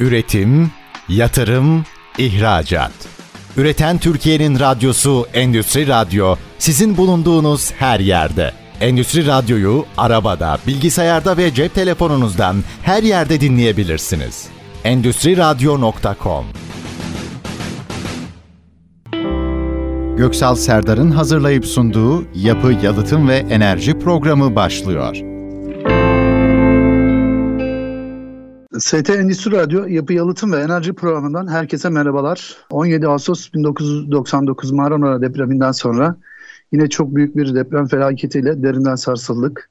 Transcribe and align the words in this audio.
Üretim, 0.00 0.70
yatırım, 1.08 1.84
ihracat. 2.18 2.92
Üreten 3.56 3.98
Türkiye'nin 3.98 4.60
radyosu 4.60 5.26
Endüstri 5.34 5.88
Radyo 5.88 6.36
sizin 6.58 6.96
bulunduğunuz 6.96 7.72
her 7.72 8.00
yerde. 8.00 8.52
Endüstri 8.80 9.26
Radyo'yu 9.26 9.84
arabada, 9.96 10.58
bilgisayarda 10.66 11.36
ve 11.36 11.54
cep 11.54 11.74
telefonunuzdan 11.74 12.56
her 12.82 13.02
yerde 13.02 13.40
dinleyebilirsiniz. 13.40 14.46
Endüstri 14.84 15.36
Radyo.com 15.36 16.44
Göksal 20.16 20.54
Serdar'ın 20.54 21.10
hazırlayıp 21.10 21.66
sunduğu 21.66 22.24
Yapı, 22.34 22.72
Yalıtım 22.82 23.28
ve 23.28 23.36
Enerji 23.36 23.98
programı 23.98 24.56
başlıyor. 24.56 25.29
ST 28.80 29.10
Endüstri 29.10 29.52
Radyo 29.52 29.86
Yapı 29.86 30.12
Yalıtım 30.12 30.52
ve 30.52 30.56
Enerji 30.56 30.92
programından 30.92 31.48
herkese 31.48 31.88
merhabalar. 31.88 32.56
17 32.70 33.08
Ağustos 33.08 33.52
1999 33.54 34.72
Marmara 34.72 35.22
depreminden 35.22 35.72
sonra 35.72 36.16
yine 36.72 36.88
çok 36.88 37.14
büyük 37.14 37.36
bir 37.36 37.54
deprem 37.54 37.86
felaketiyle 37.86 38.62
derinden 38.62 38.94
sarsıldık. 38.94 39.70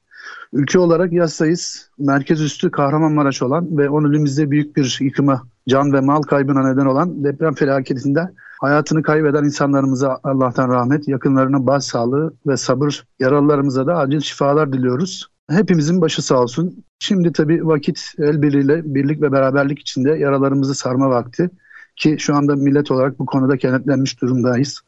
Ülke 0.54 0.80
olarak 0.80 1.14
yastayız. 1.14 1.90
Merkez 1.98 2.42
üstü 2.42 2.72
Kahramanmaraş 2.72 3.42
olan 3.42 3.78
ve 3.78 3.90
onun 3.90 4.14
elimizde 4.14 4.52
büyük 4.52 4.78
bir 4.78 4.98
yıkıma, 5.02 5.44
can 5.68 5.94
ve 5.94 6.02
mal 6.02 6.22
kaybına 6.22 6.72
neden 6.72 6.86
olan 6.86 7.24
deprem 7.24 7.54
felaketinde 7.54 8.30
hayatını 8.62 9.04
kaybeden 9.04 9.44
insanlarımıza 9.44 10.20
Allah'tan 10.24 10.70
rahmet, 10.70 11.08
yakınlarına 11.08 11.66
başsağlığı 11.66 12.34
ve 12.48 12.58
sabır, 12.58 13.08
yaralılarımıza 13.20 13.88
da 13.88 13.98
acil 13.98 14.20
şifalar 14.20 14.74
diliyoruz. 14.74 15.28
Hepimizin 15.50 16.02
başı 16.02 16.22
sağ 16.22 16.42
olsun. 16.42 16.84
Şimdi 17.00 17.32
tabii 17.32 17.68
vakit 17.68 18.14
el 18.20 18.42
birliğiyle 18.42 18.82
birlik 18.94 19.22
ve 19.22 19.32
beraberlik 19.32 19.80
içinde 19.80 20.12
yaralarımızı 20.12 20.76
sarma 20.76 21.10
vakti. 21.10 21.50
Ki 21.96 22.16
şu 22.20 22.36
anda 22.36 22.56
millet 22.56 22.92
olarak 22.92 23.20
bu 23.20 23.26
konuda 23.26 23.58
kenetlenmiş 23.58 24.22
durumdayız. 24.22 24.82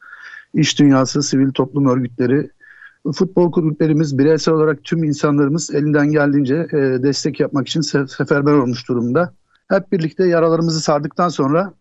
İş 0.54 0.80
dünyası, 0.80 1.24
sivil 1.24 1.52
toplum 1.52 1.86
örgütleri, 1.86 2.50
futbol 3.16 3.52
kulüplerimiz, 3.52 4.18
bireysel 4.18 4.54
olarak 4.54 4.84
tüm 4.84 5.04
insanlarımız 5.04 5.76
elinden 5.76 6.12
geldiğince 6.12 6.56
e, 6.56 6.78
destek 7.04 7.40
yapmak 7.40 7.68
için 7.68 7.82
seferber 8.06 8.54
olmuş 8.54 8.90
durumda. 8.90 9.34
Hep 9.70 9.92
birlikte 9.92 10.28
yaralarımızı 10.28 10.80
sardıktan 10.80 11.30
sonra 11.30 11.74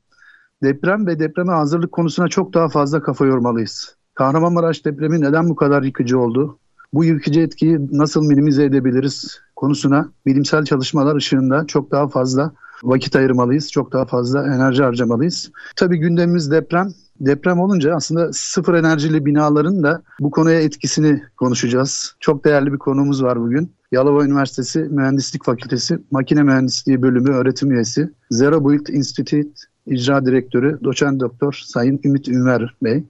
deprem 0.63 1.07
ve 1.07 1.19
depreme 1.19 1.53
hazırlık 1.53 1.93
konusuna 1.93 2.29
çok 2.29 2.55
daha 2.55 2.69
fazla 2.69 3.03
kafa 3.03 3.27
yormalıyız. 3.27 3.97
Kahramanmaraş 4.15 4.85
depremi 4.85 5.21
neden 5.21 5.49
bu 5.49 5.57
kadar 5.57 5.83
yıkıcı 5.83 6.19
oldu? 6.19 6.59
Bu 6.93 7.05
yıkıcı 7.05 7.41
etkiyi 7.41 7.79
nasıl 7.93 8.27
minimize 8.27 8.65
edebiliriz 8.65 9.41
konusuna 9.57 10.09
bilimsel 10.27 10.65
çalışmalar 10.65 11.17
ışığında 11.17 11.67
çok 11.67 11.91
daha 11.91 12.09
fazla 12.09 12.53
vakit 12.83 13.17
ayırmalıyız. 13.17 13.73
Çok 13.73 13.93
daha 13.93 14.05
fazla 14.05 14.55
enerji 14.55 14.83
harcamalıyız. 14.83 15.51
Tabii 15.77 15.99
gündemimiz 15.99 16.51
deprem. 16.51 16.93
Deprem 17.21 17.61
olunca 17.61 17.95
aslında 17.95 18.33
sıfır 18.33 18.75
enerjili 18.75 19.27
binaların 19.27 19.83
da 19.83 20.03
bu 20.21 20.31
konuya 20.31 20.61
etkisini 20.61 21.23
konuşacağız. 21.37 22.15
Çok 22.21 22.45
değerli 22.45 22.73
bir 22.73 22.79
konuğumuz 22.79 23.23
var 23.23 23.41
bugün. 23.41 23.73
Yalova 23.93 24.25
Üniversitesi 24.25 24.79
Mühendislik 24.79 25.45
Fakültesi 25.45 25.99
Makine 26.11 26.43
Mühendisliği 26.43 27.03
Bölümü 27.03 27.31
öğretim 27.31 27.73
üyesi 27.73 28.11
Zero 28.31 28.65
Build 28.65 28.87
Institute 28.87 29.49
İcra 29.87 30.27
Direktörü 30.27 30.79
Doçent 30.85 31.21
Doktor 31.21 31.61
Sayın 31.65 32.01
Ümit 32.05 32.29
Ünver 32.29 32.75
Bey. 32.83 33.05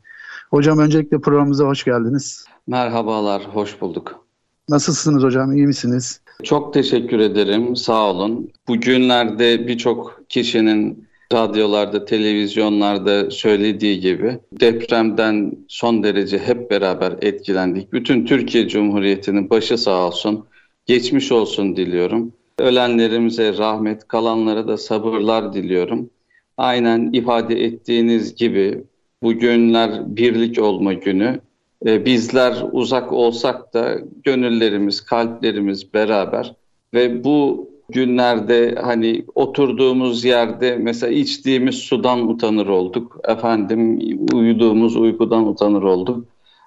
Hocam 0.50 0.78
öncelikle 0.78 1.20
programımıza 1.20 1.64
hoş 1.64 1.84
geldiniz. 1.84 2.44
Merhabalar, 2.66 3.42
hoş 3.42 3.80
bulduk. 3.80 4.26
Nasılsınız 4.68 5.22
hocam, 5.22 5.52
iyi 5.52 5.66
misiniz? 5.66 6.20
Çok 6.42 6.74
teşekkür 6.74 7.18
ederim, 7.18 7.76
sağ 7.76 8.10
olun. 8.10 8.50
Bugünlerde 8.68 9.68
birçok 9.68 10.22
kişinin 10.28 11.08
radyolarda, 11.32 12.04
televizyonlarda 12.04 13.30
söylediği 13.30 14.00
gibi 14.00 14.38
depremden 14.60 15.52
son 15.68 16.02
derece 16.02 16.38
hep 16.38 16.70
beraber 16.70 17.12
etkilendik. 17.20 17.92
Bütün 17.92 18.26
Türkiye 18.26 18.68
Cumhuriyeti'nin 18.68 19.50
başı 19.50 19.78
sağ 19.78 20.06
olsun, 20.06 20.44
geçmiş 20.86 21.32
olsun 21.32 21.76
diliyorum. 21.76 22.32
Ölenlerimize 22.58 23.58
rahmet, 23.58 24.08
kalanlara 24.08 24.68
da 24.68 24.76
sabırlar 24.76 25.52
diliyorum. 25.52 26.10
Aynen 26.56 27.12
ifade 27.12 27.64
ettiğiniz 27.64 28.34
gibi 28.34 28.84
bugünler 29.22 30.16
birlik 30.16 30.62
olma 30.62 30.92
günü. 30.92 31.40
E, 31.86 32.04
bizler 32.04 32.64
uzak 32.72 33.12
olsak 33.12 33.74
da 33.74 33.98
gönüllerimiz, 34.24 35.00
kalplerimiz 35.00 35.94
beraber 35.94 36.54
ve 36.94 37.24
bu 37.24 37.70
günlerde 37.88 38.74
hani 38.82 39.24
oturduğumuz 39.34 40.24
yerde 40.24 40.76
mesela 40.76 41.12
içtiğimiz 41.12 41.74
sudan 41.74 42.28
utanır 42.28 42.66
olduk. 42.66 43.20
Efendim 43.28 44.00
uyuduğumuz 44.34 44.96
uykudan 44.96 45.46
utanır 45.46 45.82
olduk. 45.82 46.24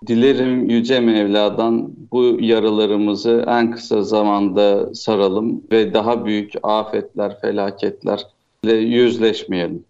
Dilerim 0.07 0.69
Yüce 0.69 0.99
Mevla'dan 0.99 1.93
bu 2.11 2.37
yaralarımızı 2.39 3.45
en 3.47 3.71
kısa 3.71 4.03
zamanda 4.03 4.95
saralım 4.95 5.63
ve 5.71 5.93
daha 5.93 6.25
büyük 6.25 6.53
afetler, 6.63 7.39
felaketlerle 7.41 8.73
yüzleşmeyelim. 8.73 9.85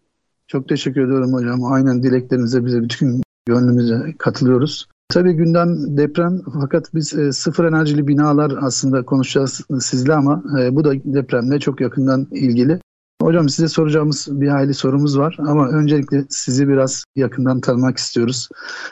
Çok 0.54 0.70
teşekkür 0.70 1.02
ediyorum 1.02 1.34
hocam. 1.34 1.64
Aynen 1.64 2.04
dileklerinize 2.04 2.66
bize 2.66 2.82
bütün 2.82 3.22
gönlümüze 3.46 4.14
katılıyoruz. 4.18 4.88
Tabii 5.10 5.34
gündem 5.34 5.98
deprem 5.98 6.42
fakat 6.62 6.94
biz 6.94 7.14
e, 7.14 7.32
sıfır 7.32 7.66
enerjili 7.66 8.08
binalar 8.08 8.54
aslında 8.62 9.06
konuşacağız 9.06 9.62
sizle 9.80 10.14
ama 10.14 10.44
e, 10.60 10.76
bu 10.76 10.84
da 10.84 10.94
depremle 10.94 11.60
çok 11.60 11.82
yakından 11.82 12.28
ilgili. 12.32 12.80
Hocam 13.24 13.50
size 13.50 13.68
soracağımız 13.68 14.28
bir 14.32 14.48
hayli 14.48 14.74
sorumuz 14.74 15.18
var 15.18 15.38
ama 15.40 15.70
öncelikle 15.70 16.26
sizi 16.30 16.68
biraz 16.68 17.04
yakından 17.16 17.62
tanımak 17.62 17.98
istiyoruz. 17.98 18.50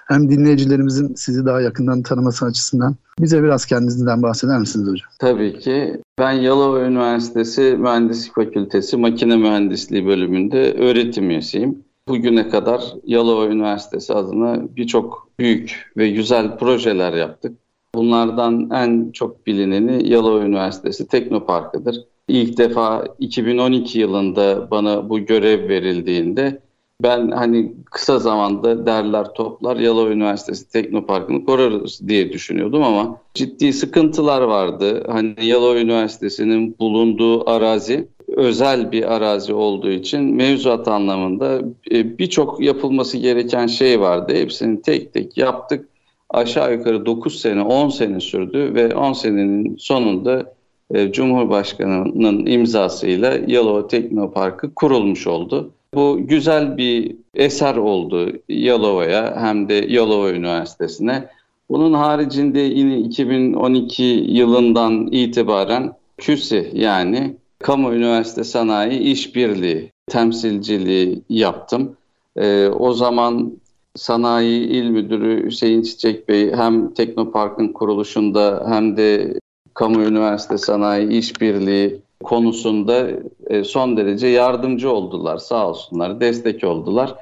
Hem 0.07 0.29
dinleyicilerimizin 0.29 1.15
sizi 1.15 1.45
daha 1.45 1.61
yakından 1.61 2.01
tanıması 2.01 2.45
açısından 2.45 2.95
bize 3.19 3.43
biraz 3.43 3.65
kendinizden 3.65 4.21
bahseder 4.21 4.59
misiniz 4.59 4.87
hocam? 4.87 5.09
Tabii 5.19 5.59
ki. 5.59 6.01
Ben 6.19 6.31
Yalova 6.31 6.81
Üniversitesi 6.81 7.77
Mühendislik 7.79 8.35
Fakültesi 8.35 8.97
Makine 8.97 9.37
Mühendisliği 9.37 10.05
bölümünde 10.05 10.73
öğretim 10.73 11.29
üyesiyim. 11.29 11.83
Bugüne 12.07 12.49
kadar 12.49 12.81
Yalova 13.05 13.47
Üniversitesi 13.47 14.13
adına 14.13 14.75
birçok 14.75 15.29
büyük 15.39 15.91
ve 15.97 16.09
güzel 16.09 16.57
projeler 16.57 17.13
yaptık. 17.13 17.57
Bunlardan 17.95 18.69
en 18.73 19.11
çok 19.11 19.47
bilineni 19.47 20.09
Yalova 20.09 20.43
Üniversitesi 20.43 21.07
Teknoparkı'dır. 21.07 21.95
İlk 22.31 22.57
defa 22.57 23.05
2012 23.19 23.99
yılında 23.99 24.71
bana 24.71 25.09
bu 25.09 25.19
görev 25.19 25.69
verildiğinde 25.69 26.59
ben 27.03 27.31
hani 27.31 27.73
kısa 27.85 28.19
zamanda 28.19 28.85
derler 28.85 29.33
toplar 29.33 29.77
Yalova 29.77 30.09
Üniversitesi 30.09 30.71
Teknoparkı'nı 30.71 31.45
korarız 31.45 32.01
diye 32.07 32.33
düşünüyordum 32.33 32.83
ama 32.83 33.17
ciddi 33.33 33.73
sıkıntılar 33.73 34.41
vardı. 34.41 35.03
Hani 35.07 35.35
Yalova 35.41 35.79
Üniversitesi'nin 35.79 36.75
bulunduğu 36.79 37.49
arazi 37.49 38.07
özel 38.27 38.91
bir 38.91 39.15
arazi 39.15 39.53
olduğu 39.53 39.91
için 39.91 40.35
mevzuat 40.35 40.87
anlamında 40.87 41.61
e, 41.91 42.17
birçok 42.17 42.61
yapılması 42.61 43.17
gereken 43.17 43.67
şey 43.67 43.99
vardı. 43.99 44.33
Hepsini 44.35 44.81
tek 44.81 45.13
tek 45.13 45.37
yaptık. 45.37 45.89
Aşağı 46.29 46.73
yukarı 46.73 47.05
9 47.05 47.41
sene, 47.41 47.61
10 47.61 47.89
sene 47.89 48.19
sürdü 48.19 48.71
ve 48.75 48.95
10 48.95 49.13
senenin 49.13 49.75
sonunda 49.79 50.53
e, 50.93 51.11
Cumhurbaşkanı'nın 51.11 52.45
imzasıyla 52.45 53.37
Yalova 53.47 53.87
Teknoparkı 53.87 54.73
kurulmuş 54.73 55.27
oldu. 55.27 55.71
Bu 55.93 56.19
güzel 56.21 56.77
bir 56.77 57.15
eser 57.35 57.75
oldu 57.75 58.31
Yalova'ya 58.49 59.35
hem 59.37 59.69
de 59.69 59.73
Yalova 59.73 60.31
Üniversitesi'ne. 60.31 61.29
Bunun 61.69 61.93
haricinde 61.93 62.59
yine 62.59 62.99
2012 62.99 64.03
yılından 64.27 65.07
itibaren 65.11 65.93
KÜSİ 66.17 66.71
yani 66.73 67.35
Kamu 67.59 67.93
Üniversite 67.93 68.43
Sanayi 68.43 68.99
İşbirliği 68.99 69.91
temsilciliği 70.07 71.21
yaptım. 71.29 71.97
Ee, 72.37 72.67
o 72.67 72.93
zaman 72.93 73.51
Sanayi 73.95 74.67
İl 74.67 74.89
Müdürü 74.89 75.45
Hüseyin 75.45 75.81
Çiçek 75.81 76.29
Bey 76.29 76.51
hem 76.51 76.93
Teknopark'ın 76.93 77.67
kuruluşunda 77.67 78.65
hem 78.67 78.97
de 78.97 79.33
Kamu 79.73 80.01
Üniversite 80.01 80.57
Sanayi 80.57 81.09
İşbirliği 81.09 81.99
konusunda 82.23 83.07
e, 83.47 83.63
son 83.63 83.97
derece 83.97 84.27
yardımcı 84.27 84.91
oldular 84.91 85.37
sağ 85.37 85.69
olsunlar, 85.69 86.21
destek 86.21 86.63
oldular. 86.63 87.15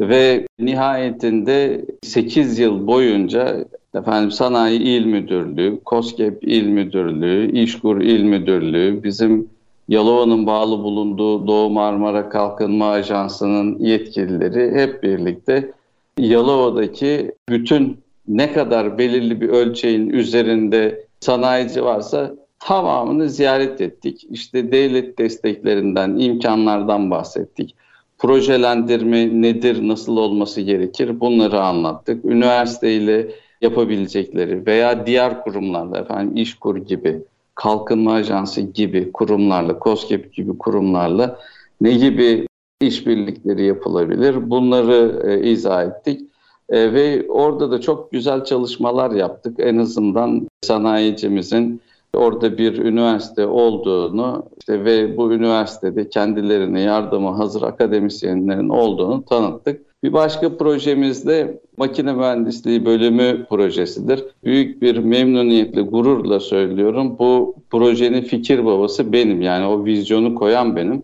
Ve 0.00 0.46
nihayetinde 0.58 1.84
8 2.02 2.58
yıl 2.58 2.86
boyunca 2.86 3.64
efendim 3.94 4.30
Sanayi 4.30 4.80
İl 4.80 5.06
Müdürlüğü, 5.06 5.80
KOSGEB 5.84 6.42
İl 6.42 6.66
Müdürlüğü, 6.68 7.52
İşkur 7.52 8.00
İl 8.00 8.22
Müdürlüğü, 8.22 9.02
bizim 9.04 9.48
Yalova'nın 9.88 10.46
bağlı 10.46 10.82
bulunduğu 10.82 11.46
Doğu 11.46 11.70
Marmara 11.70 12.28
Kalkınma 12.28 12.90
Ajansı'nın 12.90 13.78
yetkilileri 13.78 14.80
hep 14.80 15.02
birlikte 15.02 15.72
Yalova'daki 16.18 17.32
bütün 17.48 17.98
ne 18.28 18.52
kadar 18.52 18.98
belirli 18.98 19.40
bir 19.40 19.48
ölçeğin 19.48 20.10
üzerinde 20.10 21.07
sanayici 21.20 21.84
varsa 21.84 22.34
tamamını 22.58 23.28
ziyaret 23.28 23.80
ettik. 23.80 24.26
İşte 24.30 24.72
devlet 24.72 25.18
desteklerinden, 25.18 26.18
imkanlardan 26.18 27.10
bahsettik. 27.10 27.74
Projelendirme 28.18 29.42
nedir, 29.42 29.88
nasıl 29.88 30.16
olması 30.16 30.60
gerekir 30.60 31.20
bunları 31.20 31.60
anlattık. 31.60 32.24
Üniversiteyle 32.24 33.28
yapabilecekleri 33.60 34.66
veya 34.66 35.06
diğer 35.06 35.42
kurumlarla 35.42 35.98
efendim 35.98 36.36
İşkur 36.36 36.76
gibi, 36.76 37.22
Kalkınma 37.54 38.12
Ajansı 38.12 38.60
gibi 38.60 39.12
kurumlarla, 39.12 39.78
COSGAP 39.84 40.32
gibi 40.32 40.58
kurumlarla 40.58 41.38
ne 41.80 41.92
gibi 41.92 42.46
işbirlikleri 42.80 43.64
yapılabilir 43.64 44.50
bunları 44.50 45.22
e, 45.26 45.50
izah 45.50 45.84
ettik. 45.84 46.27
E, 46.70 46.92
ve 46.92 47.26
orada 47.28 47.70
da 47.70 47.80
çok 47.80 48.12
güzel 48.12 48.44
çalışmalar 48.44 49.10
yaptık. 49.10 49.54
En 49.58 49.78
azından 49.78 50.48
sanayicimizin 50.62 51.80
orada 52.14 52.58
bir 52.58 52.78
üniversite 52.78 53.46
olduğunu 53.46 54.42
işte 54.60 54.84
ve 54.84 55.16
bu 55.16 55.32
üniversitede 55.32 56.08
kendilerine 56.08 56.80
yardıma 56.80 57.38
hazır 57.38 57.62
akademisyenlerin 57.62 58.68
olduğunu 58.68 59.24
tanıttık. 59.24 59.88
Bir 60.02 60.12
başka 60.12 60.56
projemiz 60.56 61.26
de 61.26 61.60
makine 61.76 62.12
mühendisliği 62.12 62.84
bölümü 62.84 63.46
projesidir. 63.50 64.24
Büyük 64.44 64.82
bir 64.82 64.98
memnuniyetle, 64.98 65.82
gururla 65.82 66.40
söylüyorum. 66.40 67.16
Bu 67.18 67.54
projenin 67.70 68.22
fikir 68.22 68.64
babası 68.64 69.12
benim 69.12 69.42
yani 69.42 69.66
o 69.66 69.84
vizyonu 69.84 70.34
koyan 70.34 70.76
benim. 70.76 71.02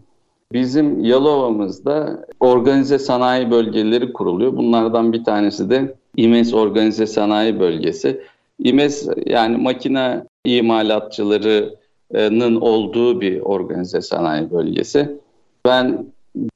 Bizim 0.54 1.04
Yalova'mızda 1.04 2.26
organize 2.40 2.98
sanayi 2.98 3.50
bölgeleri 3.50 4.12
kuruluyor. 4.12 4.56
Bunlardan 4.56 5.12
bir 5.12 5.24
tanesi 5.24 5.70
de 5.70 5.94
İMES 6.16 6.54
Organize 6.54 7.06
Sanayi 7.06 7.60
Bölgesi. 7.60 8.20
İMES 8.58 9.08
yani 9.26 9.56
makine 9.56 10.24
imalatçılarının 10.44 12.60
olduğu 12.60 13.20
bir 13.20 13.40
organize 13.40 14.00
sanayi 14.00 14.50
bölgesi. 14.50 15.18
Ben 15.66 16.06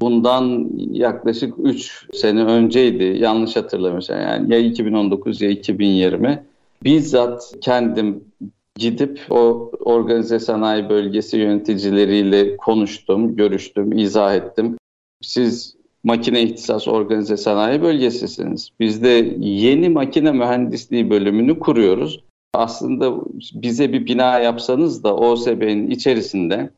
bundan 0.00 0.70
yaklaşık 0.92 1.54
3 1.62 2.06
sene 2.12 2.44
önceydi 2.44 3.04
yanlış 3.04 3.56
hatırlamıyorsam 3.56 4.20
yani 4.20 4.54
ya 4.54 4.58
2019 4.58 5.42
ya 5.42 5.50
2020 5.50 6.44
bizzat 6.84 7.54
kendim 7.60 8.24
gidip 8.78 9.20
o 9.30 9.70
organize 9.80 10.38
sanayi 10.38 10.88
bölgesi 10.88 11.36
yöneticileriyle 11.36 12.56
konuştum, 12.56 13.36
görüştüm, 13.36 13.98
izah 13.98 14.34
ettim. 14.34 14.76
Siz 15.22 15.76
makine 16.04 16.42
ihtisas 16.42 16.88
organize 16.88 17.36
sanayi 17.36 17.82
bölgesisiniz. 17.82 18.70
Biz 18.80 19.02
de 19.02 19.36
yeni 19.38 19.88
makine 19.88 20.32
mühendisliği 20.32 21.10
bölümünü 21.10 21.58
kuruyoruz. 21.58 22.24
Aslında 22.54 23.14
bize 23.54 23.92
bir 23.92 24.06
bina 24.06 24.38
yapsanız 24.38 25.04
da 25.04 25.16
OSB'nin 25.16 25.90
içerisinde 25.90 26.70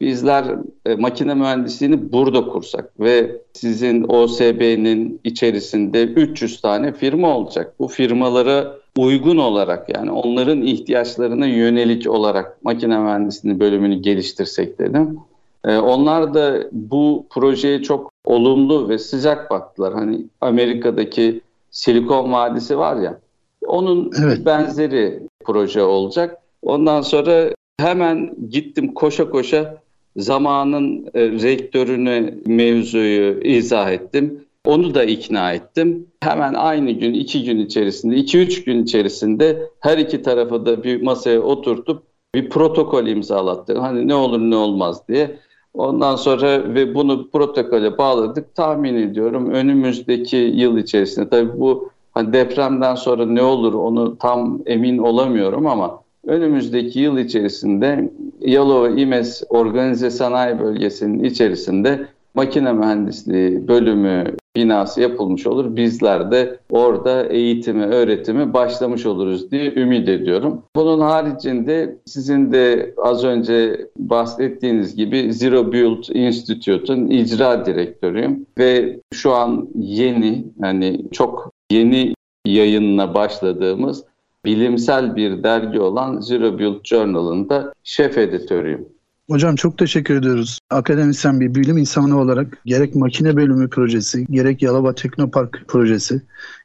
bizler 0.00 0.44
e, 0.86 0.94
makine 0.94 1.34
mühendisliğini 1.34 2.12
burada 2.12 2.46
kursak 2.48 3.00
ve 3.00 3.40
sizin 3.52 4.04
OSB'nin 4.08 5.20
içerisinde 5.24 6.04
300 6.04 6.60
tane 6.60 6.92
firma 6.92 7.36
olacak. 7.36 7.74
Bu 7.78 7.88
firmalara 7.88 8.81
uygun 8.98 9.36
olarak 9.36 9.94
yani 9.94 10.10
onların 10.10 10.62
ihtiyaçlarına 10.62 11.46
yönelik 11.46 12.10
olarak 12.10 12.64
makine 12.64 12.98
mühendisliği 12.98 13.60
bölümünü 13.60 13.94
geliştirsek 13.94 14.78
dedim. 14.78 15.18
E, 15.64 15.76
onlar 15.76 16.34
da 16.34 16.58
bu 16.72 17.26
projeye 17.30 17.82
çok 17.82 18.12
olumlu 18.24 18.88
ve 18.88 18.98
sıcak 18.98 19.50
baktılar. 19.50 19.94
Hani 19.94 20.20
Amerika'daki 20.40 21.40
Silikon 21.70 22.32
Vadisi 22.32 22.78
var 22.78 22.96
ya 22.96 23.18
onun 23.66 24.10
evet. 24.22 24.46
benzeri 24.46 25.20
proje 25.44 25.82
olacak. 25.82 26.38
Ondan 26.62 27.00
sonra 27.00 27.50
hemen 27.80 28.34
gittim 28.50 28.94
koşa 28.94 29.30
koşa 29.30 29.82
zamanın 30.16 31.10
e, 31.14 31.20
rektörüne 31.30 32.34
mevzuyu 32.46 33.40
izah 33.40 33.90
ettim. 33.90 34.44
Onu 34.64 34.94
da 34.94 35.04
ikna 35.04 35.52
ettim. 35.52 36.06
Hemen 36.20 36.54
aynı 36.54 36.90
gün, 36.90 37.14
iki 37.14 37.44
gün 37.44 37.58
içerisinde, 37.58 38.16
iki 38.16 38.38
üç 38.38 38.64
gün 38.64 38.82
içerisinde 38.82 39.70
her 39.80 39.98
iki 39.98 40.22
tarafı 40.22 40.66
da 40.66 40.84
bir 40.84 41.02
masaya 41.02 41.40
oturtup 41.40 42.02
bir 42.34 42.50
protokol 42.50 43.06
imzalattım. 43.06 43.78
Hani 43.78 44.08
ne 44.08 44.14
olur 44.14 44.40
ne 44.40 44.56
olmaz 44.56 45.08
diye. 45.08 45.38
Ondan 45.74 46.16
sonra 46.16 46.74
ve 46.74 46.94
bunu 46.94 47.30
protokole 47.30 47.98
bağladık. 47.98 48.54
Tahmin 48.54 48.94
ediyorum 48.94 49.50
önümüzdeki 49.50 50.36
yıl 50.36 50.78
içerisinde 50.78 51.28
tabii 51.28 51.60
bu 51.60 51.90
hani 52.12 52.32
depremden 52.32 52.94
sonra 52.94 53.26
ne 53.26 53.42
olur 53.42 53.74
onu 53.74 54.18
tam 54.18 54.60
emin 54.66 54.98
olamıyorum 54.98 55.66
ama 55.66 56.02
önümüzdeki 56.26 57.00
yıl 57.00 57.18
içerisinde 57.18 58.12
Yalova 58.40 58.88
İMES 58.88 59.42
Organize 59.48 60.10
Sanayi 60.10 60.58
Bölgesi'nin 60.58 61.24
içerisinde 61.24 62.06
makine 62.34 62.72
mühendisliği 62.72 63.68
bölümü 63.68 64.36
binası 64.56 65.00
yapılmış 65.00 65.46
olur. 65.46 65.76
Bizler 65.76 66.30
de 66.30 66.58
orada 66.70 67.26
eğitimi, 67.26 67.84
öğretimi 67.84 68.52
başlamış 68.52 69.06
oluruz 69.06 69.50
diye 69.50 69.74
ümit 69.74 70.08
ediyorum. 70.08 70.62
Bunun 70.76 71.00
haricinde 71.00 71.96
sizin 72.04 72.52
de 72.52 72.94
az 73.02 73.24
önce 73.24 73.86
bahsettiğiniz 73.96 74.96
gibi 74.96 75.32
Zero 75.32 75.72
Build 75.72 76.04
Institute'un 76.14 77.06
icra 77.06 77.66
direktörüyüm 77.66 78.46
ve 78.58 79.00
şu 79.12 79.32
an 79.32 79.68
yeni 79.74 80.44
yani 80.62 81.00
çok 81.12 81.52
yeni 81.70 82.14
yayınına 82.46 83.14
başladığımız 83.14 84.04
bilimsel 84.44 85.16
bir 85.16 85.42
dergi 85.42 85.80
olan 85.80 86.20
Zero 86.20 86.58
Build 86.58 86.84
Journal'ın 86.84 87.48
da 87.48 87.72
şef 87.84 88.18
editörüyüm. 88.18 88.88
Hocam 89.32 89.56
çok 89.56 89.78
teşekkür 89.78 90.14
ediyoruz. 90.14 90.58
Akademisyen 90.70 91.40
bir 91.40 91.54
bilim 91.54 91.78
insanı 91.78 92.20
olarak 92.20 92.58
gerek 92.64 92.94
makine 92.94 93.36
bölümü 93.36 93.70
projesi, 93.70 94.26
gerek 94.26 94.62
Yalova 94.62 94.94
Teknopark 94.94 95.64
projesi, 95.68 96.22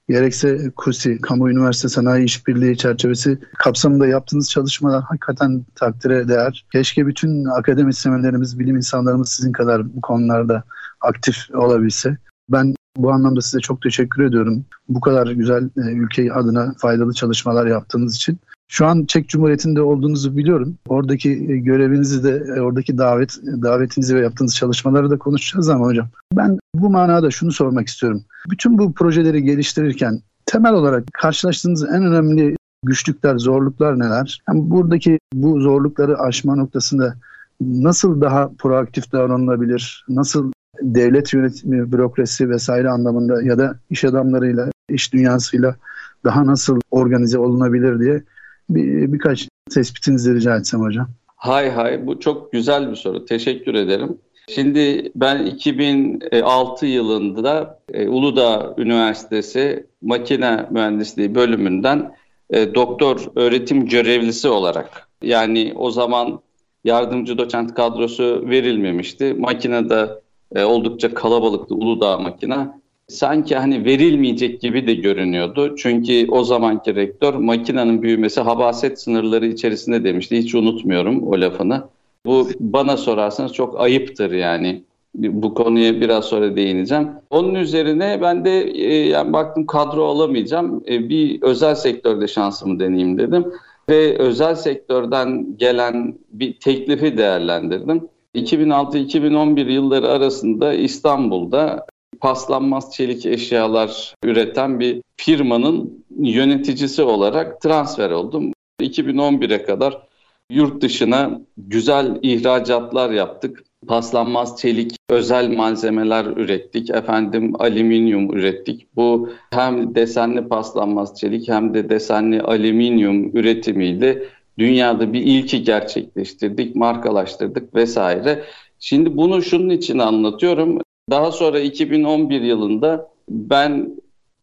gerekse 0.09 0.71
KUSİ, 0.75 1.21
Kamu 1.21 1.51
Üniversite 1.51 1.89
Sanayi 1.89 2.25
İşbirliği 2.25 2.77
çerçevesi 2.77 3.39
kapsamında 3.57 4.07
yaptığınız 4.07 4.49
çalışmalar 4.49 5.03
hakikaten 5.03 5.65
takdire 5.75 6.27
değer. 6.27 6.65
Keşke 6.71 7.07
bütün 7.07 7.45
akademisyenlerimiz, 7.45 8.59
bilim 8.59 8.75
insanlarımız 8.75 9.29
sizin 9.29 9.51
kadar 9.51 9.95
bu 9.95 10.01
konularda 10.01 10.63
aktif 11.01 11.37
olabilse. 11.53 12.17
Ben 12.49 12.75
bu 12.97 13.11
anlamda 13.11 13.41
size 13.41 13.59
çok 13.59 13.81
teşekkür 13.81 14.23
ediyorum. 14.23 14.65
Bu 14.89 15.01
kadar 15.01 15.27
güzel 15.27 15.63
e, 15.63 15.81
ülke 15.91 16.33
adına 16.33 16.73
faydalı 16.77 17.13
çalışmalar 17.13 17.67
yaptığınız 17.67 18.15
için. 18.15 18.39
Şu 18.67 18.85
an 18.85 19.05
Çek 19.05 19.29
Cumhuriyeti'nde 19.29 19.81
olduğunuzu 19.81 20.37
biliyorum. 20.37 20.77
Oradaki 20.87 21.29
e, 21.29 21.57
görevinizi 21.57 22.23
de, 22.23 22.43
e, 22.55 22.61
oradaki 22.61 22.97
davet 22.97 23.37
davetinizi 23.43 24.15
ve 24.15 24.21
yaptığınız 24.21 24.55
çalışmaları 24.55 25.09
da 25.09 25.17
konuşacağız 25.17 25.69
ama 25.69 25.85
hocam. 25.85 26.07
Ben 26.33 26.59
bu 26.75 26.89
manada 26.89 27.31
şunu 27.31 27.51
sormak 27.51 27.87
istiyorum. 27.87 28.23
Bütün 28.49 28.77
bu 28.77 28.93
projeleri 28.93 29.43
geliştirirken 29.43 30.21
temel 30.45 30.73
olarak 30.73 31.03
karşılaştığınız 31.13 31.83
en 31.83 32.05
önemli 32.05 32.55
güçlükler, 32.85 33.37
zorluklar 33.37 33.99
neler? 33.99 34.41
Yani 34.49 34.69
buradaki 34.69 35.19
bu 35.33 35.61
zorlukları 35.61 36.19
aşma 36.19 36.55
noktasında 36.55 37.15
nasıl 37.61 38.21
daha 38.21 38.51
proaktif 38.59 39.11
davranılabilir? 39.11 40.05
Nasıl 40.09 40.51
devlet 40.81 41.33
yönetimi, 41.33 41.91
bürokrasi 41.91 42.49
vesaire 42.49 42.89
anlamında 42.89 43.41
ya 43.43 43.57
da 43.57 43.79
iş 43.89 44.05
adamlarıyla, 44.05 44.69
iş 44.89 45.13
dünyasıyla 45.13 45.75
daha 46.23 46.45
nasıl 46.45 46.79
organize 46.91 47.39
olunabilir 47.39 47.99
diye 47.99 48.23
bir, 48.69 49.13
birkaç 49.13 49.49
tespitinizi 49.73 50.35
rica 50.35 50.57
etsem 50.57 50.81
hocam. 50.81 51.09
Hay 51.35 51.69
hay 51.69 52.07
bu 52.07 52.19
çok 52.19 52.51
güzel 52.51 52.91
bir 52.91 52.95
soru. 52.95 53.25
Teşekkür 53.25 53.73
ederim. 53.73 54.17
Şimdi 54.49 55.11
ben 55.15 55.45
2006 55.45 56.85
yılında 56.85 57.79
e, 57.93 58.07
Uludağ 58.07 58.75
Üniversitesi 58.77 59.87
Makine 60.01 60.65
Mühendisliği 60.71 61.35
bölümünden 61.35 62.15
e, 62.49 62.75
doktor 62.75 63.31
öğretim 63.35 63.85
görevlisi 63.85 64.47
olarak 64.47 65.09
yani 65.21 65.73
o 65.75 65.91
zaman 65.91 66.39
yardımcı 66.83 67.37
doçent 67.37 67.73
kadrosu 67.73 68.43
verilmemişti. 68.45 69.33
Makinede 69.33 70.09
e, 70.55 70.63
oldukça 70.63 71.13
kalabalıktı 71.13 71.75
Uludağ 71.75 72.17
makine 72.17 72.67
sanki 73.07 73.55
hani 73.55 73.85
verilmeyecek 73.85 74.61
gibi 74.61 74.87
de 74.87 74.93
görünüyordu. 74.93 75.75
Çünkü 75.75 76.27
o 76.29 76.43
zamanki 76.43 76.95
rektör 76.95 77.33
makinenin 77.33 78.01
büyümesi 78.01 78.41
habaset 78.41 79.01
sınırları 79.01 79.47
içerisinde 79.47 80.03
demişti. 80.03 80.37
Hiç 80.37 80.55
unutmuyorum 80.55 81.27
o 81.27 81.41
lafını. 81.41 81.83
Bu 82.25 82.49
bana 82.59 82.97
sorarsanız 82.97 83.53
çok 83.53 83.79
ayıptır 83.81 84.31
yani. 84.31 84.83
Bu 85.15 85.53
konuya 85.53 86.01
biraz 86.01 86.25
sonra 86.25 86.55
değineceğim. 86.55 87.09
Onun 87.29 87.55
üzerine 87.55 88.19
ben 88.21 88.45
de 88.45 88.61
e, 88.61 89.07
yani 89.07 89.33
baktım 89.33 89.65
kadro 89.65 90.05
alamayacağım. 90.05 90.83
E, 90.89 91.09
bir 91.09 91.41
özel 91.41 91.75
sektörde 91.75 92.27
şansımı 92.27 92.79
deneyeyim 92.79 93.17
dedim. 93.17 93.45
Ve 93.89 94.17
özel 94.17 94.55
sektörden 94.55 95.57
gelen 95.57 96.15
bir 96.29 96.59
teklifi 96.59 97.17
değerlendirdim. 97.17 98.09
2006-2011 98.35 99.71
yılları 99.71 100.09
arasında 100.09 100.73
İstanbul'da 100.73 101.85
paslanmaz 102.19 102.93
çelik 102.93 103.25
eşyalar 103.25 104.15
üreten 104.23 104.79
bir 104.79 105.01
firmanın 105.17 106.05
yöneticisi 106.19 107.03
olarak 107.03 107.61
transfer 107.61 108.11
oldum. 108.11 108.51
2011'e 108.81 109.63
kadar 109.63 110.07
yurt 110.49 110.81
dışına 110.81 111.41
güzel 111.57 112.19
ihracatlar 112.21 113.09
yaptık. 113.09 113.63
Paslanmaz 113.87 114.61
çelik 114.61 114.95
özel 115.09 115.49
malzemeler 115.49 116.25
ürettik. 116.25 116.89
Efendim 116.89 117.53
alüminyum 117.59 118.37
ürettik. 118.37 118.87
Bu 118.95 119.29
hem 119.51 119.95
desenli 119.95 120.47
paslanmaz 120.47 121.19
çelik 121.19 121.49
hem 121.49 121.73
de 121.73 121.89
desenli 121.89 122.41
alüminyum 122.41 123.37
üretimiyle 123.37 124.23
dünyada 124.57 125.13
bir 125.13 125.21
ilki 125.21 125.63
gerçekleştirdik, 125.63 126.75
markalaştırdık 126.75 127.75
vesaire. 127.75 128.43
Şimdi 128.79 129.17
bunu 129.17 129.41
şunun 129.41 129.69
için 129.69 129.99
anlatıyorum. 129.99 130.79
Daha 131.09 131.31
sonra 131.31 131.59
2011 131.59 132.41
yılında 132.41 133.09
ben 133.29 133.91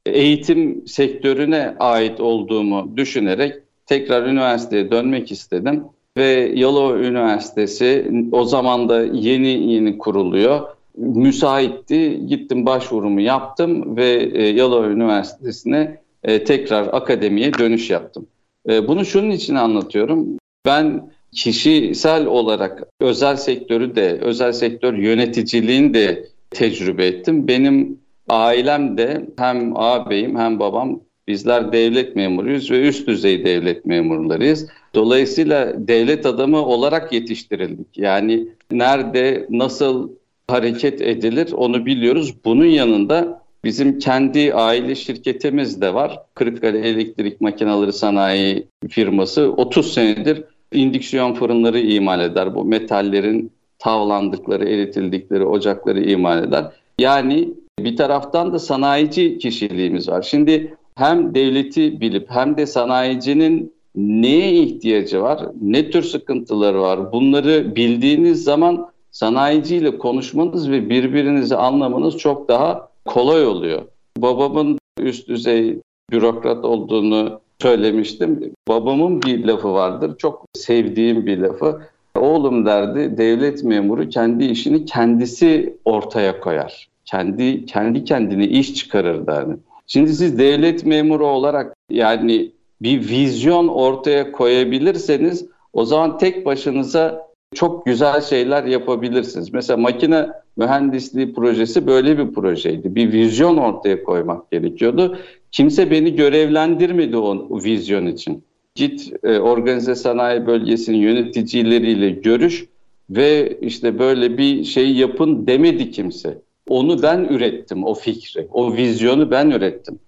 eğitim 0.06 0.87
sektörüne 0.87 1.75
ait 1.78 2.21
olduğumu 2.21 2.97
düşünerek 2.97 3.54
tekrar 3.87 4.26
üniversiteye 4.26 4.90
dönmek 4.90 5.33
istedim 5.33 5.85
ve 6.16 6.52
Yalova 6.54 6.99
Üniversitesi 6.99 8.11
o 8.33 8.44
zaman 8.44 8.88
da 8.88 9.02
yeni 9.02 9.73
yeni 9.73 9.99
kuruluyor. 9.99 10.61
Müsaitti. 10.97 12.26
Gittim 12.26 12.66
başvurumu 12.66 13.21
yaptım 13.21 13.97
ve 13.97 14.30
e, 14.35 14.49
Yalova 14.49 14.87
Üniversitesi'ne 14.87 16.00
e, 16.23 16.44
tekrar 16.44 16.94
akademiye 16.94 17.54
dönüş 17.54 17.90
yaptım. 17.90 18.26
E, 18.68 18.88
bunu 18.88 19.04
şunun 19.04 19.30
için 19.30 19.54
anlatıyorum. 19.54 20.26
Ben 20.66 21.11
kişisel 21.33 22.26
olarak 22.26 22.83
özel 23.00 23.37
sektörü 23.37 23.97
de, 23.97 24.18
özel 24.21 24.52
sektör 24.52 24.94
yöneticiliğini 24.94 25.94
de 25.94 26.26
tecrübe 26.50 27.06
ettim. 27.06 27.48
Benim 27.48 27.98
ailem 28.28 28.98
de 28.98 29.26
hem 29.36 29.76
ağabeyim 29.76 30.38
hem 30.38 30.60
babam 30.60 31.00
bizler 31.28 31.72
devlet 31.72 32.16
memuruyuz 32.16 32.70
ve 32.70 32.88
üst 32.88 33.08
düzey 33.08 33.44
devlet 33.44 33.86
memurlarıyız. 33.86 34.66
Dolayısıyla 34.94 35.88
devlet 35.88 36.26
adamı 36.26 36.66
olarak 36.66 37.12
yetiştirildik. 37.12 37.98
Yani 37.98 38.48
nerede 38.70 39.46
nasıl 39.50 40.10
hareket 40.48 41.00
edilir 41.00 41.52
onu 41.52 41.86
biliyoruz. 41.86 42.34
Bunun 42.44 42.66
yanında 42.66 43.42
bizim 43.64 43.98
kendi 43.98 44.54
aile 44.54 44.94
şirketimiz 44.94 45.80
de 45.80 45.94
var. 45.94 46.18
Kırıkkale 46.34 46.78
Elektrik 46.78 47.40
Makineleri 47.40 47.92
Sanayi 47.92 48.66
firması 48.88 49.52
30 49.52 49.94
senedir 49.94 50.44
indüksiyon 50.72 51.34
fırınları 51.34 51.80
imal 51.80 52.20
eder. 52.20 52.54
Bu 52.54 52.64
metallerin 52.64 53.52
tavlandıkları, 53.78 54.68
eritildikleri 54.68 55.44
ocakları 55.44 56.00
imal 56.00 56.44
eder. 56.44 56.64
Yani 56.98 57.48
bir 57.78 57.96
taraftan 57.96 58.52
da 58.52 58.58
sanayici 58.58 59.38
kişiliğimiz 59.38 60.08
var. 60.08 60.22
Şimdi 60.22 60.76
hem 60.94 61.34
devleti 61.34 62.00
bilip 62.00 62.30
hem 62.30 62.56
de 62.56 62.66
sanayicinin 62.66 63.74
neye 63.96 64.52
ihtiyacı 64.52 65.22
var, 65.22 65.46
ne 65.62 65.90
tür 65.90 66.02
sıkıntıları 66.02 66.80
var 66.80 67.12
bunları 67.12 67.76
bildiğiniz 67.76 68.44
zaman 68.44 68.88
sanayiciyle 69.10 69.98
konuşmanız 69.98 70.70
ve 70.70 70.90
birbirinizi 70.90 71.56
anlamanız 71.56 72.16
çok 72.16 72.48
daha 72.48 72.88
kolay 73.04 73.46
oluyor. 73.46 73.82
Babamın 74.18 74.78
üst 75.00 75.28
düzey 75.28 75.78
bürokrat 76.10 76.64
olduğunu 76.64 77.40
söylemiştim. 77.62 78.52
Babamın 78.68 79.22
bir 79.22 79.44
lafı 79.44 79.72
vardır, 79.72 80.16
çok 80.18 80.44
sevdiğim 80.54 81.26
bir 81.26 81.38
lafı. 81.38 81.80
Oğlum 82.18 82.66
derdi, 82.66 83.16
devlet 83.18 83.64
memuru 83.64 84.09
kendi 84.09 84.44
işini 84.44 84.85
kendisi 84.85 85.76
ortaya 85.85 86.40
koyar. 86.40 86.88
Kendi 87.04 87.66
kendi 87.66 88.04
kendine 88.04 88.49
iş 88.49 88.75
çıkarır 88.75 89.26
derdi. 89.26 89.56
Şimdi 89.87 90.14
siz 90.14 90.38
devlet 90.38 90.87
memuru 90.87 91.26
olarak 91.26 91.75
yani 91.90 92.52
bir 92.83 93.09
vizyon 93.09 93.68
ortaya 93.68 94.33
koyabilirseniz 94.33 95.47
o 95.73 95.85
zaman 95.85 96.18
tek 96.18 96.47
başınıza 96.47 97.28
çok 97.54 97.87
güzel 97.87 98.21
şeyler 98.21 98.64
yapabilirsiniz. 98.64 99.52
Mesela 99.52 99.76
makine 99.76 100.28
mühendisliği 100.56 101.35
projesi 101.35 101.87
böyle 101.87 102.18
bir 102.18 102.35
projeydi. 102.35 102.94
Bir 102.94 103.12
vizyon 103.12 103.56
ortaya 103.56 104.04
koymak 104.04 104.50
gerekiyordu. 104.50 105.18
Kimse 105.52 105.90
beni 105.90 106.16
görevlendirmedi 106.16 107.16
o 107.16 107.56
vizyon 107.64 108.06
için. 108.06 108.44
Git 108.74 109.12
e, 109.22 109.38
organize 109.38 109.94
sanayi 109.94 110.46
bölgesinin 110.46 110.98
yöneticileriyle 110.98 112.10
görüş 112.10 112.64
ve 113.10 113.58
işte 113.60 113.98
böyle 113.98 114.38
bir 114.38 114.64
şey 114.64 114.92
yapın 114.92 115.46
demedi 115.46 115.90
kimse. 115.90 116.38
Onu 116.68 117.02
ben 117.02 117.24
ürettim, 117.24 117.84
o 117.84 117.94
fikri, 117.94 118.48
o 118.52 118.76
vizyonu 118.76 119.30
ben 119.30 119.50
ürettim. 119.50 119.98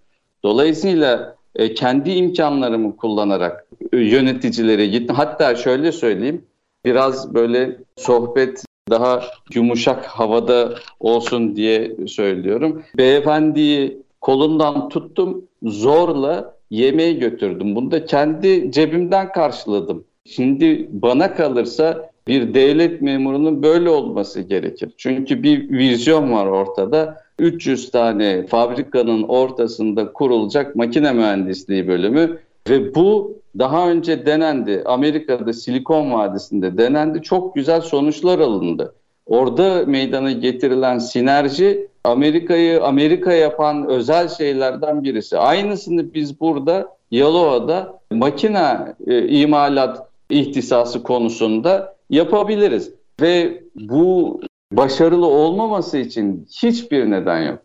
Dolayısıyla 0.42 1.37
e, 1.56 1.75
kendi 1.75 2.11
imkanlarımı 2.11 2.96
kullanarak 2.96 3.66
e, 3.92 3.96
yöneticilere 3.96 4.87
gittim. 4.87 5.16
Hatta 5.16 5.54
şöyle 5.54 5.92
söyleyeyim, 5.92 6.42
biraz 6.85 7.35
böyle 7.35 7.76
sohbet 7.96 8.64
daha 8.90 9.23
yumuşak 9.54 10.04
havada 10.04 10.75
olsun 11.00 11.56
diye 11.56 11.96
söylüyorum. 12.06 12.82
Beyefendiyi 12.96 13.99
kolundan 14.20 14.88
tuttum, 14.88 15.44
zorla 15.62 16.56
yemeğe 16.70 17.12
götürdüm. 17.12 17.75
Bunu 17.75 17.90
da 17.90 18.04
kendi 18.04 18.73
cebimden 18.73 19.32
karşıladım. 19.32 20.04
Şimdi 20.25 20.88
bana 20.92 21.35
kalırsa 21.35 22.11
bir 22.28 22.54
devlet 22.54 23.02
memurunun 23.02 23.62
böyle 23.62 23.90
olması 23.90 24.40
gerekir. 24.40 24.90
Çünkü 24.96 25.42
bir 25.42 25.70
vizyon 25.70 26.32
var 26.32 26.46
ortada. 26.46 27.26
300 27.38 27.90
tane 27.90 28.46
fabrikanın 28.46 29.23
ortasında 29.23 30.12
kurulacak 30.12 30.76
makine 30.76 31.12
mühendisliği 31.12 31.88
bölümü 31.88 32.38
ve 32.68 32.94
bu 32.94 33.38
daha 33.58 33.90
önce 33.90 34.26
denendi. 34.26 34.82
Amerika'da 34.85 35.52
Silikon 35.52 36.12
Vadisi'nde 36.12 36.78
denendi. 36.78 37.23
Çok 37.23 37.54
güzel 37.54 37.80
sonuçlar 37.80 38.38
alındı. 38.38 38.94
Orada 39.26 39.85
meydana 39.87 40.32
getirilen 40.32 40.99
sinerji 40.99 41.88
Amerika'yı 42.07 42.85
Amerika 42.85 43.33
yapan 43.33 43.87
özel 43.89 44.29
şeylerden 44.29 45.05
birisi. 45.05 45.39
Aynısını 45.39 46.15
biz 46.15 46.41
burada 46.41 46.89
Yalova'da 47.11 47.99
makine 48.11 48.95
e, 49.07 49.29
imalat 49.29 50.09
ihtisası 50.31 51.03
konusunda 51.03 51.95
yapabiliriz. 52.11 52.91
Ve 53.21 53.63
bu 53.75 54.41
başarılı 54.73 55.27
olmaması 55.27 55.99
için 55.99 56.47
hiçbir 56.63 57.11
neden 57.11 57.43
yok. 57.43 57.59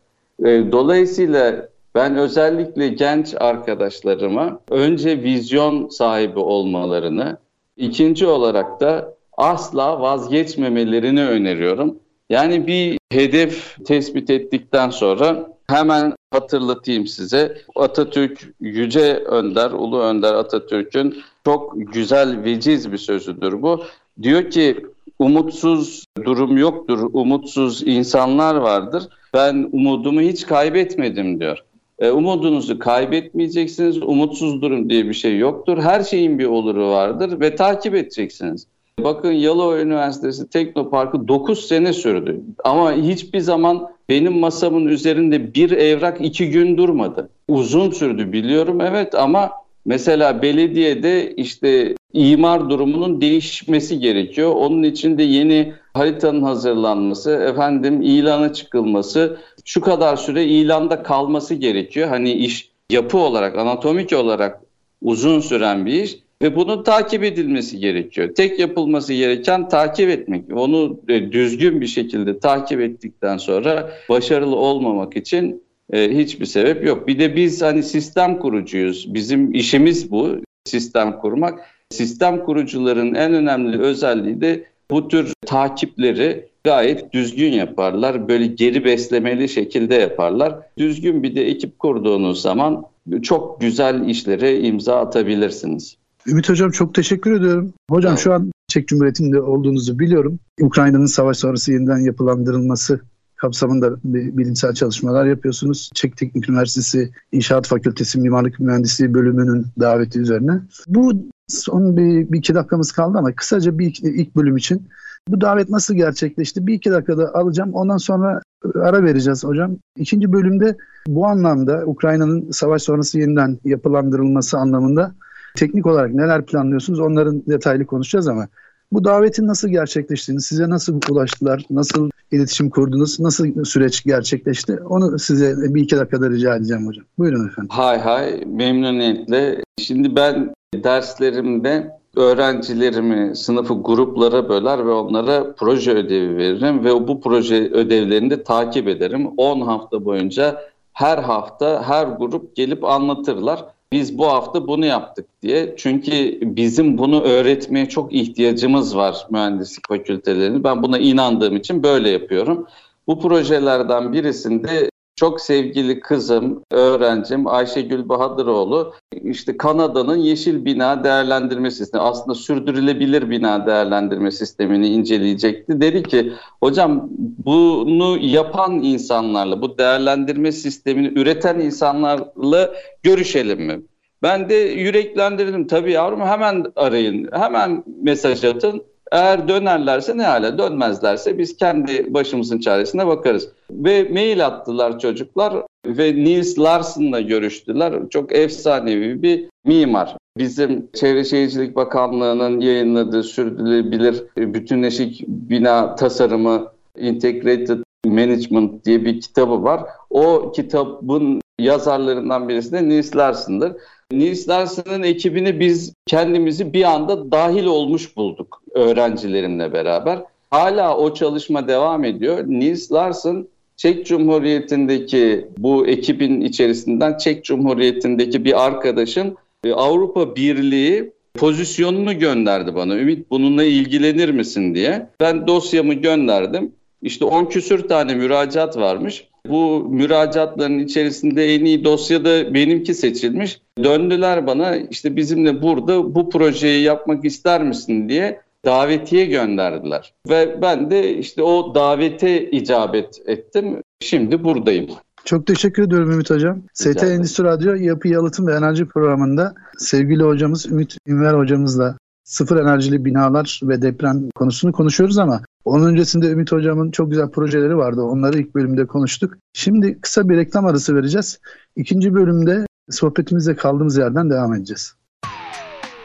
E, 0.46 0.72
dolayısıyla 0.72 1.70
ben 1.96 2.16
özellikle 2.16 2.88
genç 2.88 3.36
arkadaşlarıma 3.40 4.60
önce 4.70 5.24
vizyon 5.24 5.90
sahibi 5.90 6.40
olmalarını, 6.40 7.38
ikinci 7.78 8.28
olarak 8.28 8.82
da 8.82 9.16
asla 9.38 10.02
vazgeçmemelerini 10.02 11.26
öneriyorum. 11.26 11.96
Yani 12.32 12.68
bir 12.68 12.98
hedef 13.10 13.78
tespit 13.86 14.30
ettikten 14.30 14.90
sonra 14.90 15.48
hemen 15.68 16.14
hatırlatayım 16.34 17.08
size. 17.08 17.58
Atatürk 17.76 18.54
Yüce 18.60 19.16
Önder, 19.16 19.72
Ulu 19.72 20.00
Önder 20.00 20.34
Atatürk'ün 20.34 21.18
çok 21.46 21.74
güzel 21.94 22.44
veciz 22.44 22.92
bir 22.92 22.98
sözüdür 22.98 23.62
bu. 23.62 23.84
Diyor 24.22 24.50
ki 24.50 24.86
umutsuz 25.20 26.06
durum 26.26 26.58
yoktur, 26.58 27.10
umutsuz 27.14 27.84
insanlar 27.88 28.56
vardır. 28.56 29.08
Ben 29.34 29.70
umudumu 29.72 30.22
hiç 30.22 30.46
kaybetmedim 30.46 31.40
diyor. 31.40 31.64
E, 32.00 32.10
umudunuzu 32.10 32.80
kaybetmeyeceksiniz, 32.80 33.98
umutsuz 33.98 34.62
durum 34.62 34.90
diye 34.90 35.06
bir 35.06 35.14
şey 35.14 35.38
yoktur. 35.38 35.78
Her 35.78 36.04
şeyin 36.04 36.40
bir 36.40 36.46
oluru 36.46 36.90
vardır 36.90 37.40
ve 37.40 37.56
takip 37.56 37.96
edeceksiniz. 37.96 38.68
Bakın 39.04 39.32
Yalova 39.32 39.80
Üniversitesi 39.80 40.50
Teknoparkı 40.50 41.28
9 41.28 41.68
sene 41.68 41.94
sürdü. 41.94 42.42
Ama 42.64 42.94
hiçbir 42.94 43.40
zaman 43.40 43.90
benim 44.10 44.40
masamın 44.40 44.86
üzerinde 44.86 45.54
bir 45.54 45.72
evrak 45.72 46.22
iki 46.22 46.50
gün 46.50 46.78
durmadı. 46.78 47.30
Uzun 47.48 47.92
sürdü 47.92 48.32
biliyorum 48.34 48.82
evet 48.82 49.16
ama 49.16 49.52
mesela 49.86 50.42
belediyede 50.42 51.36
işte 51.36 51.96
imar 52.14 52.70
durumunun 52.70 53.22
değişmesi 53.22 54.00
gerekiyor. 54.00 54.52
Onun 54.56 54.84
için 54.84 55.18
de 55.18 55.24
yeni 55.24 55.74
haritanın 55.94 56.42
hazırlanması, 56.42 57.32
efendim 57.32 58.02
ilana 58.02 58.54
çıkılması, 58.54 59.38
şu 59.66 59.82
kadar 59.82 60.16
süre 60.16 60.46
ilanda 60.46 61.04
kalması 61.04 61.56
gerekiyor. 61.56 62.08
Hani 62.08 62.32
iş 62.32 62.70
yapı 62.90 63.18
olarak, 63.18 63.58
anatomik 63.58 64.14
olarak 64.14 64.62
uzun 65.02 65.40
süren 65.40 65.86
bir 65.86 66.04
iş 66.04 66.18
ve 66.42 66.56
bunun 66.56 66.84
takip 66.84 67.24
edilmesi 67.24 67.80
gerekiyor. 67.80 68.36
Tek 68.36 68.60
yapılması 68.60 69.14
gereken 69.14 69.70
takip 69.70 70.10
etmek. 70.10 70.44
Onu 70.54 71.00
e, 71.08 71.32
düzgün 71.32 71.82
bir 71.82 71.88
şekilde 71.88 72.40
takip 72.40 72.82
ettikten 72.82 73.38
sonra 73.38 73.92
başarılı 74.10 74.56
olmamak 74.56 75.18
için 75.18 75.64
e, 75.94 76.18
hiçbir 76.18 76.46
sebep 76.46 76.86
yok. 76.86 77.08
Bir 77.08 77.20
de 77.20 77.36
biz 77.36 77.62
hani 77.62 77.84
sistem 77.84 78.40
kurucuyuz. 78.40 79.14
Bizim 79.14 79.54
işimiz 79.54 80.12
bu 80.12 80.38
sistem 80.66 81.20
kurmak. 81.20 81.60
Sistem 81.90 82.46
kurucuların 82.46 83.14
en 83.14 83.34
önemli 83.34 83.80
özelliği 83.80 84.42
de 84.42 84.66
bu 84.92 85.08
tür 85.08 85.34
takipleri 85.46 86.46
gayet 86.64 87.14
düzgün 87.14 87.52
yaparlar. 87.52 88.28
Böyle 88.28 88.46
geri 88.46 88.86
beslemeli 88.86 89.50
şekilde 89.50 89.96
yaparlar. 89.96 90.56
Düzgün 90.78 91.24
bir 91.24 91.36
de 91.36 91.48
ekip 91.48 91.80
kurduğunuz 91.80 92.42
zaman 92.42 92.86
çok 93.22 93.62
güzel 93.62 94.08
işlere 94.08 94.60
imza 94.60 95.00
atabilirsiniz. 95.00 96.01
Ümit 96.28 96.50
Hocam 96.50 96.72
çok 96.72 96.96
teşekkür 96.96 97.32
ediyorum. 97.32 97.74
Hocam 97.90 98.18
şu 98.18 98.34
an 98.34 98.52
Çek 98.68 98.88
Cumhuriyeti'nde 98.88 99.42
olduğunuzu 99.42 100.00
biliyorum. 100.00 100.40
Ukrayna'nın 100.62 101.06
savaş 101.06 101.38
sonrası 101.38 101.74
yeniden 101.74 101.98
yapılandırılması 101.98 103.00
kapsamında 103.36 103.96
bilimsel 104.04 104.74
çalışmalar 104.74 105.26
yapıyorsunuz. 105.26 105.90
Çek 105.94 106.18
Teknik 106.18 106.50
Üniversitesi 106.50 107.12
İnşaat 107.32 107.68
Fakültesi 107.68 108.20
Mimarlık 108.20 108.60
Mühendisliği 108.60 109.14
bölümünün 109.14 109.66
daveti 109.80 110.20
üzerine. 110.20 110.62
Bu 110.88 111.14
son 111.48 111.98
bir, 111.98 112.32
bir 112.32 112.38
iki 112.38 112.56
dakikamız 112.56 112.92
kaldı 112.92 113.18
ama 113.18 113.36
kısaca 113.36 113.80
bir 113.80 114.00
ilk 114.04 114.36
bölüm 114.36 114.58
için 114.58 114.90
bu 115.28 115.42
davet 115.42 115.70
nasıl 115.70 115.94
gerçekleşti? 115.94 116.68
Bir 116.68 116.74
iki 116.74 116.92
dakikada 116.92 117.36
alacağım. 117.36 117.74
Ondan 117.74 117.98
sonra 117.98 118.42
ara 118.76 119.04
vereceğiz 119.04 119.44
hocam. 119.44 119.78
İkinci 119.98 120.34
bölümde 120.34 120.78
bu 121.08 121.28
anlamda 121.28 121.84
Ukrayna'nın 121.86 122.52
savaş 122.52 122.82
sonrası 122.82 123.20
yeniden 123.20 123.60
yapılandırılması 123.64 124.58
anlamında 124.58 125.16
teknik 125.58 125.86
olarak 125.86 126.14
neler 126.14 126.46
planlıyorsunuz? 126.46 127.00
Onların 127.00 127.44
detaylı 127.48 127.86
konuşacağız 127.86 128.28
ama 128.28 128.48
bu 128.92 129.04
davetin 129.04 129.48
nasıl 129.48 129.70
gerçekleştiğini, 129.70 130.42
size 130.42 130.70
nasıl 130.70 131.00
ulaştılar, 131.10 131.66
nasıl 131.70 132.10
iletişim 132.32 132.70
kurdunuz, 132.70 133.20
nasıl 133.20 133.66
süreç 133.66 134.04
gerçekleşti? 134.04 134.80
Onu 134.90 135.20
size 135.20 135.56
bir 135.74 135.82
iki 135.82 135.98
dakikada 135.98 136.30
rica 136.30 136.56
edeceğim 136.56 136.88
hocam. 136.88 137.06
Buyurun 137.18 137.48
efendim. 137.48 137.70
Hay 137.70 138.00
hay, 138.00 138.44
memnuniyetle. 138.46 139.64
Şimdi 139.80 140.16
ben 140.16 140.54
derslerimde 140.76 142.02
öğrencilerimi 142.16 143.36
sınıfı 143.36 143.74
gruplara 143.74 144.50
böler 144.50 144.86
ve 144.86 144.92
onlara 144.92 145.54
proje 145.56 145.92
ödevi 145.92 146.38
veririm 146.38 146.84
ve 146.84 147.08
bu 147.08 147.22
proje 147.22 147.70
ödevlerini 147.72 148.30
de 148.30 148.44
takip 148.44 148.88
ederim. 148.88 149.28
10 149.38 149.62
hafta 149.62 150.06
boyunca 150.06 150.62
her 150.94 151.18
hafta 151.18 151.84
her 151.88 152.08
grup 152.08 152.56
gelip 152.56 152.84
anlatırlar. 152.84 153.66
Biz 153.92 154.18
bu 154.18 154.28
hafta 154.28 154.68
bunu 154.68 154.86
yaptık 154.86 155.26
diye. 155.42 155.76
Çünkü 155.78 156.40
bizim 156.42 156.98
bunu 156.98 157.22
öğretmeye 157.24 157.90
çok 157.90 158.14
ihtiyacımız 158.14 158.98
var 158.98 159.28
mühendislik 159.30 159.88
fakültelerinin. 159.88 160.64
Ben 160.64 160.84
buna 160.84 160.98
inandığım 160.98 161.56
için 161.56 161.84
böyle 161.84 162.10
yapıyorum. 162.10 162.68
Bu 163.08 163.20
projelerden 163.20 164.14
birisinde 164.14 164.91
çok 165.22 165.42
sevgili 165.42 166.00
kızım, 166.00 166.64
öğrencim 166.72 167.48
Ayşegül 167.48 168.10
Bahadıroğlu 168.10 168.94
işte 169.24 169.58
Kanada'nın 169.58 170.16
yeşil 170.16 170.66
bina 170.66 171.04
değerlendirme 171.04 171.72
sistemi 171.72 172.04
aslında 172.04 172.36
sürdürülebilir 172.36 173.30
bina 173.30 173.66
değerlendirme 173.66 174.32
sistemini 174.32 174.88
inceleyecekti. 174.88 175.82
Dedi 175.82 176.04
ki 176.04 176.34
hocam 176.60 177.10
bunu 177.46 178.18
yapan 178.22 178.84
insanlarla 178.84 179.62
bu 179.62 179.78
değerlendirme 179.78 180.52
sistemini 180.52 181.08
üreten 181.08 181.60
insanlarla 181.60 182.74
görüşelim 183.04 183.62
mi? 183.62 183.82
Ben 184.24 184.50
de 184.50 184.56
yüreklendirdim 184.56 185.68
tabii 185.68 185.92
yavrum 185.92 186.22
hemen 186.22 186.66
arayın 186.76 187.30
hemen 187.34 187.84
mesaj 188.02 188.44
atın 188.44 188.84
eğer 189.12 189.48
dönerlerse 189.48 190.18
ne 190.18 190.24
hale 190.24 190.58
dönmezlerse 190.58 191.38
biz 191.38 191.58
kendi 191.58 192.14
başımızın 192.14 192.60
çaresine 192.60 193.08
bakarız. 193.08 193.50
Ve 193.72 194.04
mail 194.04 194.46
attılar 194.46 195.00
çocuklar 195.00 195.54
ve 195.86 196.16
Nils 196.16 196.60
Larsen'la 196.60 197.22
görüştüler. 197.22 197.94
Çok 198.10 198.36
efsanevi 198.36 199.24
bir 199.24 199.50
mimar. 199.66 200.18
Bizim 200.38 200.88
Çevre 200.94 201.24
Şehircilik 201.24 201.76
Bakanlığı'nın 201.76 202.60
yayınladığı 202.60 203.24
sürdürülebilir 203.24 204.24
bütünleşik 204.38 205.24
bina 205.28 205.96
tasarımı 205.96 206.68
Integrated 206.98 207.80
Management 208.06 208.86
diye 208.86 209.06
bir 209.06 209.22
kitabı 209.22 209.64
var. 209.64 209.84
O 210.10 210.52
kitabın 210.56 211.42
yazarlarından 211.62 212.50
birisi 212.50 212.72
de 212.72 212.90
Nils 212.90 213.16
Larsen'dır. 213.16 213.72
Nils 214.12 214.50
Larsen'ın 214.50 215.04
ekibini 215.04 215.60
biz 215.60 215.94
kendimizi 216.06 216.74
bir 216.74 216.84
anda 216.84 217.32
dahil 217.32 217.66
olmuş 217.66 218.18
bulduk 218.18 218.62
öğrencilerimle 218.74 219.74
beraber. 219.74 220.20
Hala 220.52 220.98
o 220.98 221.14
çalışma 221.14 221.68
devam 221.68 222.04
ediyor. 222.04 222.44
Nils 222.48 222.92
Larsen 222.92 223.48
Çek 223.78 224.06
Cumhuriyeti'ndeki 224.06 225.48
bu 225.58 225.88
ekibin 225.88 226.42
içerisinden 226.42 227.18
Çek 227.18 227.46
Cumhuriyeti'ndeki 227.46 228.46
bir 228.46 228.66
arkadaşın 228.66 229.36
e, 229.64 229.74
Avrupa 229.74 230.36
Birliği 230.36 231.12
pozisyonunu 231.34 232.20
gönderdi 232.20 232.76
bana. 232.76 232.96
Ümit 232.96 233.32
bununla 233.32 233.64
ilgilenir 233.64 234.30
misin 234.30 234.76
diye. 234.76 235.08
Ben 235.20 235.48
dosyamı 235.48 235.94
gönderdim. 235.94 236.72
İşte 237.02 237.26
10 237.26 237.46
küsür 237.46 237.88
tane 237.88 238.16
müracaat 238.16 238.78
varmış. 238.78 239.28
Bu 239.48 239.88
müracaatların 239.90 240.80
içerisinde 240.80 241.56
en 241.56 241.66
iyi 241.66 241.84
dosyada 241.84 242.54
benimki 242.54 242.94
seçilmiş. 242.94 243.62
Döndüler 243.84 244.48
bana 244.48 244.76
işte 244.76 245.16
bizimle 245.16 245.62
burada 245.62 246.16
bu 246.16 246.30
projeyi 246.30 246.84
yapmak 246.84 247.26
ister 247.26 247.64
misin 247.64 248.10
diye 248.10 248.42
davetiye 248.66 249.26
gönderdiler. 249.26 250.14
Ve 250.30 250.62
ben 250.62 250.92
de 250.92 251.18
işte 251.18 251.44
o 251.44 251.76
davete 251.76 252.52
icabet 252.52 253.22
ettim. 253.26 253.84
Şimdi 254.00 254.44
buradayım. 254.44 254.88
Çok 255.26 255.48
teşekkür 255.48 255.84
ediyorum 255.84 256.12
Ümit 256.12 256.30
Hocam. 256.30 256.62
ST 256.74 257.04
Endüstri 257.04 257.44
Radyo 257.44 257.76
Yapı 257.76 258.08
Yalıtım 258.08 258.48
ve 258.48 258.56
Enerji 258.56 258.86
programında 258.86 259.54
sevgili 259.78 260.24
hocamız 260.24 260.66
Ümit 260.66 260.98
Ünver 261.08 261.34
hocamızla 261.34 261.98
sıfır 262.32 262.58
enerjili 262.58 263.06
binalar 263.06 263.60
ve 263.64 263.82
deprem 263.82 264.30
konusunu 264.36 264.72
konuşuyoruz 264.72 265.18
ama 265.18 265.42
onun 265.66 265.86
öncesinde 265.86 266.28
Ümit 266.28 266.52
Hocam'ın 266.52 266.92
çok 266.92 267.10
güzel 267.10 267.30
projeleri 267.30 267.78
vardı. 267.78 268.02
Onları 268.02 268.40
ilk 268.40 268.56
bölümde 268.56 268.86
konuştuk. 268.86 269.38
Şimdi 269.54 270.02
kısa 270.02 270.30
bir 270.30 270.38
reklam 270.38 270.66
arası 270.66 270.96
vereceğiz. 270.96 271.40
İkinci 271.76 272.14
bölümde 272.14 272.66
sohbetimize 272.90 273.56
kaldığımız 273.56 273.98
yerden 273.98 274.30
devam 274.30 274.54
edeceğiz. 274.54 274.94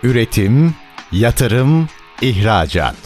Üretim, 0.03 0.75
yatırım, 1.13 1.87
ihracat. 2.23 2.97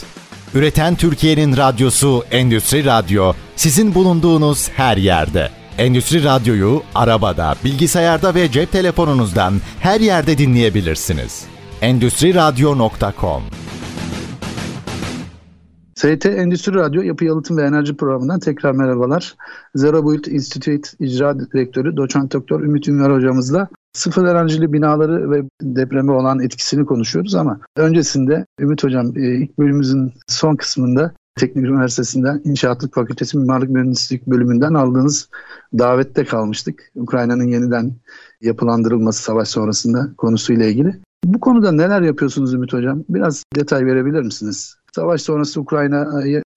Üreten 0.54 0.94
Türkiye'nin 0.94 1.56
radyosu 1.56 2.22
Endüstri 2.30 2.85
Radyo 2.85 3.33
sizin 3.56 3.94
bulunduğunuz 3.94 4.68
her 4.68 4.96
yerde. 4.96 5.48
Endüstri 5.78 6.24
Radyo'yu 6.24 6.83
arabada, 6.94 7.54
bilgisayarda 7.64 8.35
ve 8.35 8.50
cep 8.52 8.72
telefonunuzdan 8.72 9.54
her 9.80 10.00
yerde 10.00 10.38
dinleyebilirsiniz. 10.38 11.44
Endüstri 11.83 12.35
Radyo.com 12.35 13.43
ST 15.95 16.27
Endüstri 16.27 16.75
Radyo 16.75 17.03
Yapı 17.03 17.25
Yalıtım 17.25 17.57
ve 17.57 17.62
Enerji 17.62 17.97
Programı'ndan 17.97 18.40
tekrar 18.40 18.73
merhabalar. 18.73 19.37
Zero 19.75 20.07
Build 20.07 20.25
Institute 20.25 20.90
İcra 20.99 21.40
Direktörü 21.40 21.97
Doçent 21.97 22.33
Doktor 22.33 22.61
Ümit 22.61 22.88
Ünver 22.88 23.11
hocamızla 23.11 23.69
sıfır 23.93 24.27
enerjili 24.27 24.73
binaları 24.73 25.31
ve 25.31 25.43
depreme 25.62 26.12
olan 26.12 26.40
etkisini 26.40 26.85
konuşuyoruz 26.85 27.35
ama 27.35 27.61
öncesinde 27.77 28.47
Ümit 28.61 28.85
hocam 28.85 29.07
e, 29.16 29.35
ilk 29.37 29.59
bölümümüzün 29.59 30.12
son 30.27 30.57
kısmında 30.57 31.12
Teknik 31.37 31.66
Üniversitesi'nden 31.66 32.40
İnşaatlık 32.45 32.95
Fakültesi 32.95 33.38
Mimarlık 33.38 33.71
Mühendislik 33.71 34.27
bölümünden 34.27 34.75
aldığınız 34.75 35.29
davette 35.79 36.25
kalmıştık. 36.25 36.90
Ukrayna'nın 36.95 37.47
yeniden 37.47 37.93
yapılandırılması 38.40 39.23
savaş 39.23 39.49
sonrasında 39.49 40.09
konusuyla 40.19 40.66
ilgili. 40.66 41.01
Bu 41.24 41.40
konuda 41.40 41.72
neler 41.72 42.02
yapıyorsunuz 42.02 42.54
Ümit 42.54 42.72
Hocam? 42.72 43.04
Biraz 43.09 43.44
detay 43.56 43.87
verebilir 43.87 44.22
misiniz? 44.22 44.76
Savaş 44.94 45.22
sonrası 45.22 45.61
Ukrayna 45.61 46.06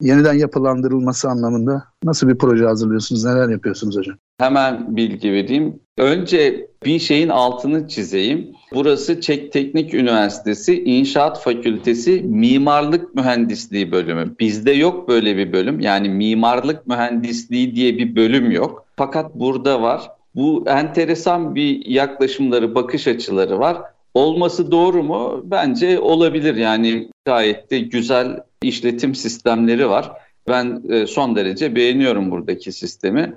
yeniden 0.02 0.34
yapılandırılması 0.34 1.30
anlamında 1.30 1.84
nasıl 2.04 2.28
bir 2.28 2.38
proje 2.38 2.66
hazırlıyorsunuz? 2.66 3.26
Neler 3.26 3.50
yapıyorsunuz 3.50 3.98
hocam? 3.98 4.16
Hemen 4.38 4.96
bilgi 4.96 5.32
vereyim. 5.32 5.80
Önce 5.98 6.68
bir 6.86 7.00
şeyin 7.00 7.30
altını 7.30 7.88
çizeyim. 7.88 8.48
Burası 8.74 9.22
Çek 9.22 9.52
Teknik 9.52 9.94
Üniversitesi 9.94 10.84
İnşaat 10.84 11.44
Fakültesi 11.44 12.22
Mimarlık 12.22 13.16
Mühendisliği 13.16 13.92
bölümü. 13.92 14.36
Bizde 14.40 14.72
yok 14.72 15.10
böyle 15.10 15.38
bir 15.38 15.54
bölüm. 15.54 15.80
Yani 15.80 16.10
mimarlık 16.10 16.88
mühendisliği 16.88 17.76
diye 17.76 17.98
bir 17.98 18.16
bölüm 18.16 18.52
yok. 18.52 18.86
Fakat 18.98 19.36
burada 19.36 19.82
var. 19.82 20.12
Bu 20.36 20.64
enteresan 20.68 21.56
bir 21.56 21.86
yaklaşımları, 21.86 22.76
bakış 22.76 23.08
açıları 23.08 23.60
var. 23.60 23.78
Olması 24.14 24.72
doğru 24.72 25.04
mu? 25.04 25.42
Bence 25.44 26.00
olabilir. 26.00 26.56
Yani 26.56 27.10
gayet 27.26 27.72
de 27.72 27.80
güzel 27.80 28.40
işletim 28.62 29.16
sistemleri 29.16 29.90
var. 29.90 30.12
Ben 30.48 30.84
e, 30.90 31.08
son 31.08 31.36
derece 31.36 31.76
beğeniyorum 31.76 32.32
buradaki 32.32 32.72
sistemi. 32.72 33.36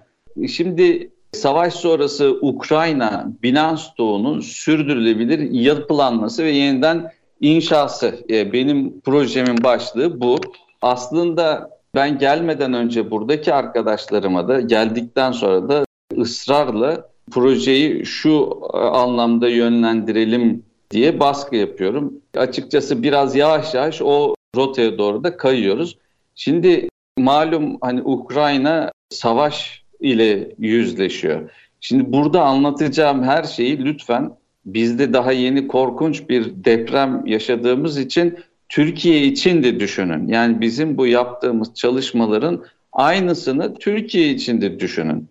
Şimdi 0.49 1.11
savaş 1.33 1.75
sonrası 1.75 2.39
Ukrayna 2.43 3.27
bina 3.43 3.77
stoğunun 3.77 4.41
sürdürülebilir 4.41 5.51
yapılanması 5.51 6.45
ve 6.45 6.51
yeniden 6.51 7.13
inşası. 7.41 8.15
E, 8.31 8.53
benim 8.53 9.01
projemin 9.01 9.65
başlığı 9.65 10.21
bu. 10.21 10.37
Aslında 10.83 11.71
ben 11.95 12.19
gelmeden 12.19 12.73
önce 12.73 13.11
buradaki 13.11 13.55
arkadaşlarıma 13.55 14.49
da 14.49 14.61
geldikten 14.61 15.33
sonra 15.33 15.69
da 15.69 15.85
ısrarla 16.19 17.09
projeyi 17.31 18.07
şu 18.07 18.61
e, 18.75 18.77
anlamda 18.77 19.49
yönlendirelim 19.49 20.63
diye 20.91 21.21
baskı 21.21 21.57
yapıyorum. 21.57 22.15
Açıkçası 22.37 23.03
biraz 23.03 23.37
yavaş 23.37 23.75
yavaş 23.75 24.03
o 24.03 24.35
rotaya 24.57 24.99
doğru 24.99 25.25
da 25.25 25.37
kayıyoruz. 25.37 25.99
Şimdi 26.35 26.89
malum 27.19 27.79
hani 27.81 28.03
Ukrayna 28.03 28.93
savaş 29.11 29.85
ile 30.01 30.55
yüzleşiyor. 30.59 31.51
Şimdi 31.81 32.13
burada 32.13 32.43
anlatacağım 32.43 33.23
her 33.23 33.45
şeyi 33.45 33.85
lütfen 33.85 34.33
bizde 34.67 35.13
daha 35.13 35.33
yeni 35.33 35.69
korkunç 35.69 36.29
bir 36.29 36.65
deprem 36.65 37.27
yaşadığımız 37.27 37.99
için 37.99 38.39
Türkiye 38.69 39.23
için 39.23 39.63
de 39.63 39.81
düşünün. 39.81 40.29
Yani 40.29 40.61
bizim 40.61 40.99
bu 40.99 41.07
yaptığımız 41.07 41.75
çalışmaların 41.75 42.65
aynısını 42.93 43.75
Türkiye 43.75 44.31
için 44.31 44.61
de 44.61 44.81
düşünün. 44.81 45.29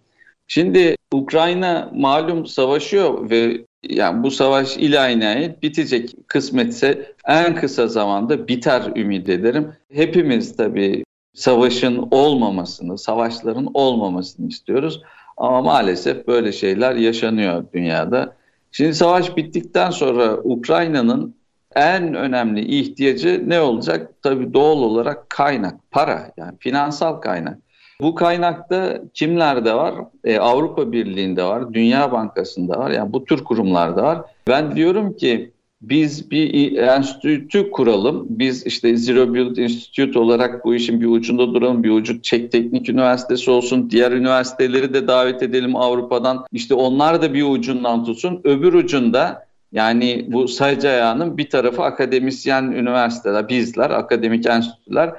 Şimdi 0.47 0.95
Ukrayna 1.13 1.91
malum 1.93 2.45
savaşıyor 2.45 3.29
ve 3.29 3.65
yani 3.89 4.23
bu 4.23 4.31
savaş 4.31 4.77
ilayine 4.77 5.55
bitecek 5.61 6.15
kısmetse 6.27 7.13
en 7.27 7.55
kısa 7.55 7.87
zamanda 7.87 8.47
biter 8.47 8.91
ümit 8.95 9.29
ederim. 9.29 9.71
Hepimiz 9.93 10.57
tabii 10.57 11.03
savaşın 11.33 12.07
olmamasını, 12.11 12.97
savaşların 12.97 13.69
olmamasını 13.73 14.47
istiyoruz. 14.47 15.01
Ama 15.37 15.61
maalesef 15.61 16.27
böyle 16.27 16.51
şeyler 16.51 16.95
yaşanıyor 16.95 17.65
dünyada. 17.73 18.35
Şimdi 18.71 18.93
savaş 18.93 19.37
bittikten 19.37 19.89
sonra 19.89 20.37
Ukrayna'nın 20.37 21.35
en 21.75 22.13
önemli 22.13 22.79
ihtiyacı 22.79 23.43
ne 23.47 23.61
olacak? 23.61 24.11
Tabii 24.23 24.53
doğal 24.53 24.77
olarak 24.77 25.29
kaynak, 25.29 25.91
para 25.91 26.31
yani 26.37 26.57
finansal 26.59 27.13
kaynak. 27.13 27.57
Bu 28.01 28.15
kaynakta 28.15 29.01
kimlerde 29.13 29.73
var? 29.73 29.95
Ee, 30.23 30.37
Avrupa 30.37 30.91
Birliği'nde 30.91 31.43
var, 31.43 31.73
Dünya 31.73 32.11
Bankası'nda 32.11 32.79
var. 32.79 32.91
Yani 32.91 33.13
bu 33.13 33.25
tür 33.25 33.43
kurumlarda 33.43 34.03
var. 34.03 34.21
Ben 34.47 34.75
diyorum 34.75 35.17
ki 35.17 35.51
biz 35.81 36.31
bir 36.31 36.77
enstitü 36.77 37.71
kuralım. 37.71 38.25
Biz 38.29 38.65
işte 38.65 38.97
Zero 38.97 39.33
Build 39.33 39.57
Institute 39.57 40.19
olarak 40.19 40.65
bu 40.65 40.75
işin 40.75 41.01
bir 41.01 41.05
ucunda 41.05 41.53
duralım. 41.53 41.83
Bir 41.83 41.89
ucu 41.89 42.21
Çek 42.21 42.51
Teknik 42.51 42.89
Üniversitesi 42.89 43.51
olsun. 43.51 43.89
Diğer 43.89 44.11
üniversiteleri 44.11 44.93
de 44.93 45.07
davet 45.07 45.43
edelim 45.43 45.75
Avrupa'dan. 45.75 46.45
İşte 46.51 46.73
onlar 46.73 47.21
da 47.21 47.33
bir 47.33 47.43
ucundan 47.43 48.05
tutsun. 48.05 48.41
Öbür 48.43 48.73
ucunda 48.73 49.45
yani 49.71 50.25
bu 50.27 50.47
sayıcı 50.47 50.89
ayağının 50.89 51.37
bir 51.37 51.49
tarafı 51.49 51.83
akademisyen 51.83 52.63
üniversiteler, 52.63 53.49
bizler, 53.49 53.89
akademik 53.89 54.45
enstitüler. 54.45 55.13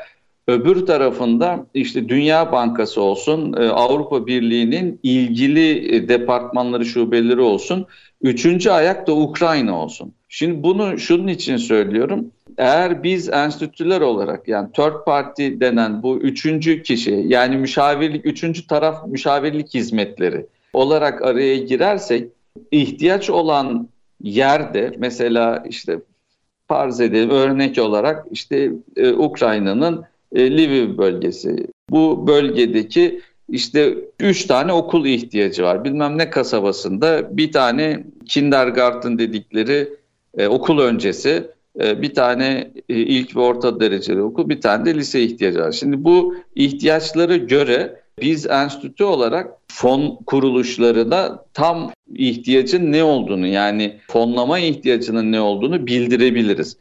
Öbür 0.48 0.86
tarafında 0.86 1.66
işte 1.74 2.08
Dünya 2.08 2.52
Bankası 2.52 3.02
olsun, 3.02 3.52
e, 3.52 3.68
Avrupa 3.68 4.26
Birliği'nin 4.26 5.00
ilgili 5.02 5.94
e, 5.94 6.08
departmanları, 6.08 6.84
şubeleri 6.84 7.40
olsun. 7.40 7.86
Üçüncü 8.22 8.70
ayak 8.70 9.06
da 9.06 9.16
Ukrayna 9.16 9.82
olsun. 9.82 10.12
Şimdi 10.28 10.62
bunu 10.62 10.98
şunun 10.98 11.26
için 11.26 11.56
söylüyorum. 11.56 12.30
Eğer 12.58 13.02
biz 13.02 13.28
enstitüler 13.28 14.00
olarak 14.00 14.48
yani 14.48 14.72
third 14.72 15.04
party 15.06 15.48
denen 15.60 16.02
bu 16.02 16.18
üçüncü 16.18 16.82
kişi 16.82 17.24
yani 17.26 17.56
müşavirlik, 17.56 18.26
üçüncü 18.26 18.66
taraf 18.66 19.06
müşavirlik 19.06 19.74
hizmetleri 19.74 20.46
olarak 20.72 21.22
araya 21.22 21.56
girersek 21.56 22.28
ihtiyaç 22.70 23.30
olan 23.30 23.88
yerde 24.22 24.92
mesela 24.98 25.64
işte 25.68 26.00
farz 26.68 27.00
edelim 27.00 27.30
örnek 27.30 27.78
olarak 27.78 28.26
işte 28.30 28.72
e, 28.96 29.12
Ukrayna'nın 29.12 30.04
e, 30.34 30.56
Lviv 30.56 30.98
bölgesi. 30.98 31.66
Bu 31.90 32.26
bölgedeki 32.26 33.20
işte 33.48 33.98
üç 34.20 34.44
tane 34.44 34.72
okul 34.72 35.06
ihtiyacı 35.06 35.62
var. 35.62 35.84
Bilmem 35.84 36.18
ne 36.18 36.30
kasabasında 36.30 37.36
bir 37.36 37.52
tane 37.52 38.04
kindergarten 38.28 39.18
dedikleri 39.18 39.88
e, 40.38 40.46
okul 40.46 40.78
öncesi, 40.78 41.50
e, 41.80 42.02
bir 42.02 42.14
tane 42.14 42.70
e, 42.88 42.94
ilk 42.94 43.36
ve 43.36 43.40
orta 43.40 43.80
dereceli 43.80 44.22
okul, 44.22 44.48
bir 44.48 44.60
tane 44.60 44.84
de 44.84 44.94
lise 44.94 45.22
ihtiyacı 45.22 45.58
var. 45.58 45.72
Şimdi 45.72 46.04
bu 46.04 46.36
ihtiyaçları 46.54 47.36
göre 47.36 48.00
biz 48.20 48.46
enstitü 48.46 49.04
olarak 49.04 49.50
fon 49.68 50.18
kuruluşlarına 50.26 51.44
tam 51.54 51.92
ihtiyacın 52.14 52.92
ne 52.92 53.04
olduğunu 53.04 53.46
yani 53.46 53.96
fonlama 54.08 54.58
ihtiyacının 54.58 55.32
ne 55.32 55.40
olduğunu 55.40 55.86
bildirebiliriz. 55.86 56.76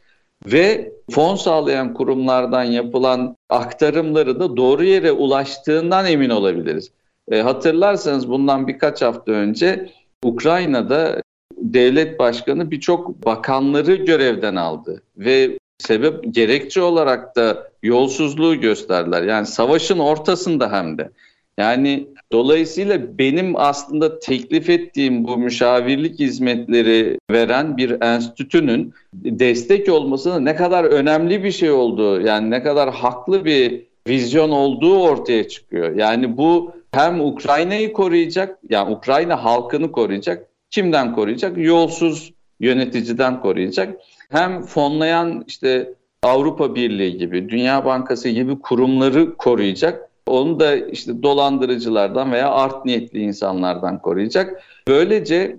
Ve 0.46 0.92
fon 1.10 1.36
sağlayan 1.36 1.94
kurumlardan 1.94 2.64
yapılan 2.64 3.36
aktarımları 3.48 4.40
da 4.40 4.56
doğru 4.56 4.84
yere 4.84 5.12
ulaştığından 5.12 6.06
emin 6.06 6.30
olabiliriz. 6.30 6.90
E, 7.30 7.40
hatırlarsanız 7.40 8.28
bundan 8.28 8.68
birkaç 8.68 9.02
hafta 9.02 9.32
önce 9.32 9.90
Ukrayna'da 10.24 11.22
devlet 11.56 12.18
başkanı 12.18 12.70
birçok 12.70 13.24
bakanları 13.24 13.94
görevden 13.94 14.56
aldı 14.56 15.02
ve 15.16 15.58
sebep 15.78 16.34
gerekçe 16.34 16.82
olarak 16.82 17.36
da 17.36 17.70
yolsuzluğu 17.82 18.60
gösterdiler. 18.60 19.22
Yani 19.22 19.46
savaşın 19.46 19.98
ortasında 19.98 20.72
hem 20.72 20.98
de. 20.98 21.10
Yani 21.58 22.08
dolayısıyla 22.32 23.18
benim 23.18 23.56
aslında 23.56 24.18
teklif 24.18 24.70
ettiğim 24.70 25.24
bu 25.24 25.36
müşavirlik 25.36 26.18
hizmetleri 26.18 27.18
veren 27.30 27.76
bir 27.76 28.02
enstitünün 28.02 28.94
destek 29.14 29.88
olmasının 29.88 30.44
ne 30.44 30.56
kadar 30.56 30.84
önemli 30.84 31.44
bir 31.44 31.52
şey 31.52 31.70
olduğu, 31.70 32.20
yani 32.20 32.50
ne 32.50 32.62
kadar 32.62 32.94
haklı 32.94 33.44
bir 33.44 33.82
vizyon 34.08 34.50
olduğu 34.50 34.98
ortaya 34.98 35.48
çıkıyor. 35.48 35.96
Yani 35.96 36.36
bu 36.36 36.72
hem 36.92 37.20
Ukrayna'yı 37.20 37.92
koruyacak, 37.92 38.58
yani 38.70 38.94
Ukrayna 38.94 39.44
halkını 39.44 39.92
koruyacak, 39.92 40.46
kimden 40.70 41.14
koruyacak? 41.14 41.58
Yolsuz 41.58 42.32
yöneticiden 42.60 43.40
koruyacak. 43.40 43.96
Hem 44.30 44.62
fonlayan 44.62 45.44
işte 45.46 45.92
Avrupa 46.22 46.74
Birliği 46.74 47.18
gibi, 47.18 47.48
Dünya 47.48 47.84
Bankası 47.84 48.28
gibi 48.28 48.58
kurumları 48.58 49.36
koruyacak 49.36 50.05
onu 50.26 50.60
da 50.60 50.76
işte 50.76 51.22
dolandırıcılardan 51.22 52.32
veya 52.32 52.50
art 52.50 52.84
niyetli 52.84 53.20
insanlardan 53.20 54.02
koruyacak. 54.02 54.62
Böylece 54.88 55.56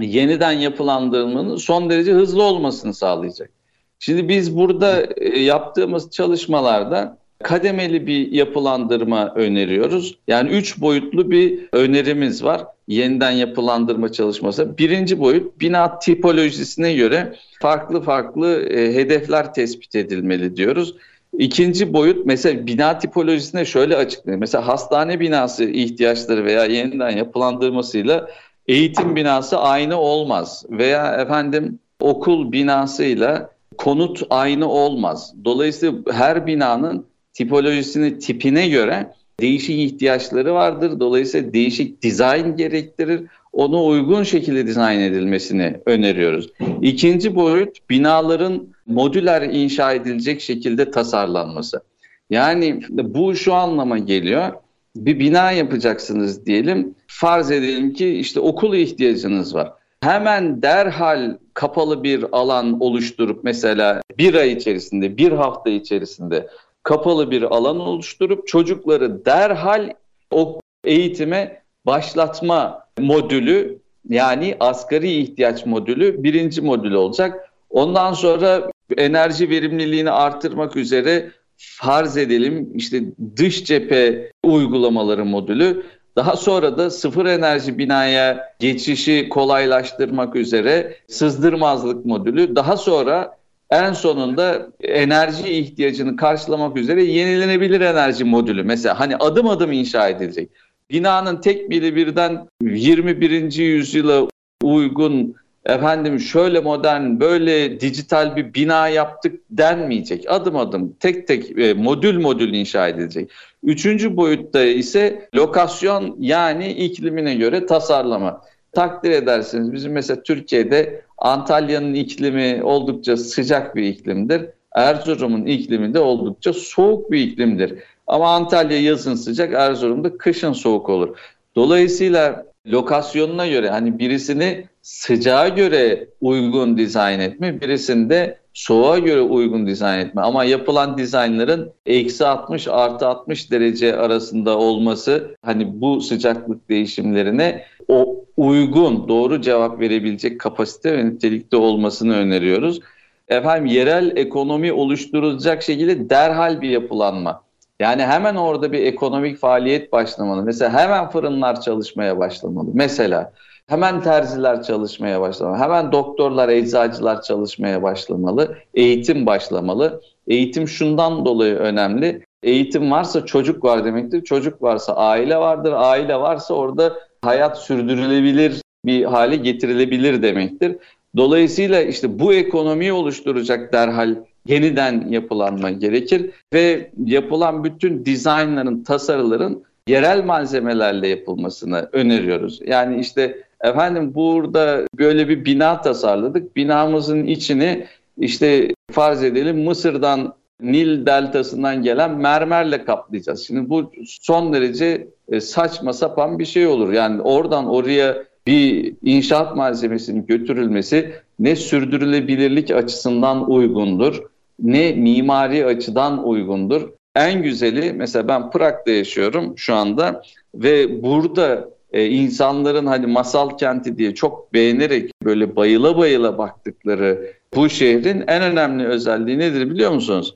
yeniden 0.00 0.52
yapılandırmanın 0.52 1.56
son 1.56 1.90
derece 1.90 2.12
hızlı 2.12 2.42
olmasını 2.42 2.94
sağlayacak. 2.94 3.50
Şimdi 3.98 4.28
biz 4.28 4.56
burada 4.56 5.06
e, 5.16 5.38
yaptığımız 5.38 6.10
çalışmalarda 6.10 7.18
kademeli 7.42 8.06
bir 8.06 8.32
yapılandırma 8.32 9.34
öneriyoruz. 9.34 10.18
Yani 10.28 10.50
üç 10.50 10.80
boyutlu 10.80 11.30
bir 11.30 11.68
önerimiz 11.72 12.44
var. 12.44 12.64
Yeniden 12.88 13.30
yapılandırma 13.30 14.12
çalışması. 14.12 14.78
Birinci 14.78 15.20
boyut 15.20 15.60
bina 15.60 15.98
tipolojisine 15.98 16.94
göre 16.94 17.36
farklı 17.60 18.02
farklı 18.02 18.62
e, 18.62 18.94
hedefler 18.94 19.54
tespit 19.54 19.94
edilmeli 19.94 20.56
diyoruz. 20.56 20.94
İkinci 21.38 21.92
boyut 21.92 22.26
mesela 22.26 22.66
bina 22.66 22.98
tipolojisine 22.98 23.64
şöyle 23.64 23.96
açıklayayım. 23.96 24.40
Mesela 24.40 24.68
hastane 24.68 25.20
binası 25.20 25.64
ihtiyaçları 25.64 26.44
veya 26.44 26.64
yeniden 26.64 27.10
yapılandırmasıyla 27.10 28.30
eğitim 28.66 29.16
binası 29.16 29.58
aynı 29.58 29.96
olmaz. 29.96 30.64
Veya 30.70 31.14
efendim 31.14 31.78
okul 32.00 32.52
binasıyla 32.52 33.50
konut 33.78 34.22
aynı 34.30 34.68
olmaz. 34.68 35.34
Dolayısıyla 35.44 35.94
her 36.12 36.46
binanın 36.46 37.06
tipolojisini 37.32 38.18
tipine 38.18 38.68
göre 38.68 39.14
değişik 39.40 39.78
ihtiyaçları 39.78 40.54
vardır. 40.54 41.00
Dolayısıyla 41.00 41.52
değişik 41.52 42.02
dizayn 42.02 42.56
gerektirir. 42.56 43.22
Ona 43.52 43.82
uygun 43.84 44.22
şekilde 44.22 44.66
dizayn 44.66 45.00
edilmesini 45.00 45.80
öneriyoruz. 45.86 46.50
İkinci 46.82 47.34
boyut 47.34 47.90
binaların 47.90 48.68
modüler 48.86 49.42
inşa 49.42 49.92
edilecek 49.92 50.40
şekilde 50.40 50.90
tasarlanması. 50.90 51.82
Yani 52.30 52.80
bu 52.88 53.36
şu 53.36 53.54
anlama 53.54 53.98
geliyor. 53.98 54.52
Bir 54.96 55.18
bina 55.18 55.52
yapacaksınız 55.52 56.46
diyelim. 56.46 56.94
Farz 57.06 57.50
edelim 57.50 57.92
ki 57.92 58.08
işte 58.08 58.40
okul 58.40 58.74
ihtiyacınız 58.74 59.54
var. 59.54 59.72
Hemen 60.00 60.62
derhal 60.62 61.36
kapalı 61.54 62.02
bir 62.02 62.24
alan 62.32 62.80
oluşturup 62.80 63.44
mesela 63.44 64.02
bir 64.18 64.34
ay 64.34 64.52
içerisinde, 64.52 65.16
bir 65.16 65.32
hafta 65.32 65.70
içerisinde 65.70 66.48
kapalı 66.82 67.30
bir 67.30 67.42
alan 67.42 67.80
oluşturup 67.80 68.48
çocukları 68.48 69.24
derhal 69.24 69.92
o 70.30 70.60
eğitime 70.84 71.62
başlatma 71.86 72.79
modülü 72.98 73.78
yani 74.08 74.56
asgari 74.60 75.12
ihtiyaç 75.12 75.66
modülü 75.66 76.22
birinci 76.22 76.60
modül 76.60 76.92
olacak. 76.92 77.50
Ondan 77.70 78.12
sonra 78.12 78.70
enerji 78.96 79.50
verimliliğini 79.50 80.10
artırmak 80.10 80.76
üzere 80.76 81.30
farz 81.56 82.16
edelim 82.16 82.72
işte 82.74 83.02
dış 83.36 83.64
cephe 83.64 84.32
uygulamaları 84.44 85.24
modülü 85.24 85.82
daha 86.16 86.36
sonra 86.36 86.78
da 86.78 86.90
sıfır 86.90 87.26
enerji 87.26 87.78
binaya 87.78 88.54
geçişi 88.58 89.28
kolaylaştırmak 89.28 90.36
üzere 90.36 90.96
sızdırmazlık 91.08 92.06
modülü 92.06 92.56
daha 92.56 92.76
sonra 92.76 93.36
en 93.70 93.92
sonunda 93.92 94.68
enerji 94.80 95.48
ihtiyacını 95.48 96.16
karşılamak 96.16 96.76
üzere 96.76 97.04
yenilenebilir 97.04 97.80
enerji 97.80 98.24
modülü 98.24 98.62
mesela 98.62 99.00
hani 99.00 99.16
adım 99.16 99.48
adım 99.48 99.72
inşa 99.72 100.08
edilecek. 100.08 100.50
Binanın 100.90 101.40
tek 101.40 101.70
biri 101.70 101.96
birden 101.96 102.48
21. 102.62 103.52
yüzyıla 103.52 104.28
uygun 104.62 105.34
efendim 105.66 106.20
şöyle 106.20 106.60
modern 106.60 107.20
böyle 107.20 107.80
dijital 107.80 108.36
bir 108.36 108.54
bina 108.54 108.88
yaptık 108.88 109.40
denmeyecek. 109.50 110.24
Adım 110.28 110.56
adım 110.56 110.96
tek 111.00 111.26
tek 111.28 111.58
e, 111.58 111.74
modül 111.74 112.18
modül 112.18 112.54
inşa 112.54 112.88
edilecek. 112.88 113.30
Üçüncü 113.62 114.16
boyutta 114.16 114.64
ise 114.64 115.28
lokasyon 115.34 116.16
yani 116.20 116.72
iklimine 116.72 117.34
göre 117.34 117.66
tasarlama. 117.66 118.40
takdir 118.72 119.10
edersiniz. 119.10 119.72
Bizim 119.72 119.92
mesela 119.92 120.22
Türkiye'de 120.22 121.02
Antalya'nın 121.18 121.94
iklimi 121.94 122.62
oldukça 122.62 123.16
sıcak 123.16 123.76
bir 123.76 123.82
iklimdir. 123.82 124.46
Erzurum'un 124.74 125.46
iklimi 125.46 125.94
de 125.94 125.98
oldukça 126.00 126.52
soğuk 126.52 127.10
bir 127.10 127.20
iklimdir. 127.20 127.74
Ama 128.10 128.34
Antalya 128.34 128.80
yazın 128.80 129.14
sıcak, 129.14 129.52
Erzurum'da 129.52 130.18
kışın 130.18 130.52
soğuk 130.52 130.88
olur. 130.88 131.18
Dolayısıyla 131.56 132.44
lokasyonuna 132.66 133.46
göre 133.46 133.70
hani 133.70 133.98
birisini 133.98 134.64
sıcağa 134.82 135.48
göre 135.48 136.08
uygun 136.20 136.76
dizayn 136.78 137.20
etme, 137.20 137.60
birisinde 137.60 138.38
soğuğa 138.54 138.98
göre 138.98 139.20
uygun 139.20 139.66
dizayn 139.66 139.98
etme. 139.98 140.22
Ama 140.22 140.44
yapılan 140.44 140.98
dizaynların 140.98 141.72
eksi 141.86 142.26
60 142.26 142.68
artı 142.68 143.06
60 143.06 143.50
derece 143.50 143.96
arasında 143.96 144.58
olması 144.58 145.36
hani 145.42 145.80
bu 145.80 146.00
sıcaklık 146.00 146.68
değişimlerine 146.68 147.64
o 147.88 148.24
uygun 148.36 149.08
doğru 149.08 149.40
cevap 149.40 149.80
verebilecek 149.80 150.40
kapasite 150.40 150.98
ve 150.98 151.06
nitelikte 151.06 151.56
olmasını 151.56 152.16
öneriyoruz. 152.16 152.80
Efendim 153.28 153.66
yerel 153.66 154.16
ekonomi 154.16 154.72
oluşturulacak 154.72 155.62
şekilde 155.62 156.10
derhal 156.10 156.60
bir 156.60 156.70
yapılanma. 156.70 157.49
Yani 157.80 158.02
hemen 158.02 158.34
orada 158.34 158.72
bir 158.72 158.86
ekonomik 158.86 159.38
faaliyet 159.38 159.92
başlamalı. 159.92 160.42
Mesela 160.42 160.72
hemen 160.82 161.10
fırınlar 161.10 161.60
çalışmaya 161.60 162.18
başlamalı. 162.18 162.70
Mesela 162.74 163.32
hemen 163.66 164.02
terziler 164.02 164.62
çalışmaya 164.62 165.20
başlamalı. 165.20 165.58
Hemen 165.58 165.92
doktorlar, 165.92 166.48
eczacılar 166.48 167.22
çalışmaya 167.22 167.82
başlamalı. 167.82 168.56
Eğitim 168.74 169.26
başlamalı. 169.26 170.00
Eğitim 170.28 170.68
şundan 170.68 171.24
dolayı 171.24 171.54
önemli. 171.54 172.24
Eğitim 172.42 172.90
varsa 172.90 173.26
çocuk 173.26 173.64
var 173.64 173.84
demektir. 173.84 174.24
Çocuk 174.24 174.62
varsa 174.62 174.94
aile 174.96 175.36
vardır. 175.36 175.72
Aile 175.76 176.16
varsa 176.16 176.54
orada 176.54 176.94
hayat 177.22 177.58
sürdürülebilir 177.58 178.62
bir 178.86 179.04
hale 179.04 179.36
getirilebilir 179.36 180.22
demektir. 180.22 180.76
Dolayısıyla 181.16 181.82
işte 181.82 182.18
bu 182.18 182.34
ekonomiyi 182.34 182.92
oluşturacak 182.92 183.72
derhal 183.72 184.16
yeniden 184.46 185.08
yapılanma 185.08 185.70
gerekir 185.70 186.30
ve 186.52 186.90
yapılan 187.04 187.64
bütün 187.64 188.04
dizaynların, 188.04 188.84
tasarıların 188.84 189.64
yerel 189.88 190.24
malzemelerle 190.24 191.08
yapılmasını 191.08 191.88
öneriyoruz. 191.92 192.60
Yani 192.66 193.00
işte 193.00 193.42
efendim 193.60 194.14
burada 194.14 194.86
böyle 194.98 195.28
bir 195.28 195.44
bina 195.44 195.80
tasarladık. 195.80 196.56
Binamızın 196.56 197.26
içini 197.26 197.86
işte 198.18 198.74
farz 198.90 199.24
edelim 199.24 199.64
Mısır'dan 199.64 200.34
Nil 200.62 201.06
deltasından 201.06 201.82
gelen 201.82 202.10
mermerle 202.10 202.84
kaplayacağız. 202.84 203.46
Şimdi 203.46 203.70
bu 203.70 203.92
son 204.04 204.52
derece 204.52 205.08
e, 205.28 205.40
saçma 205.40 205.92
sapan 205.92 206.38
bir 206.38 206.44
şey 206.44 206.66
olur. 206.66 206.92
Yani 206.92 207.22
oradan 207.22 207.66
oraya 207.66 208.24
bir 208.46 208.94
inşaat 209.02 209.56
malzemesinin 209.56 210.26
götürülmesi 210.26 211.12
ne 211.38 211.56
sürdürülebilirlik 211.56 212.70
açısından 212.70 213.50
uygundur 213.50 214.22
ne 214.62 214.92
mimari 214.92 215.66
açıdan 215.66 216.28
uygundur. 216.28 216.88
En 217.16 217.42
güzeli 217.42 217.92
mesela 217.92 218.28
ben 218.28 218.50
Prag'da 218.50 218.90
yaşıyorum 218.90 219.58
şu 219.58 219.74
anda 219.74 220.22
ve 220.54 221.02
burada 221.02 221.68
e, 221.92 222.06
insanların 222.06 222.86
hani 222.86 223.06
masal 223.06 223.58
kenti 223.58 223.98
diye 223.98 224.14
çok 224.14 224.54
beğenerek 224.54 225.10
böyle 225.24 225.56
bayıla 225.56 225.98
bayıla 225.98 226.38
baktıkları 226.38 227.32
bu 227.54 227.68
şehrin 227.68 228.24
en 228.26 228.42
önemli 228.42 228.86
özelliği 228.86 229.38
nedir 229.38 229.70
biliyor 229.70 229.90
musunuz? 229.90 230.34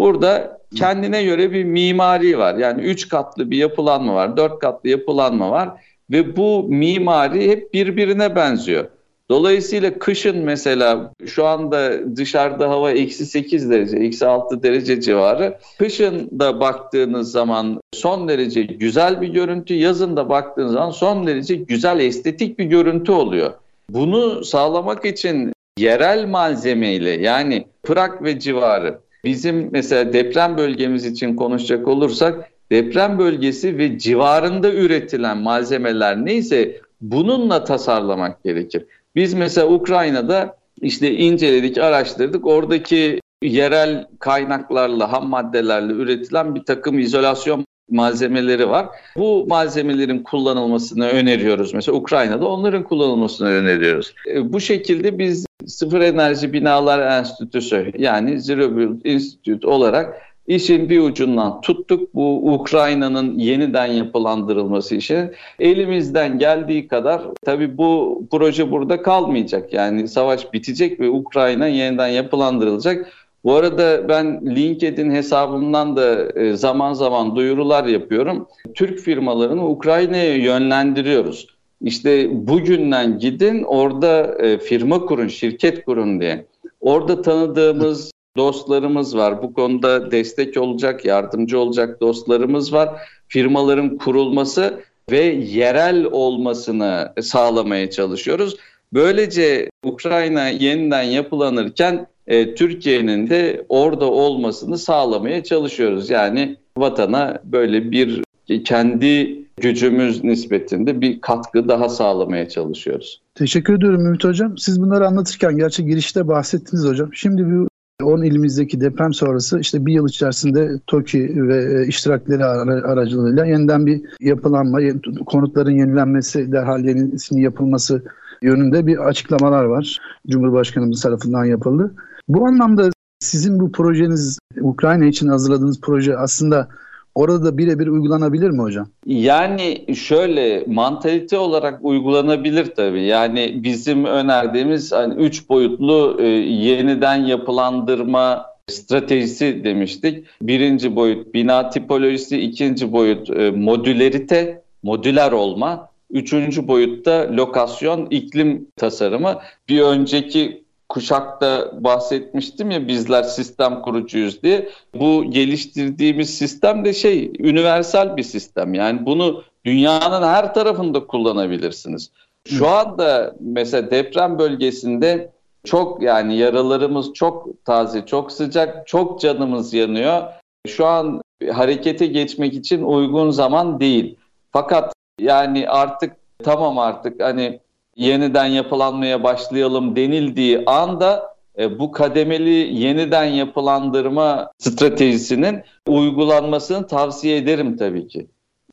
Burada 0.00 0.60
kendine 0.74 1.24
göre 1.24 1.52
bir 1.52 1.64
mimari 1.64 2.38
var. 2.38 2.54
Yani 2.54 2.82
üç 2.82 3.08
katlı 3.08 3.50
bir 3.50 3.56
yapılanma 3.56 4.14
var, 4.14 4.36
dört 4.36 4.58
katlı 4.58 4.88
yapılanma 4.88 5.50
var 5.50 5.70
ve 6.10 6.36
bu 6.36 6.64
mimari 6.68 7.50
hep 7.50 7.74
birbirine 7.74 8.36
benziyor. 8.36 8.84
Dolayısıyla 9.30 9.98
kışın 9.98 10.38
mesela 10.38 11.12
şu 11.26 11.46
anda 11.46 11.92
dışarıda 12.16 12.70
hava 12.70 12.90
eksi 12.90 13.26
8 13.26 13.70
derece, 13.70 13.96
eksi 13.96 14.26
6 14.26 14.62
derece 14.62 15.00
civarı. 15.00 15.58
Kışın 15.78 16.30
da 16.38 16.60
baktığınız 16.60 17.30
zaman 17.30 17.80
son 17.92 18.28
derece 18.28 18.62
güzel 18.62 19.20
bir 19.20 19.28
görüntü, 19.28 19.74
yazın 19.74 20.16
da 20.16 20.28
baktığınız 20.28 20.72
zaman 20.72 20.90
son 20.90 21.26
derece 21.26 21.54
güzel 21.54 22.00
estetik 22.00 22.58
bir 22.58 22.64
görüntü 22.64 23.12
oluyor. 23.12 23.52
Bunu 23.90 24.44
sağlamak 24.44 25.04
için 25.04 25.52
yerel 25.78 26.26
malzemeyle 26.26 27.10
yani 27.10 27.66
Prag 27.82 28.22
ve 28.22 28.40
civarı 28.40 28.98
bizim 29.24 29.68
mesela 29.72 30.12
deprem 30.12 30.56
bölgemiz 30.56 31.06
için 31.06 31.36
konuşacak 31.36 31.88
olursak 31.88 32.50
deprem 32.72 33.18
bölgesi 33.18 33.78
ve 33.78 33.98
civarında 33.98 34.72
üretilen 34.72 35.38
malzemeler 35.38 36.24
neyse 36.24 36.80
bununla 37.00 37.64
tasarlamak 37.64 38.44
gerekir. 38.44 38.86
Biz 39.16 39.34
mesela 39.34 39.68
Ukrayna'da 39.68 40.56
işte 40.80 41.14
inceledik, 41.14 41.78
araştırdık. 41.78 42.46
Oradaki 42.46 43.20
yerel 43.42 44.06
kaynaklarla, 44.18 45.12
ham 45.12 45.28
maddelerle 45.28 45.92
üretilen 45.92 46.54
bir 46.54 46.64
takım 46.64 46.98
izolasyon 46.98 47.66
malzemeleri 47.90 48.68
var. 48.68 48.86
Bu 49.16 49.46
malzemelerin 49.48 50.18
kullanılmasını 50.18 51.08
öneriyoruz. 51.08 51.74
Mesela 51.74 51.98
Ukrayna'da 51.98 52.48
onların 52.48 52.84
kullanılmasını 52.84 53.48
öneriyoruz. 53.48 54.14
E, 54.34 54.52
bu 54.52 54.60
şekilde 54.60 55.18
biz 55.18 55.46
Sıfır 55.66 56.00
Enerji 56.00 56.52
Binalar 56.52 57.18
Enstitüsü 57.18 57.92
yani 57.98 58.40
Zero 58.40 58.76
Build 58.76 59.04
Institute 59.04 59.66
olarak 59.66 60.31
İşin 60.46 60.88
bir 60.88 61.00
ucundan 61.00 61.60
tuttuk 61.60 62.14
bu 62.14 62.54
Ukrayna'nın 62.54 63.38
yeniden 63.38 63.86
yapılandırılması 63.86 64.94
için. 64.94 65.30
Elimizden 65.58 66.38
geldiği 66.38 66.88
kadar 66.88 67.22
tabii 67.44 67.78
bu 67.78 68.22
proje 68.30 68.70
burada 68.70 69.02
kalmayacak. 69.02 69.72
Yani 69.72 70.08
savaş 70.08 70.52
bitecek 70.52 71.00
ve 71.00 71.10
Ukrayna 71.10 71.66
yeniden 71.66 72.08
yapılandırılacak. 72.08 73.12
Bu 73.44 73.54
arada 73.54 74.08
ben 74.08 74.56
LinkedIn 74.56 75.10
hesabımdan 75.10 75.96
da 75.96 76.30
e, 76.40 76.56
zaman 76.56 76.92
zaman 76.92 77.36
duyurular 77.36 77.84
yapıyorum. 77.84 78.46
Türk 78.74 78.98
firmalarını 78.98 79.68
Ukrayna'ya 79.68 80.36
yönlendiriyoruz. 80.36 81.46
İşte 81.80 82.28
bugünden 82.48 83.18
gidin 83.18 83.62
orada 83.62 84.34
e, 84.38 84.58
firma 84.58 85.00
kurun, 85.00 85.28
şirket 85.28 85.84
kurun 85.84 86.20
diye. 86.20 86.46
Orada 86.80 87.22
tanıdığımız 87.22 88.12
dostlarımız 88.36 89.16
var. 89.16 89.42
Bu 89.42 89.54
konuda 89.54 90.10
destek 90.10 90.56
olacak, 90.56 91.04
yardımcı 91.04 91.58
olacak 91.58 92.00
dostlarımız 92.00 92.72
var. 92.72 92.88
Firmaların 93.28 93.96
kurulması 93.96 94.80
ve 95.10 95.20
yerel 95.50 96.04
olmasını 96.04 97.12
sağlamaya 97.22 97.90
çalışıyoruz. 97.90 98.56
Böylece 98.92 99.70
Ukrayna 99.84 100.48
yeniden 100.48 101.02
yapılanırken 101.02 102.06
e, 102.26 102.54
Türkiye'nin 102.54 103.30
de 103.30 103.66
orada 103.68 104.04
olmasını 104.04 104.78
sağlamaya 104.78 105.44
çalışıyoruz. 105.44 106.10
Yani 106.10 106.56
vatana 106.76 107.38
böyle 107.44 107.90
bir 107.90 108.22
kendi 108.64 109.42
gücümüz 109.56 110.24
nispetinde 110.24 111.00
bir 111.00 111.20
katkı 111.20 111.68
daha 111.68 111.88
sağlamaya 111.88 112.48
çalışıyoruz. 112.48 113.20
Teşekkür 113.34 113.76
ediyorum 113.76 114.06
Ümit 114.06 114.24
Hocam. 114.24 114.58
Siz 114.58 114.82
bunları 114.82 115.06
anlatırken 115.06 115.56
gerçi 115.56 115.86
girişte 115.86 116.28
bahsettiniz 116.28 116.84
hocam. 116.84 117.14
Şimdi 117.14 117.44
bu 117.46 117.71
10 118.02 118.22
ilimizdeki 118.22 118.80
deprem 118.80 119.14
sonrası 119.14 119.60
işte 119.60 119.86
bir 119.86 119.92
yıl 119.92 120.08
içerisinde 120.08 120.80
TOKİ 120.86 121.48
ve 121.48 121.82
e, 121.82 121.86
iştirakleri 121.86 122.44
aracılığıyla 122.44 123.46
yeniden 123.46 123.86
bir 123.86 124.02
yapılanma, 124.20 124.78
konutların 125.26 125.70
yenilenmesi, 125.70 126.52
derhal 126.52 126.84
yenisinin 126.84 127.40
yapılması 127.40 128.02
yönünde 128.42 128.86
bir 128.86 128.98
açıklamalar 128.98 129.64
var. 129.64 130.00
Cumhurbaşkanımız 130.28 131.00
tarafından 131.00 131.44
yapıldı. 131.44 131.94
Bu 132.28 132.46
anlamda 132.46 132.90
sizin 133.18 133.60
bu 133.60 133.72
projeniz, 133.72 134.38
Ukrayna 134.60 135.04
için 135.04 135.28
hazırladığınız 135.28 135.80
proje 135.80 136.16
aslında 136.16 136.68
Orada 137.14 137.44
da 137.44 137.58
birebir 137.58 137.86
uygulanabilir 137.86 138.50
mi 138.50 138.62
hocam? 138.62 138.88
Yani 139.06 139.94
şöyle 139.96 140.64
mantalite 140.66 141.38
olarak 141.38 141.84
uygulanabilir 141.84 142.74
tabii. 142.74 143.02
Yani 143.02 143.60
bizim 143.64 144.04
önerdiğimiz 144.04 144.92
hani 144.92 145.14
üç 145.14 145.48
boyutlu 145.48 146.16
e, 146.20 146.26
yeniden 146.26 147.16
yapılandırma 147.16 148.46
stratejisi 148.68 149.64
demiştik. 149.64 150.26
Birinci 150.42 150.96
boyut 150.96 151.34
bina 151.34 151.70
tipolojisi, 151.70 152.40
ikinci 152.40 152.92
boyut 152.92 153.30
e, 153.30 153.50
modülerite, 153.50 154.62
modüler 154.82 155.32
olma. 155.32 155.88
Üçüncü 156.10 156.68
boyutta 156.68 157.28
lokasyon, 157.36 158.06
iklim 158.10 158.66
tasarımı. 158.76 159.38
Bir 159.68 159.80
önceki 159.80 160.61
kuşakta 160.92 161.70
bahsetmiştim 161.84 162.70
ya 162.70 162.88
bizler 162.88 163.22
sistem 163.22 163.82
kurucuyuz 163.82 164.42
diye. 164.42 164.68
Bu 164.94 165.24
geliştirdiğimiz 165.30 166.38
sistem 166.38 166.84
de 166.84 166.92
şey 166.92 167.32
universal 167.40 168.16
bir 168.16 168.22
sistem. 168.22 168.74
Yani 168.74 169.06
bunu 169.06 169.42
dünyanın 169.64 170.26
her 170.26 170.54
tarafında 170.54 171.06
kullanabilirsiniz. 171.06 172.10
Şu 172.48 172.68
anda 172.68 173.34
mesela 173.40 173.90
deprem 173.90 174.38
bölgesinde 174.38 175.32
çok 175.64 176.02
yani 176.02 176.36
yaralarımız 176.36 177.12
çok 177.12 177.64
taze, 177.64 178.06
çok 178.06 178.32
sıcak, 178.32 178.86
çok 178.86 179.20
canımız 179.20 179.74
yanıyor. 179.74 180.22
Şu 180.66 180.86
an 180.86 181.22
harekete 181.52 182.06
geçmek 182.06 182.54
için 182.54 182.82
uygun 182.82 183.30
zaman 183.30 183.80
değil. 183.80 184.16
Fakat 184.50 184.94
yani 185.20 185.68
artık 185.68 186.16
tamam 186.44 186.78
artık 186.78 187.22
hani 187.22 187.60
yeniden 187.96 188.46
yapılanmaya 188.46 189.22
başlayalım 189.22 189.96
denildiği 189.96 190.64
anda 190.66 191.32
e, 191.58 191.78
bu 191.78 191.92
kademeli 191.92 192.74
yeniden 192.74 193.24
yapılandırma 193.24 194.52
stratejisinin 194.58 195.62
uygulanmasını 195.88 196.86
tavsiye 196.86 197.36
ederim 197.36 197.76
tabii 197.76 198.08
ki. 198.08 198.26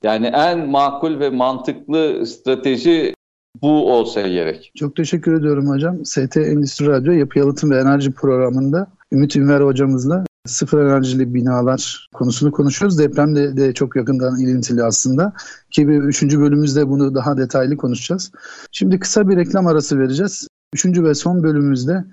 Yani 0.04 0.28
en 0.28 0.70
makul 0.70 1.20
ve 1.20 1.30
mantıklı 1.30 2.26
strateji 2.26 3.14
bu 3.62 3.94
olsa 3.94 4.28
gerek. 4.28 4.72
Çok 4.76 4.96
teşekkür 4.96 5.40
ediyorum 5.40 5.70
hocam. 5.70 6.06
ST 6.06 6.38
Endüstri 6.38 6.88
Radyo 6.88 7.14
Yapı 7.14 7.40
Yalıtım 7.40 7.72
ve 7.72 7.80
Enerji 7.80 8.12
programında 8.12 8.88
Ümit 9.12 9.36
Ünver 9.36 9.62
hocamızla 9.62 10.24
sıfır 10.46 10.82
enerjili 10.82 11.34
binalar 11.34 12.10
konusunu 12.14 12.52
konuşuyoruz. 12.52 13.00
Depremle 13.00 13.58
de 13.58 13.74
çok 13.74 13.96
yakından 13.96 14.40
ilintili 14.40 14.84
aslında. 14.84 15.34
Ki 15.72 15.88
bir 15.88 16.04
üçüncü 16.04 16.40
bölümümüzde 16.40 16.90
bunu 16.90 17.16
daha 17.16 17.38
detaylı 17.38 17.78
konuşacağız. 17.78 18.32
Şimdi 18.72 19.00
kısa 19.00 19.30
bir 19.30 19.38
reklam 19.38 19.68
arası 19.68 20.00
vereceğiz. 20.00 20.48
Üçüncü 20.74 21.04
ve 21.04 21.16
son 21.16 21.44
bölümümüzde 21.44 22.06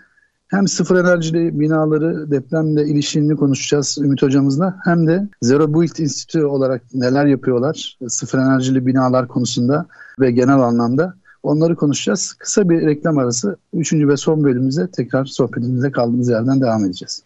hem 0.48 0.68
sıfır 0.68 0.96
enerjili 0.96 1.60
binaları 1.60 2.30
depremle 2.30 2.86
ilişkini 2.86 3.36
konuşacağız 3.36 3.98
Ümit 4.00 4.22
hocamızla 4.22 4.78
hem 4.84 5.06
de 5.06 5.28
Zero 5.42 5.74
Build 5.74 5.98
Institute 5.98 6.46
olarak 6.46 6.82
neler 6.94 7.26
yapıyorlar 7.26 7.98
sıfır 8.08 8.38
enerjili 8.38 8.86
binalar 8.86 9.28
konusunda 9.28 9.86
ve 10.20 10.30
genel 10.30 10.58
anlamda 10.58 11.14
onları 11.42 11.76
konuşacağız. 11.76 12.34
Kısa 12.38 12.68
bir 12.68 12.86
reklam 12.86 13.18
arası 13.18 13.56
üçüncü 13.72 14.08
ve 14.08 14.16
son 14.16 14.44
bölümümüzde 14.44 14.90
tekrar 14.90 15.24
sohbetimize 15.24 15.90
kaldığımız 15.90 16.28
yerden 16.28 16.60
devam 16.60 16.84
edeceğiz. 16.84 17.25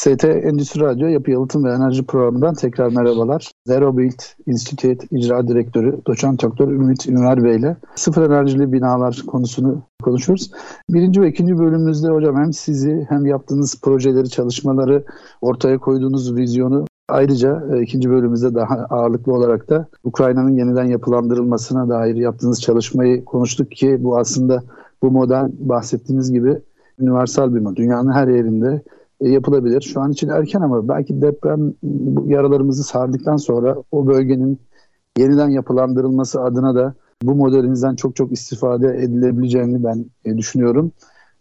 ST 0.00 0.24
Endüstri 0.24 0.80
Radyo 0.80 1.08
Yapı 1.08 1.30
Yalıtım 1.30 1.64
ve 1.64 1.72
Enerji 1.72 2.06
Programı'ndan 2.06 2.54
tekrar 2.54 2.88
merhabalar. 2.88 3.50
Zero 3.66 3.96
Build 3.96 4.22
Institute 4.46 5.06
İcra 5.10 5.48
Direktörü 5.48 6.00
Doçent 6.06 6.42
Doktor 6.42 6.68
Ümit 6.68 7.08
Ünver 7.08 7.44
Bey 7.44 7.56
ile 7.56 7.76
sıfır 7.94 8.22
enerjili 8.22 8.72
binalar 8.72 9.22
konusunu 9.26 9.82
konuşuyoruz. 10.02 10.50
Birinci 10.90 11.20
ve 11.20 11.28
ikinci 11.28 11.58
bölümümüzde 11.58 12.08
hocam 12.08 12.36
hem 12.36 12.52
sizi 12.52 13.06
hem 13.08 13.26
yaptığınız 13.26 13.80
projeleri, 13.82 14.30
çalışmaları, 14.30 15.04
ortaya 15.40 15.78
koyduğunuz 15.78 16.36
vizyonu 16.36 16.84
Ayrıca 17.08 17.62
e, 17.72 17.82
ikinci 17.82 18.10
bölümümüzde 18.10 18.54
daha 18.54 18.74
ağırlıklı 18.90 19.34
olarak 19.34 19.70
da 19.70 19.88
Ukrayna'nın 20.04 20.58
yeniden 20.58 20.84
yapılandırılmasına 20.84 21.88
dair 21.88 22.14
yaptığınız 22.14 22.62
çalışmayı 22.62 23.24
konuştuk 23.24 23.70
ki 23.70 23.96
bu 24.00 24.18
aslında 24.18 24.62
bu 25.02 25.10
model 25.10 25.50
bahsettiğiniz 25.58 26.32
gibi 26.32 26.58
universal 27.00 27.54
bir 27.54 27.60
model. 27.60 27.76
Dünyanın 27.76 28.12
her 28.12 28.28
yerinde 28.28 28.82
yapılabilir. 29.20 29.80
Şu 29.80 30.00
an 30.00 30.12
için 30.12 30.28
erken 30.28 30.60
ama 30.60 30.88
belki 30.88 31.22
deprem 31.22 31.74
yaralarımızı 32.26 32.84
sardıktan 32.84 33.36
sonra 33.36 33.76
o 33.92 34.06
bölgenin 34.06 34.58
yeniden 35.18 35.48
yapılandırılması 35.48 36.42
adına 36.42 36.74
da 36.74 36.94
bu 37.22 37.34
modelinizden 37.34 37.94
çok 37.94 38.16
çok 38.16 38.32
istifade 38.32 38.88
edilebileceğini 38.88 39.84
ben 39.84 40.04
e, 40.24 40.38
düşünüyorum. 40.38 40.92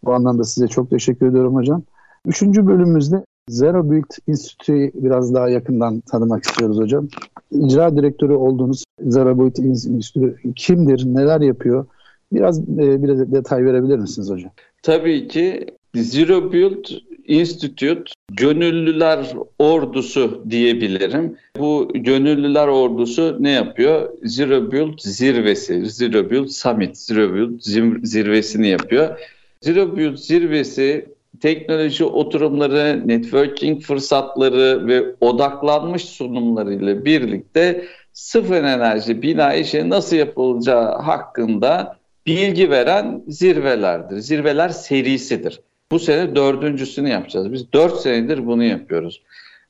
Bu 0.04 0.14
anlamda 0.14 0.44
size 0.44 0.68
çok 0.68 0.90
teşekkür 0.90 1.28
ediyorum 1.28 1.56
hocam. 1.56 1.84
Üçüncü 2.26 2.68
bölümümüzde 2.68 3.24
Zero 3.50 3.92
Build 3.92 4.12
Institute'yi 4.28 4.92
biraz 4.94 5.34
daha 5.34 5.50
yakından 5.50 6.00
tanımak 6.00 6.44
istiyoruz 6.44 6.78
hocam. 6.78 7.08
İcra 7.52 7.96
direktörü 7.96 8.34
olduğunuz 8.34 8.84
Zero 9.02 9.40
Build 9.40 9.56
Institute 9.58 10.52
kimdir, 10.56 11.06
neler 11.06 11.42
yapıyor? 11.42 11.86
Biraz 12.34 12.60
e, 12.60 13.04
bir 13.04 13.32
detay 13.32 13.66
verebilir 13.66 13.98
misiniz 13.98 14.30
hocam? 14.30 14.52
Tabii 14.84 15.28
ki 15.28 15.66
Zero 15.96 16.52
Build 16.52 16.86
Institute 17.30 18.04
gönüllüler 18.32 19.20
ordusu 19.60 20.44
diyebilirim. 20.50 21.38
Bu 21.60 21.92
gönüllüler 21.94 22.68
ordusu 22.68 23.38
ne 23.40 23.52
yapıyor? 23.52 24.10
Zero 24.24 24.72
Build 24.72 25.00
zirvesi, 25.00 25.86
Zero 25.86 26.30
Build 26.30 26.48
Summit, 26.48 26.98
Zero 26.98 27.34
Build 27.34 27.60
zirvesini 28.04 28.68
yapıyor. 28.68 29.20
Zero 29.62 29.98
Build 29.98 30.18
zirvesi 30.18 31.06
teknoloji 31.42 32.06
oturumları, 32.06 33.08
networking 33.08 33.82
fırsatları 33.82 34.88
ve 34.88 35.04
odaklanmış 35.22 36.06
sunumlarıyla 36.06 37.06
birlikte 37.06 37.86
sıfır 38.14 38.64
enerji 38.64 39.22
bina 39.22 39.54
işi 39.54 39.90
nasıl 39.90 40.16
yapılacağı 40.16 40.98
hakkında 41.02 41.98
bilgi 42.26 42.70
veren 42.70 43.24
zirvelerdir. 43.28 44.18
Zirveler 44.18 44.70
serisidir. 44.70 45.60
Bu 45.92 46.00
sene 46.00 46.36
dördüncüsünü 46.36 47.10
yapacağız. 47.10 47.52
Biz 47.52 47.74
dört 47.74 48.02
senedir 48.02 48.48
bunu 48.48 48.64
yapıyoruz. 48.64 49.22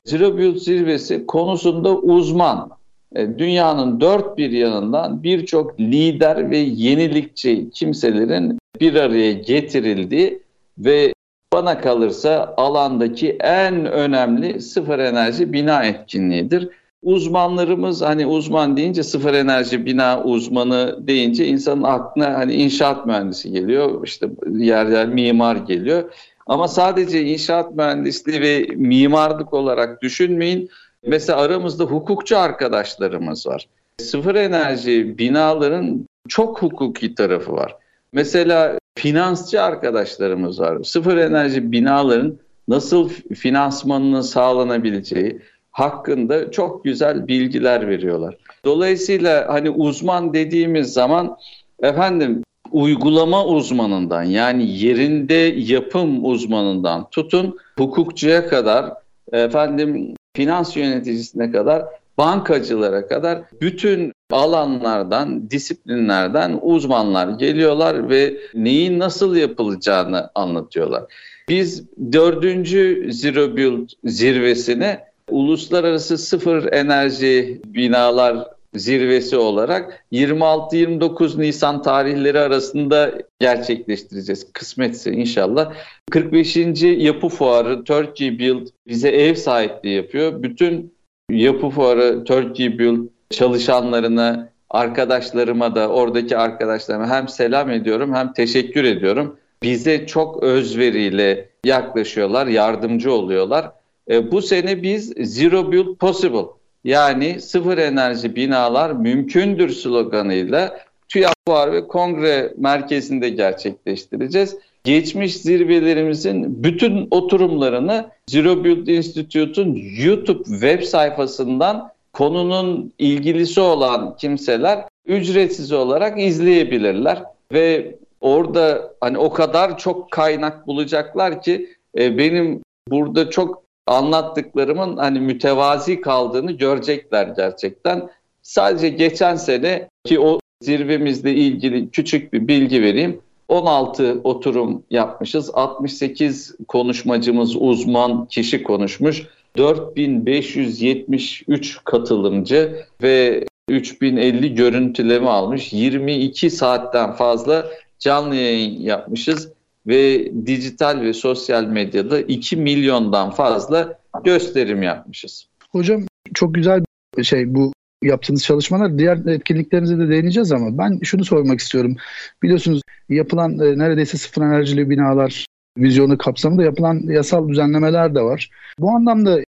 Zero 0.04 0.36
Build 0.36 0.56
zirvesi 0.56 1.26
konusunda 1.26 1.96
uzman, 1.96 2.70
e, 3.14 3.38
dünyanın 3.38 4.00
dört 4.00 4.38
bir 4.38 4.50
yanından 4.50 5.22
birçok 5.22 5.80
lider 5.80 6.50
ve 6.50 6.58
yenilikçi 6.58 7.70
kimselerin 7.70 8.58
bir 8.80 8.94
araya 8.94 9.32
getirildiği 9.32 10.42
ve 10.78 11.12
bana 11.52 11.80
kalırsa 11.80 12.54
alandaki 12.56 13.36
en 13.40 13.86
önemli 13.86 14.60
sıfır 14.60 14.98
enerji 14.98 15.52
bina 15.52 15.84
etkinliğidir. 15.84 16.68
Uzmanlarımız 17.02 18.02
hani 18.02 18.26
uzman 18.26 18.76
deyince 18.76 19.02
sıfır 19.02 19.34
enerji 19.34 19.86
bina 19.86 20.22
uzmanı 20.24 20.98
deyince 21.06 21.46
insanın 21.46 21.82
aklına 21.82 22.34
hani 22.34 22.54
inşaat 22.54 23.06
mühendisi 23.06 23.52
geliyor, 23.52 24.06
işte 24.06 24.30
yer 24.50 24.86
yer 24.86 25.08
mimar 25.08 25.56
geliyor. 25.56 26.12
Ama 26.46 26.68
sadece 26.68 27.22
inşaat 27.22 27.74
mühendisliği 27.74 28.40
ve 28.40 28.66
mimarlık 28.76 29.54
olarak 29.54 30.02
düşünmeyin. 30.02 30.70
Mesela 31.06 31.40
aramızda 31.40 31.84
hukukçu 31.84 32.38
arkadaşlarımız 32.38 33.46
var. 33.46 33.68
Sıfır 33.98 34.34
enerji 34.34 35.18
binaların 35.18 36.06
çok 36.28 36.62
hukuki 36.62 37.14
tarafı 37.14 37.52
var. 37.52 37.76
Mesela 38.12 38.78
finansçı 38.94 39.62
arkadaşlarımız 39.62 40.60
var. 40.60 40.82
Sıfır 40.82 41.16
enerji 41.16 41.72
binaların 41.72 42.38
nasıl 42.68 43.08
finansmanının 43.34 44.20
sağlanabileceği 44.20 45.40
hakkında 45.70 46.50
çok 46.50 46.84
güzel 46.84 47.28
bilgiler 47.28 47.88
veriyorlar. 47.88 48.36
Dolayısıyla 48.64 49.48
hani 49.48 49.70
uzman 49.70 50.34
dediğimiz 50.34 50.92
zaman 50.92 51.36
efendim 51.82 52.42
uygulama 52.72 53.46
uzmanından 53.46 54.22
yani 54.22 54.70
yerinde 54.70 55.34
yapım 55.56 56.24
uzmanından 56.24 57.10
tutun 57.10 57.58
hukukçuya 57.78 58.46
kadar 58.46 58.92
efendim 59.32 60.14
finans 60.36 60.76
yöneticisine 60.76 61.52
kadar 61.52 61.84
bankacılara 62.18 63.06
kadar 63.06 63.42
bütün 63.60 64.12
alanlardan, 64.30 65.50
disiplinlerden 65.50 66.58
uzmanlar 66.62 67.28
geliyorlar 67.28 68.10
ve 68.10 68.36
neyin 68.54 68.98
nasıl 68.98 69.36
yapılacağını 69.36 70.30
anlatıyorlar. 70.34 71.04
Biz 71.48 71.84
dördüncü 72.12 73.08
Zero 73.12 73.56
Build 73.56 73.88
zirvesine 74.04 75.09
uluslararası 75.30 76.18
sıfır 76.18 76.72
enerji 76.72 77.60
binalar 77.66 78.46
zirvesi 78.74 79.36
olarak 79.36 80.04
26-29 80.12 81.40
Nisan 81.40 81.82
tarihleri 81.82 82.38
arasında 82.38 83.12
gerçekleştireceğiz. 83.40 84.52
Kısmetse 84.52 85.12
inşallah. 85.12 85.72
45. 86.10 86.56
Yapı 86.82 87.28
Fuarı 87.28 87.84
Turkey 87.84 88.38
Build 88.38 88.66
bize 88.86 89.08
ev 89.08 89.34
sahipliği 89.34 89.96
yapıyor. 89.96 90.42
Bütün 90.42 90.94
Yapı 91.30 91.70
Fuarı 91.70 92.24
Turkey 92.24 92.78
Build 92.78 93.06
çalışanlarına, 93.30 94.50
arkadaşlarıma 94.70 95.74
da 95.74 95.88
oradaki 95.88 96.36
arkadaşlarıma 96.36 97.08
hem 97.08 97.28
selam 97.28 97.70
ediyorum 97.70 98.14
hem 98.14 98.32
teşekkür 98.32 98.84
ediyorum. 98.84 99.36
Bize 99.62 100.06
çok 100.06 100.42
özveriyle 100.42 101.48
yaklaşıyorlar, 101.64 102.46
yardımcı 102.46 103.12
oluyorlar. 103.12 103.70
E, 104.10 104.30
bu 104.32 104.42
sene 104.42 104.82
biz 104.82 105.12
Zero 105.20 105.72
Build 105.72 105.96
Possible 105.96 106.46
yani 106.84 107.40
sıfır 107.40 107.78
enerji 107.78 108.36
binalar 108.36 108.90
mümkündür 108.90 109.70
sloganıyla 109.70 110.78
TÜYAP 111.08 111.34
Fuar 111.48 111.72
ve 111.72 111.88
Kongre 111.88 112.54
Merkezi'nde 112.56 113.28
gerçekleştireceğiz. 113.28 114.56
Geçmiş 114.84 115.36
zirvelerimizin 115.36 116.64
bütün 116.64 117.08
oturumlarını 117.10 118.10
Zero 118.26 118.64
Build 118.64 118.86
Institute'un 118.86 119.78
YouTube 119.98 120.44
web 120.44 120.82
sayfasından 120.82 121.90
konunun 122.12 122.92
ilgilisi 122.98 123.60
olan 123.60 124.16
kimseler 124.16 124.84
ücretsiz 125.06 125.72
olarak 125.72 126.20
izleyebilirler 126.20 127.22
ve 127.52 127.94
orada 128.20 128.92
hani 129.00 129.18
o 129.18 129.32
kadar 129.32 129.78
çok 129.78 130.10
kaynak 130.10 130.66
bulacaklar 130.66 131.42
ki 131.42 131.68
e, 131.98 132.18
benim 132.18 132.62
burada 132.88 133.30
çok 133.30 133.69
anlattıklarımın 133.90 134.96
hani 134.96 135.20
mütevazi 135.20 136.00
kaldığını 136.00 136.52
görecekler 136.52 137.28
gerçekten. 137.36 138.08
Sadece 138.42 138.88
geçen 138.88 139.36
sene 139.36 139.88
ki 140.04 140.20
o 140.20 140.40
zirvemizle 140.60 141.34
ilgili 141.34 141.90
küçük 141.90 142.32
bir 142.32 142.48
bilgi 142.48 142.82
vereyim. 142.82 143.20
16 143.48 144.20
oturum 144.24 144.82
yapmışız. 144.90 145.50
68 145.54 146.54
konuşmacımız, 146.68 147.56
uzman 147.56 148.26
kişi 148.26 148.62
konuşmuş. 148.62 149.26
4573 149.56 151.78
katılımcı 151.84 152.84
ve 153.02 153.44
3050 153.68 154.54
görüntüleme 154.54 155.28
almış. 155.28 155.72
22 155.72 156.50
saatten 156.50 157.12
fazla 157.12 157.66
canlı 157.98 158.36
yayın 158.36 158.80
yapmışız 158.80 159.52
ve 159.86 160.32
dijital 160.46 161.00
ve 161.00 161.12
sosyal 161.12 161.64
medyada 161.64 162.20
2 162.20 162.56
milyondan 162.56 163.30
fazla 163.30 163.98
gösterim 164.24 164.82
yapmışız. 164.82 165.46
Hocam 165.70 166.02
çok 166.34 166.54
güzel 166.54 166.84
bir 167.18 167.24
şey 167.24 167.54
bu 167.54 167.72
yaptığınız 168.02 168.44
çalışmalar. 168.44 168.98
Diğer 168.98 169.16
etkinliklerinize 169.26 169.98
de 169.98 170.08
değineceğiz 170.08 170.52
ama 170.52 170.78
ben 170.78 170.98
şunu 171.02 171.24
sormak 171.24 171.60
istiyorum. 171.60 171.96
Biliyorsunuz 172.42 172.82
yapılan 173.08 173.58
e, 173.58 173.78
neredeyse 173.78 174.18
sıfır 174.18 174.42
enerjili 174.42 174.90
binalar 174.90 175.46
vizyonu 175.78 176.18
kapsamında 176.18 176.62
yapılan 176.62 177.00
yasal 177.00 177.48
düzenlemeler 177.48 178.14
de 178.14 178.22
var. 178.22 178.50
Bu 178.78 178.90
anlamda 178.90 179.40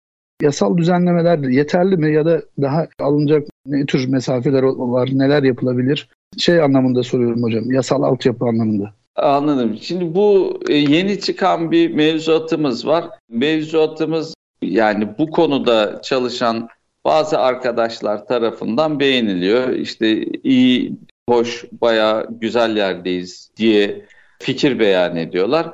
yasal 0.42 0.78
düzenlemeler 0.78 1.40
yeterli 1.40 1.98
mi 1.98 2.14
ya 2.14 2.26
da 2.26 2.42
daha 2.62 2.88
alınacak 3.00 3.48
ne 3.66 3.86
tür 3.86 4.08
mesafeler 4.08 4.64
var, 4.64 5.10
neler 5.14 5.44
yapılabilir? 5.44 6.10
Şey 6.38 6.62
anlamında 6.62 7.04
soruyorum 7.04 7.44
hocam, 7.44 7.72
yasal 7.72 8.04
altyapı 8.04 8.46
anlamında. 8.46 8.94
Anladım. 9.16 9.78
Şimdi 9.82 10.16
bu 10.16 10.60
e, 10.70 10.74
yeni 10.74 11.20
çıkan 11.20 11.72
bir 11.72 11.94
mevzuatımız 11.94 12.88
var. 12.88 13.06
Mevzuatımız 13.30 14.34
yani 14.62 15.18
bu 15.18 15.32
konuda 15.32 16.02
çalışan 16.02 16.70
bazı 17.06 17.40
arkadaşlar 17.40 18.28
tarafından 18.28 19.00
beğeniliyor. 19.00 19.70
İşte 19.70 20.26
iyi, 20.44 20.94
hoş, 21.30 21.66
bayağı 21.72 22.28
güzel 22.32 22.78
yerdeyiz 22.78 23.52
diye 23.58 24.06
fikir 24.40 24.80
beyan 24.80 25.16
ediyorlar. 25.16 25.72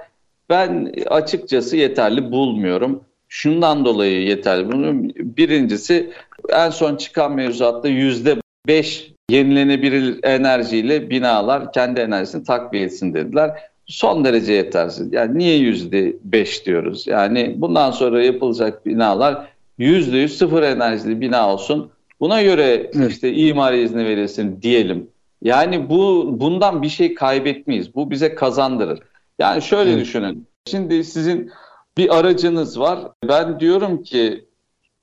Ben 0.50 0.94
açıkçası 1.10 1.78
yeterli 1.78 2.32
bulmuyorum. 2.32 3.04
Şundan 3.30 3.86
dolayı 3.86 4.22
yeterli 4.22 4.72
bulmuyorum. 4.72 5.10
Birincisi 5.16 6.14
en 6.50 6.70
son 6.70 6.96
çıkan 6.96 7.36
mevzuatta 7.36 7.88
yüzde 7.88 8.36
beş 8.68 9.12
yenilenebilir 9.30 10.20
enerjiyle 10.24 11.10
binalar 11.10 11.72
kendi 11.72 12.00
enerjisini 12.00 12.44
takviye 12.44 12.84
etsin 12.84 13.14
dediler. 13.14 13.52
Son 13.86 14.26
derece 14.26 14.54
yetersiz. 14.54 15.14
Yani 15.14 15.38
niye 15.38 15.58
yüzde 15.58 16.16
beş 16.24 16.66
diyoruz? 16.66 17.08
Yani 17.08 17.56
bundan 17.58 17.92
sonra 17.92 18.24
yapılacak 18.24 18.86
binalar 18.86 19.48
yüzde 19.78 20.18
yüz 20.18 20.38
sıfır 20.38 20.64
enerjili 20.64 21.22
bina 21.22 21.54
olsun. 21.54 21.92
Buna 22.20 22.42
göre 22.42 22.92
işte 23.10 23.34
imar 23.34 23.74
izni 23.74 24.06
verilsin 24.06 24.62
diyelim. 24.62 25.10
Yani 25.42 25.90
bu 25.90 26.36
bundan 26.40 26.82
bir 26.82 26.90
şey 26.90 27.14
kaybetmeyiz. 27.14 27.96
Bu 27.96 28.12
bize 28.12 28.36
kazandırır. 28.36 29.00
Yani 29.40 29.62
şöyle 29.62 29.92
evet. 29.92 30.02
düşünün. 30.02 30.48
Şimdi 30.66 31.04
sizin 31.04 31.52
bir 31.98 32.20
aracınız 32.20 32.80
var. 32.80 33.00
Ben 33.30 33.60
diyorum 33.60 34.04
ki 34.04 34.46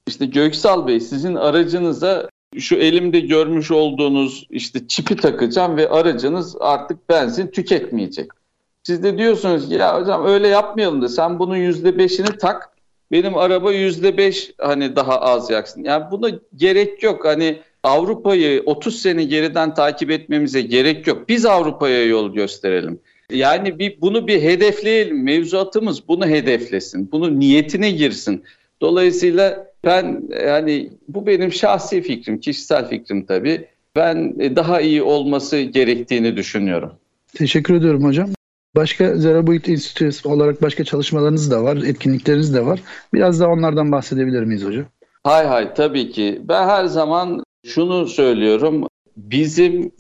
işte 0.06 0.26
Göksal 0.26 0.86
Bey 0.86 1.00
sizin 1.00 1.34
aracınıza 1.34 2.28
şu 2.58 2.76
elimde 2.76 3.20
görmüş 3.20 3.70
olduğunuz 3.70 4.46
işte 4.50 4.88
çipi 4.88 5.16
takacağım 5.16 5.76
ve 5.76 5.88
aracınız 5.88 6.56
artık 6.60 7.08
benzin 7.08 7.46
tüketmeyecek. 7.46 8.30
Siz 8.82 9.02
de 9.02 9.18
diyorsunuz 9.18 9.68
ki 9.68 9.74
ya 9.74 10.00
hocam 10.00 10.26
öyle 10.26 10.48
yapmayalım 10.48 11.02
da 11.02 11.08
sen 11.08 11.38
bunun 11.38 11.56
yüzde 11.56 11.98
beşini 11.98 12.38
tak 12.38 12.70
benim 13.12 13.36
araba 13.36 13.72
yüzde 13.72 14.16
beş 14.16 14.52
hani 14.58 14.96
daha 14.96 15.20
az 15.20 15.50
yaksın. 15.50 15.84
Yani 15.84 16.04
buna 16.10 16.30
gerek 16.56 17.02
yok. 17.02 17.24
Hani 17.24 17.58
Avrupa'yı 17.82 18.62
30 18.66 19.02
sene 19.02 19.24
geriden 19.24 19.74
takip 19.74 20.10
etmemize 20.10 20.60
gerek 20.60 21.06
yok. 21.06 21.28
Biz 21.28 21.46
Avrupa'ya 21.46 22.04
yol 22.04 22.34
gösterelim. 22.34 23.00
Yani 23.30 23.78
bir 23.78 24.00
bunu 24.00 24.26
bir 24.26 24.42
hedefleyelim. 24.42 25.24
Mevzuatımız 25.24 26.08
bunu 26.08 26.26
hedeflesin. 26.26 27.12
Bunu 27.12 27.40
niyetine 27.40 27.90
girsin. 27.90 28.44
Dolayısıyla 28.80 29.73
ben 29.84 30.22
yani 30.46 30.90
bu 31.08 31.26
benim 31.26 31.52
şahsi 31.52 32.02
fikrim, 32.02 32.40
kişisel 32.40 32.88
fikrim 32.88 33.26
tabii. 33.26 33.66
Ben 33.96 34.38
daha 34.56 34.80
iyi 34.80 35.02
olması 35.02 35.60
gerektiğini 35.60 36.36
düşünüyorum. 36.36 36.92
Teşekkür 37.34 37.74
ediyorum 37.74 38.04
hocam. 38.04 38.30
Başka 38.76 39.16
Zero 39.16 39.46
Build 39.46 39.66
Institute 39.66 40.28
olarak 40.28 40.62
başka 40.62 40.84
çalışmalarınız 40.84 41.50
da 41.50 41.64
var, 41.64 41.76
etkinlikleriniz 41.76 42.54
de 42.54 42.66
var. 42.66 42.80
Biraz 43.12 43.40
daha 43.40 43.50
onlardan 43.50 43.92
bahsedebilir 43.92 44.42
miyiz 44.42 44.64
hocam? 44.64 44.84
Hay 45.24 45.46
hay 45.46 45.74
tabii 45.74 46.10
ki. 46.10 46.40
Ben 46.44 46.68
her 46.68 46.84
zaman 46.84 47.44
şunu 47.66 48.06
söylüyorum. 48.06 48.86
Bizim 49.16 49.92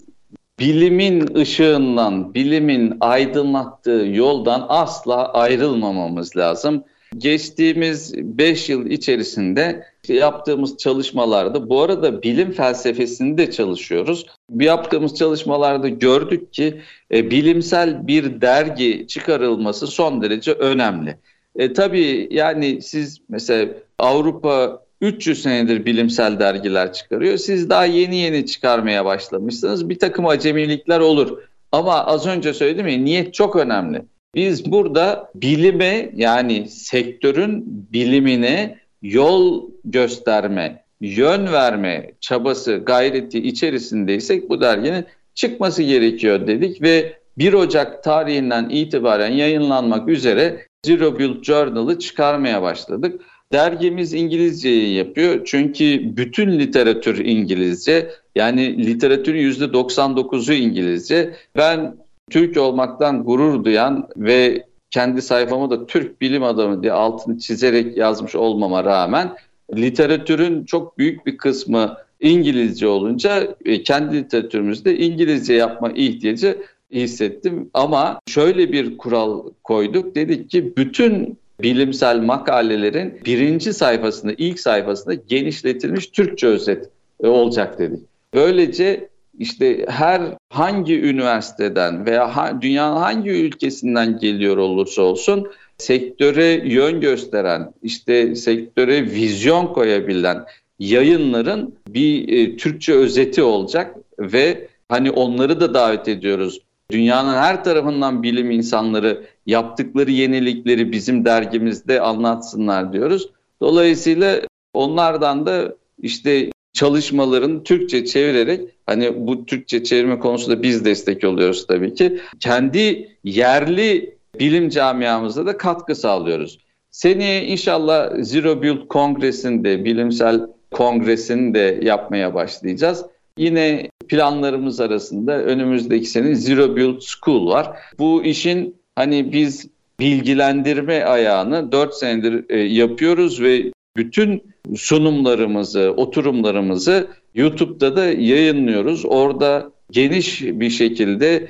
bilimin 0.58 1.34
ışığından, 1.36 2.34
bilimin 2.34 2.96
aydınlattığı 3.00 4.06
yoldan 4.12 4.66
asla 4.68 5.32
ayrılmamamız 5.32 6.36
lazım. 6.36 6.84
Geçtiğimiz 7.18 8.14
5 8.16 8.68
yıl 8.68 8.86
içerisinde 8.86 9.86
yaptığımız 10.08 10.76
çalışmalarda 10.76 11.68
bu 11.68 11.82
arada 11.82 12.22
bilim 12.22 12.52
felsefesini 12.52 13.38
de 13.38 13.50
çalışıyoruz. 13.50 14.26
Yaptığımız 14.60 15.14
çalışmalarda 15.14 15.88
gördük 15.88 16.52
ki 16.52 16.80
e, 17.12 17.30
bilimsel 17.30 18.06
bir 18.06 18.40
dergi 18.40 19.06
çıkarılması 19.06 19.86
son 19.86 20.22
derece 20.22 20.52
önemli. 20.52 21.18
E, 21.56 21.72
tabii 21.72 22.28
yani 22.30 22.82
siz 22.82 23.18
mesela 23.28 23.72
Avrupa 23.98 24.84
300 25.00 25.42
senedir 25.42 25.84
bilimsel 25.84 26.38
dergiler 26.38 26.92
çıkarıyor. 26.92 27.36
Siz 27.36 27.70
daha 27.70 27.84
yeni 27.84 28.16
yeni 28.16 28.46
çıkarmaya 28.46 29.04
başlamışsınız. 29.04 29.88
Bir 29.88 29.98
takım 29.98 30.26
acemilikler 30.26 31.00
olur. 31.00 31.38
Ama 31.72 32.04
az 32.04 32.26
önce 32.26 32.54
söyledim 32.54 32.88
ya 32.88 32.98
niyet 32.98 33.34
çok 33.34 33.56
önemli. 33.56 34.02
Biz 34.34 34.72
burada 34.72 35.30
bilime 35.34 36.10
yani 36.14 36.68
sektörün 36.68 37.64
bilimine 37.92 38.78
yol 39.02 39.70
gösterme, 39.84 40.84
yön 41.00 41.52
verme 41.52 42.10
çabası, 42.20 42.76
gayreti 42.86 43.38
içerisindeysek 43.38 44.50
bu 44.50 44.60
derginin 44.60 45.04
çıkması 45.34 45.82
gerekiyor 45.82 46.46
dedik 46.46 46.82
ve 46.82 47.12
1 47.38 47.52
Ocak 47.52 48.04
tarihinden 48.04 48.68
itibaren 48.68 49.32
yayınlanmak 49.32 50.08
üzere 50.08 50.66
Zero 50.86 51.18
Build 51.18 51.42
Journal'ı 51.42 51.98
çıkarmaya 51.98 52.62
başladık. 52.62 53.20
Dergimiz 53.52 54.14
İngilizceyi 54.14 54.94
yapıyor 54.94 55.40
çünkü 55.44 56.16
bütün 56.16 56.58
literatür 56.58 57.24
İngilizce. 57.24 58.10
Yani 58.34 58.86
literatürün 58.86 59.50
%99'u 59.50 60.52
İngilizce. 60.52 61.34
Ben 61.56 61.96
Türk 62.30 62.56
olmaktan 62.56 63.24
gurur 63.24 63.64
duyan 63.64 64.08
ve 64.16 64.66
kendi 64.90 65.22
sayfamı 65.22 65.70
da 65.70 65.86
Türk 65.86 66.20
bilim 66.20 66.42
adamı 66.42 66.82
diye 66.82 66.92
altını 66.92 67.38
çizerek 67.38 67.96
yazmış 67.96 68.34
olmama 68.34 68.84
rağmen 68.84 69.36
literatürün 69.76 70.64
çok 70.64 70.98
büyük 70.98 71.26
bir 71.26 71.36
kısmı 71.36 71.96
İngilizce 72.20 72.86
olunca 72.86 73.56
e, 73.64 73.82
kendi 73.82 74.16
literatürümüzde 74.16 74.98
İngilizce 74.98 75.54
yapma 75.54 75.90
ihtiyacı 75.90 76.58
hissettim. 76.92 77.70
Ama 77.74 78.20
şöyle 78.26 78.72
bir 78.72 78.98
kural 78.98 79.42
koyduk. 79.64 80.14
Dedik 80.14 80.50
ki 80.50 80.76
bütün 80.76 81.38
bilimsel 81.62 82.18
makalelerin 82.18 83.20
birinci 83.24 83.72
sayfasında, 83.72 84.32
ilk 84.38 84.60
sayfasında 84.60 85.14
genişletilmiş 85.14 86.06
Türkçe 86.06 86.46
özet 86.46 86.90
e, 87.22 87.26
olacak 87.26 87.78
dedik. 87.78 88.00
Böylece 88.34 89.08
işte 89.38 89.86
her 89.88 90.22
hangi 90.50 91.00
üniversiteden 91.00 92.06
veya 92.06 92.36
ha, 92.36 92.58
dünyanın 92.60 92.96
hangi 92.96 93.30
ülkesinden 93.30 94.18
geliyor 94.18 94.56
olursa 94.56 95.02
olsun 95.02 95.48
sektöre 95.78 96.62
yön 96.64 97.00
gösteren, 97.00 97.72
işte 97.82 98.34
sektöre 98.36 99.02
vizyon 99.02 99.66
koyabilen 99.66 100.44
yayınların 100.78 101.74
bir 101.88 102.28
e, 102.28 102.56
Türkçe 102.56 102.92
özeti 102.92 103.42
olacak 103.42 103.96
ve 104.18 104.68
hani 104.88 105.10
onları 105.10 105.60
da 105.60 105.74
davet 105.74 106.08
ediyoruz. 106.08 106.60
Dünyanın 106.90 107.34
her 107.34 107.64
tarafından 107.64 108.22
bilim 108.22 108.50
insanları 108.50 109.24
yaptıkları 109.46 110.10
yenilikleri 110.10 110.92
bizim 110.92 111.24
dergimizde 111.24 112.00
anlatsınlar 112.00 112.92
diyoruz. 112.92 113.28
Dolayısıyla 113.60 114.40
onlardan 114.74 115.46
da 115.46 115.74
işte 116.02 116.50
çalışmaların 116.74 117.64
Türkçe 117.64 118.04
çevirerek 118.04 118.60
hani 118.86 119.26
bu 119.26 119.46
Türkçe 119.46 119.84
çevirme 119.84 120.18
konusunda 120.18 120.62
biz 120.62 120.84
destek 120.84 121.24
oluyoruz 121.24 121.66
tabii 121.66 121.94
ki. 121.94 122.20
Kendi 122.40 123.08
yerli 123.24 124.14
bilim 124.40 124.68
camiamızda 124.68 125.46
da 125.46 125.56
katkı 125.56 125.94
sağlıyoruz. 125.94 126.58
Seneye 126.90 127.44
inşallah 127.46 128.10
Zero 128.18 128.62
Build 128.62 128.88
Kongresi'nde, 128.88 129.84
bilimsel 129.84 130.40
kongresini 130.70 131.54
de 131.54 131.78
yapmaya 131.82 132.34
başlayacağız. 132.34 133.04
Yine 133.38 133.90
planlarımız 134.08 134.80
arasında 134.80 135.42
önümüzdeki 135.42 136.06
sene 136.06 136.34
Zero 136.34 136.76
Build 136.76 137.00
School 137.00 137.48
var. 137.48 137.78
Bu 137.98 138.24
işin 138.24 138.76
hani 138.96 139.32
biz 139.32 139.68
bilgilendirme 140.00 141.04
ayağını 141.04 141.72
4 141.72 141.94
senedir 141.94 142.44
e, 142.48 142.58
yapıyoruz 142.58 143.42
ve 143.42 143.72
bütün 143.96 144.54
sunumlarımızı, 144.76 145.94
oturumlarımızı 145.96 147.08
YouTube'da 147.34 147.96
da 147.96 148.04
yayınlıyoruz. 148.04 149.04
Orada 149.04 149.70
geniş 149.90 150.42
bir 150.42 150.70
şekilde 150.70 151.48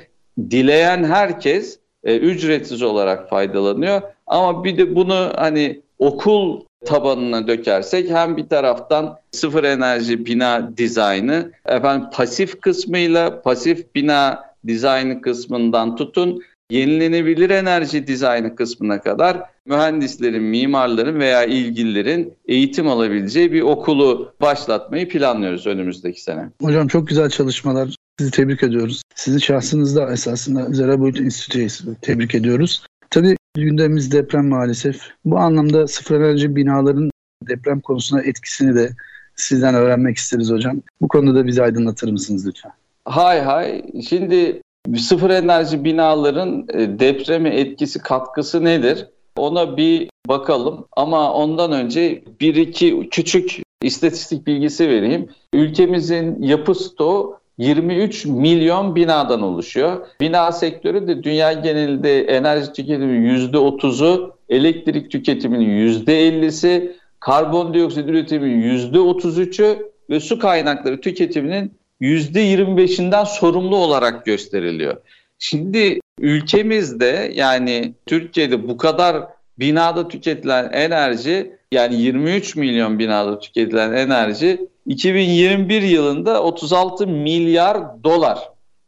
dileyen 0.49 1.03
herkes 1.03 1.79
e, 2.03 2.17
ücretsiz 2.17 2.81
olarak 2.81 3.29
faydalanıyor. 3.29 4.01
Ama 4.27 4.63
bir 4.63 4.77
de 4.77 4.95
bunu 4.95 5.31
hani 5.35 5.81
okul 5.99 6.61
tabanına 6.85 7.47
dökersek 7.47 8.09
hem 8.09 8.37
bir 8.37 8.49
taraftan 8.49 9.17
sıfır 9.31 9.63
enerji 9.63 10.25
bina 10.25 10.77
dizaynı, 10.77 11.51
efendim 11.65 12.07
pasif 12.13 12.61
kısmıyla 12.61 13.41
pasif 13.41 13.95
bina 13.95 14.43
dizaynı 14.67 15.21
kısmından 15.21 15.95
tutun 15.95 16.41
yenilenebilir 16.69 17.49
enerji 17.49 18.07
dizaynı 18.07 18.55
kısmına 18.55 19.01
kadar 19.01 19.54
mühendislerin, 19.65 20.43
mimarların 20.43 21.19
veya 21.19 21.45
ilgililerin 21.45 22.33
eğitim 22.45 22.87
alabileceği 22.87 23.51
bir 23.51 23.61
okulu 23.61 24.33
başlatmayı 24.41 25.09
planlıyoruz 25.09 25.67
önümüzdeki 25.67 26.21
sene. 26.21 26.49
Hocam 26.61 26.87
çok 26.87 27.07
güzel 27.07 27.29
çalışmalar. 27.29 27.95
Sizi 28.19 28.31
tebrik 28.31 28.63
ediyoruz. 28.63 29.01
Sizin 29.15 29.39
şahsınızda 29.39 30.11
esasında 30.11 30.65
Zera 30.65 30.99
Boyut 30.99 31.19
Enstitü'yü 31.19 31.67
tebrik 32.01 32.35
ediyoruz. 32.35 32.85
Tabii 33.09 33.37
gündemimiz 33.55 34.11
deprem 34.11 34.47
maalesef. 34.47 35.01
Bu 35.25 35.37
anlamda 35.37 35.87
sıfır 35.87 36.15
enerji 36.15 36.55
binaların 36.55 37.09
deprem 37.47 37.81
konusuna 37.81 38.21
etkisini 38.21 38.75
de 38.75 38.89
sizden 39.35 39.75
öğrenmek 39.75 40.17
isteriz 40.17 40.51
hocam. 40.51 40.81
Bu 41.01 41.07
konuda 41.07 41.39
da 41.39 41.47
bizi 41.47 41.63
aydınlatır 41.63 42.11
mısınız 42.11 42.47
lütfen? 42.47 42.71
Hay 43.05 43.41
hay. 43.41 43.83
Şimdi 44.09 44.61
sıfır 44.97 45.29
enerji 45.29 45.83
binaların 45.83 46.67
e, 46.73 46.99
depreme 46.99 47.49
etkisi 47.49 47.99
katkısı 47.99 48.63
nedir? 48.63 49.07
Ona 49.37 49.77
bir 49.77 50.09
bakalım 50.27 50.85
ama 50.91 51.33
ondan 51.33 51.71
önce 51.71 52.23
bir 52.39 52.55
iki 52.55 53.09
küçük 53.09 53.61
istatistik 53.81 54.47
bilgisi 54.47 54.89
vereyim. 54.89 55.29
Ülkemizin 55.53 56.41
yapı 56.41 56.75
stoğu 56.75 57.39
23 57.57 58.25
milyon 58.25 58.95
binadan 58.95 59.41
oluşuyor. 59.41 60.07
Bina 60.21 60.51
sektörü 60.51 61.07
de 61.07 61.23
dünya 61.23 61.53
genelinde 61.53 62.21
enerji 62.21 62.73
tüketiminin 62.73 63.51
%30'u, 63.51 64.37
elektrik 64.49 65.11
tüketiminin 65.11 65.89
%50'si, 66.05 66.91
karbondioksit 67.19 68.09
üretiminin 68.09 68.91
%33'ü 68.93 69.91
ve 70.09 70.19
su 70.19 70.39
kaynakları 70.39 71.01
tüketiminin 71.01 71.73
%25'inden 72.01 73.25
sorumlu 73.25 73.75
olarak 73.75 74.25
gösteriliyor. 74.25 74.97
Şimdi 75.39 75.99
ülkemizde 76.19 77.31
yani 77.35 77.93
Türkiye'de 78.05 78.67
bu 78.67 78.77
kadar 78.77 79.27
binada 79.59 80.07
tüketilen 80.07 80.69
enerji 80.73 81.57
yani 81.71 82.01
23 82.01 82.55
milyon 82.55 82.99
binada 82.99 83.39
tüketilen 83.39 83.93
enerji 83.93 84.67
2021 84.85 85.81
yılında 85.81 86.43
36 86.43 87.07
milyar 87.07 88.03
dolar 88.03 88.39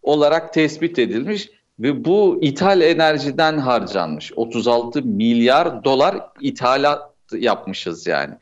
olarak 0.01 0.53
tespit 0.53 0.99
edilmiş 0.99 1.49
ve 1.79 2.05
bu 2.05 2.39
ithal 2.41 2.81
enerjiden 2.81 3.57
harcanmış. 3.57 4.31
36 4.35 5.01
milyar 5.01 5.83
dolar 5.83 6.17
ithalat 6.41 7.11
yapmışız 7.31 8.07
yani. 8.07 8.33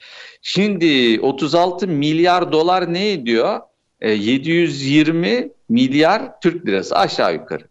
Şimdi 0.41 1.19
36 1.21 1.87
milyar 1.87 2.51
dolar 2.51 2.93
ne 2.93 3.11
ediyor? 3.11 3.59
720 4.01 5.27
e, 5.27 5.49
milyar 5.69 6.39
Türk 6.41 6.67
lirası 6.67 6.95
aşağı 6.95 7.33
yukarı. 7.33 7.63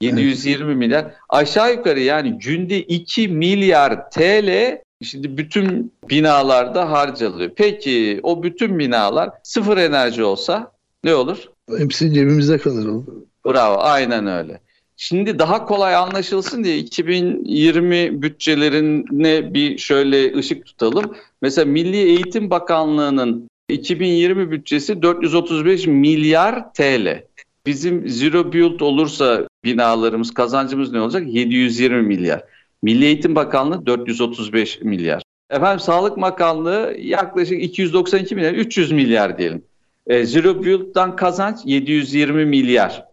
720 0.00 0.74
milyar 0.74 1.14
aşağı 1.28 1.72
yukarı 1.72 2.00
yani 2.00 2.38
günde 2.38 2.82
2 2.82 3.28
milyar 3.28 4.10
TL 4.10 4.78
şimdi 5.02 5.36
bütün 5.36 5.92
binalarda 6.10 6.90
harcanıyor. 6.90 7.50
Peki 7.56 8.20
o 8.22 8.42
bütün 8.42 8.78
binalar 8.78 9.30
sıfır 9.42 9.76
enerji 9.76 10.24
olsa 10.24 10.72
ne 11.04 11.14
olur? 11.14 11.38
Hepsi 11.78 12.14
cebimizde 12.14 12.58
kalır. 12.58 13.04
Bravo 13.46 13.76
aynen 13.78 14.26
öyle. 14.26 14.60
Şimdi 14.96 15.38
daha 15.38 15.64
kolay 15.66 15.94
anlaşılsın 15.94 16.64
diye 16.64 16.78
2020 16.78 18.22
bütçelerine 18.22 19.54
bir 19.54 19.78
şöyle 19.78 20.36
ışık 20.36 20.66
tutalım. 20.66 21.16
Mesela 21.42 21.64
Milli 21.64 21.96
Eğitim 21.96 22.50
Bakanlığı'nın 22.50 23.48
2020 23.68 24.50
bütçesi 24.50 25.02
435 25.02 25.86
milyar 25.86 26.72
TL. 26.72 27.24
Bizim 27.66 28.08
zero 28.08 28.52
build 28.52 28.80
olursa 28.80 29.48
binalarımız 29.64 30.34
kazancımız 30.34 30.92
ne 30.92 31.00
olacak? 31.00 31.22
720 31.26 32.02
milyar. 32.02 32.44
Milli 32.82 33.04
Eğitim 33.04 33.34
Bakanlığı 33.34 33.86
435 33.86 34.80
milyar. 34.80 35.22
Efendim 35.50 35.80
Sağlık 35.80 36.16
Bakanlığı 36.16 36.96
yaklaşık 36.98 37.62
292 37.62 38.34
milyar, 38.34 38.52
300 38.52 38.92
milyar 38.92 39.38
diyelim. 39.38 39.62
E, 40.06 40.24
zero 40.24 40.62
build'dan 40.62 41.16
kazanç 41.16 41.58
720 41.64 42.44
milyar. 42.44 43.04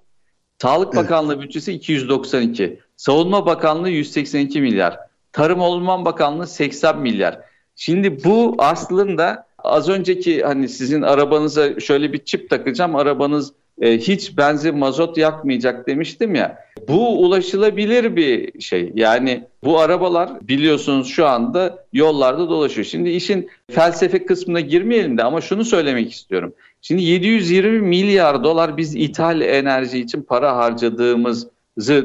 Sağlık 0.61 0.93
evet. 0.93 1.05
Bakanlığı 1.05 1.41
bütçesi 1.41 1.73
292. 1.73 2.79
Savunma 2.97 3.45
Bakanlığı 3.45 3.89
182 3.89 4.61
milyar. 4.61 4.99
Tarım 5.31 5.59
Orman 5.59 6.05
Bakanlığı 6.05 6.47
80 6.47 6.99
milyar. 6.99 7.39
Şimdi 7.75 8.23
bu 8.23 8.55
aslında 8.57 9.47
az 9.57 9.89
önceki 9.89 10.43
hani 10.43 10.69
sizin 10.69 11.01
arabanıza 11.01 11.79
şöyle 11.79 12.13
bir 12.13 12.25
çip 12.25 12.49
takacağım 12.49 12.95
arabanız 12.95 13.53
e, 13.81 13.97
hiç 13.97 14.37
benzin 14.37 14.77
mazot 14.77 15.17
yakmayacak 15.17 15.87
demiştim 15.87 16.35
ya. 16.35 16.57
Bu 16.87 17.21
ulaşılabilir 17.21 18.15
bir 18.15 18.61
şey. 18.61 18.91
Yani 18.95 19.43
bu 19.63 19.79
arabalar 19.79 20.47
biliyorsunuz 20.47 21.07
şu 21.07 21.27
anda 21.27 21.85
yollarda 21.93 22.49
dolaşıyor. 22.49 22.85
Şimdi 22.85 23.09
işin 23.09 23.49
felsefe 23.71 24.25
kısmına 24.25 24.59
girmeyelim 24.59 25.17
de 25.17 25.23
ama 25.23 25.41
şunu 25.41 25.65
söylemek 25.65 26.11
istiyorum. 26.11 26.53
Şimdi 26.81 27.01
720 27.01 27.81
milyar 27.81 28.43
dolar 28.43 28.77
biz 28.77 28.95
ithal 28.95 29.41
enerji 29.41 29.99
için 29.99 30.21
para 30.21 30.55
harcadığımızı 30.55 31.49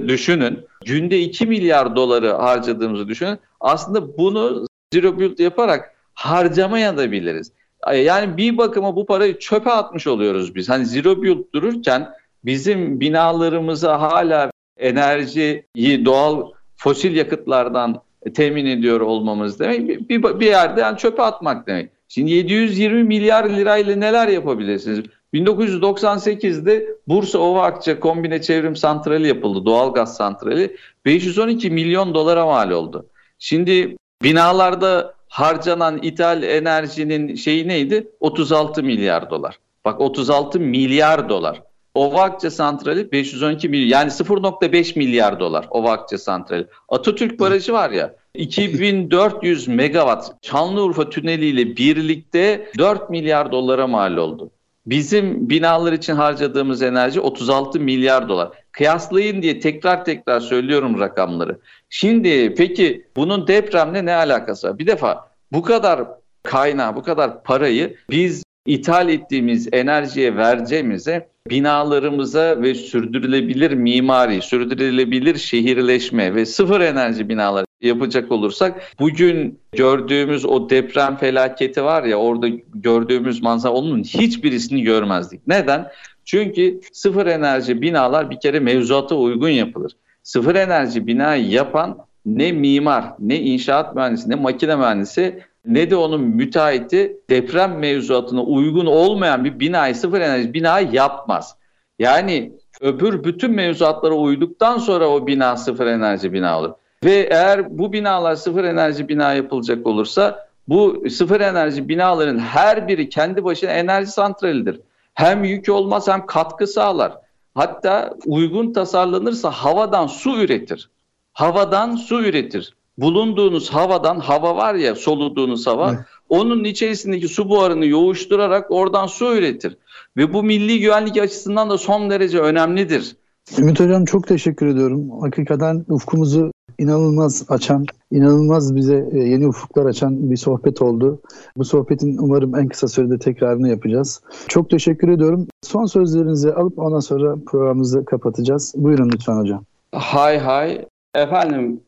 düşünün. 0.08 0.58
Günde 0.84 1.20
2 1.20 1.46
milyar 1.46 1.96
doları 1.96 2.32
harcadığımızı 2.32 3.08
düşünün. 3.08 3.38
Aslında 3.60 4.18
bunu 4.18 4.66
zero 4.94 5.18
build 5.18 5.38
yaparak 5.38 5.94
harcamaya 6.14 6.96
da 6.96 7.12
biliriz. 7.12 7.52
Yani 7.90 8.36
bir 8.36 8.58
bakıma 8.58 8.96
bu 8.96 9.06
parayı 9.06 9.38
çöpe 9.38 9.70
atmış 9.70 10.06
oluyoruz 10.06 10.54
biz. 10.54 10.68
Hani 10.68 10.86
zero 10.86 11.22
build 11.22 11.52
dururken 11.54 12.08
bizim 12.44 13.00
binalarımıza 13.00 14.00
hala 14.00 14.50
enerjiyi 14.76 16.04
doğal 16.04 16.50
fosil 16.76 17.16
yakıtlardan 17.16 18.02
temin 18.34 18.66
ediyor 18.66 19.00
olmamız 19.00 19.60
demek 19.60 20.08
bir, 20.08 20.40
bir 20.40 20.46
yerde 20.46 20.80
yani 20.80 20.98
çöpe 20.98 21.22
atmak 21.22 21.66
demek. 21.66 21.90
Şimdi 22.08 22.30
720 22.30 23.04
milyar 23.04 23.50
lirayla 23.50 23.96
neler 23.96 24.28
yapabilirsiniz? 24.28 25.04
1998'de 25.34 26.88
Bursa 27.08 27.38
Ova 27.38 27.62
Akça 27.62 28.00
Kombine 28.00 28.42
Çevrim 28.42 28.76
Santrali 28.76 29.28
yapıldı. 29.28 29.64
Doğalgaz 29.66 30.16
santrali. 30.16 30.76
512 31.04 31.70
milyon 31.70 32.14
dolara 32.14 32.46
mal 32.46 32.70
oldu. 32.70 33.06
Şimdi 33.38 33.96
binalarda 34.22 35.14
harcanan 35.32 35.98
ithal 36.02 36.42
enerjinin 36.42 37.34
şeyi 37.34 37.68
neydi? 37.68 38.08
36 38.20 38.82
milyar 38.82 39.30
dolar. 39.30 39.58
Bak 39.84 40.00
36 40.00 40.60
milyar 40.60 41.28
dolar. 41.28 41.62
Ovakça 41.94 42.50
santrali 42.50 43.12
512 43.12 43.68
milyar 43.68 43.98
yani 43.98 44.10
0.5 44.10 44.98
milyar 44.98 45.40
dolar 45.40 45.66
Ovakça 45.70 46.18
santrali. 46.18 46.66
Atatürk 46.88 47.40
Barajı 47.40 47.72
var 47.72 47.90
ya 47.90 48.14
2400 48.34 49.68
megawatt 49.68 50.32
Şanlıurfa 50.42 51.10
Tüneli 51.10 51.46
ile 51.46 51.76
birlikte 51.76 52.70
4 52.78 53.10
milyar 53.10 53.52
dolara 53.52 53.86
mal 53.86 54.16
oldu. 54.16 54.50
Bizim 54.86 55.50
binalar 55.50 55.92
için 55.92 56.14
harcadığımız 56.14 56.82
enerji 56.82 57.20
36 57.20 57.80
milyar 57.80 58.28
dolar. 58.28 58.48
Kıyaslayın 58.72 59.42
diye 59.42 59.60
tekrar 59.60 60.04
tekrar 60.04 60.40
söylüyorum 60.40 61.00
rakamları. 61.00 61.58
Şimdi 61.90 62.54
peki 62.54 63.06
bunun 63.16 63.46
depremle 63.46 64.04
ne 64.04 64.14
alakası 64.14 64.68
var? 64.68 64.78
Bir 64.78 64.86
defa 64.86 65.30
bu 65.52 65.62
kadar 65.62 66.04
kaynağı, 66.42 66.96
bu 66.96 67.02
kadar 67.02 67.42
parayı 67.42 67.96
biz 68.10 68.42
ithal 68.66 69.08
ettiğimiz 69.08 69.68
enerjiye 69.72 70.36
vereceğimize 70.36 71.28
binalarımıza 71.50 72.62
ve 72.62 72.74
sürdürülebilir 72.74 73.70
mimari, 73.70 74.42
sürdürülebilir 74.42 75.38
şehirleşme 75.38 76.34
ve 76.34 76.46
sıfır 76.46 76.80
enerji 76.80 77.28
binalar 77.28 77.64
yapacak 77.80 78.32
olursak 78.32 78.80
bugün 78.98 79.58
gördüğümüz 79.72 80.44
o 80.44 80.70
deprem 80.70 81.16
felaketi 81.16 81.84
var 81.84 82.04
ya 82.04 82.16
orada 82.16 82.48
gördüğümüz 82.74 83.42
manzara 83.42 83.72
onun 83.72 84.02
hiçbirisini 84.02 84.82
görmezdik. 84.82 85.46
Neden? 85.46 85.90
Çünkü 86.24 86.80
sıfır 86.92 87.26
enerji 87.26 87.82
binalar 87.82 88.30
bir 88.30 88.40
kere 88.40 88.60
mevzuata 88.60 89.14
uygun 89.14 89.48
yapılır. 89.48 89.92
Sıfır 90.22 90.54
enerji 90.54 91.06
binayı 91.06 91.48
yapan 91.48 91.98
ne 92.26 92.52
mimar, 92.52 93.04
ne 93.18 93.40
inşaat 93.40 93.94
mühendisi, 93.94 94.30
ne 94.30 94.34
makine 94.34 94.76
mühendisi 94.76 95.42
ne 95.66 95.90
de 95.90 95.96
onun 95.96 96.20
müteahhiti 96.20 97.16
deprem 97.30 97.78
mevzuatına 97.78 98.42
uygun 98.42 98.86
olmayan 98.86 99.44
bir 99.44 99.60
binayı 99.60 99.94
sıfır 99.94 100.20
enerji 100.20 100.54
binayı 100.54 100.88
yapmaz. 100.92 101.56
Yani 101.98 102.52
öbür 102.80 103.24
bütün 103.24 103.50
mevzuatlara 103.50 104.14
uyduktan 104.14 104.78
sonra 104.78 105.08
o 105.08 105.26
bina 105.26 105.56
sıfır 105.56 105.86
enerji 105.86 106.32
bina 106.32 106.58
olur. 106.60 106.70
Ve 107.04 107.28
eğer 107.30 107.78
bu 107.78 107.92
binalar 107.92 108.34
sıfır 108.34 108.64
enerji 108.64 109.08
bina 109.08 109.34
yapılacak 109.34 109.86
olursa 109.86 110.52
Bu 110.68 111.04
sıfır 111.10 111.40
enerji 111.40 111.88
binaların 111.88 112.38
her 112.38 112.88
biri 112.88 113.08
kendi 113.08 113.44
başına 113.44 113.70
enerji 113.70 114.10
santralidir. 114.10 114.80
Hem 115.14 115.44
yük 115.44 115.68
olmaz 115.68 116.08
hem 116.08 116.26
katkı 116.26 116.66
sağlar. 116.66 117.12
Hatta 117.54 118.14
uygun 118.26 118.72
tasarlanırsa 118.72 119.50
havadan 119.50 120.06
su 120.06 120.36
üretir. 120.36 120.90
Havadan 121.32 121.96
su 121.96 122.22
üretir. 122.22 122.74
Bulunduğunuz 122.98 123.70
havadan 123.70 124.18
hava 124.18 124.56
var 124.56 124.74
ya 124.74 124.94
soluduğunuz 124.94 125.66
hava 125.66 125.92
evet. 125.92 126.00
onun 126.28 126.64
içerisindeki 126.64 127.28
su 127.28 127.48
buharını 127.48 127.86
yoğuşturarak 127.86 128.70
oradan 128.70 129.06
su 129.06 129.36
üretir. 129.36 129.78
Ve 130.16 130.32
bu 130.32 130.42
milli 130.42 130.80
güvenlik 130.80 131.18
açısından 131.18 131.70
da 131.70 131.78
son 131.78 132.10
derece 132.10 132.38
önemlidir. 132.38 133.16
Ümit 133.58 133.80
Hocam 133.80 134.04
çok 134.04 134.28
teşekkür 134.28 134.66
ediyorum. 134.66 135.20
Hakikaten 135.20 135.84
ufkumuzu 135.88 136.52
inanılmaz 136.78 137.44
açan, 137.48 137.86
inanılmaz 138.10 138.76
bize 138.76 139.08
e, 139.12 139.18
yeni 139.18 139.48
ufuklar 139.48 139.86
açan 139.86 140.30
bir 140.30 140.36
sohbet 140.36 140.82
oldu. 140.82 141.20
Bu 141.56 141.64
sohbetin 141.64 142.18
umarım 142.18 142.56
en 142.56 142.68
kısa 142.68 142.88
sürede 142.88 143.18
tekrarını 143.18 143.68
yapacağız. 143.68 144.22
Çok 144.48 144.70
teşekkür 144.70 145.08
ediyorum. 145.08 145.46
Son 145.62 145.86
sözlerinizi 145.86 146.54
alıp 146.54 146.78
ondan 146.78 147.00
sonra 147.00 147.36
programımızı 147.46 148.04
kapatacağız. 148.04 148.74
Buyurun 148.76 149.10
lütfen 149.14 149.36
hocam. 149.36 149.64
Hay 149.94 150.38
hay. 150.38 150.84
Efendim 151.14 151.80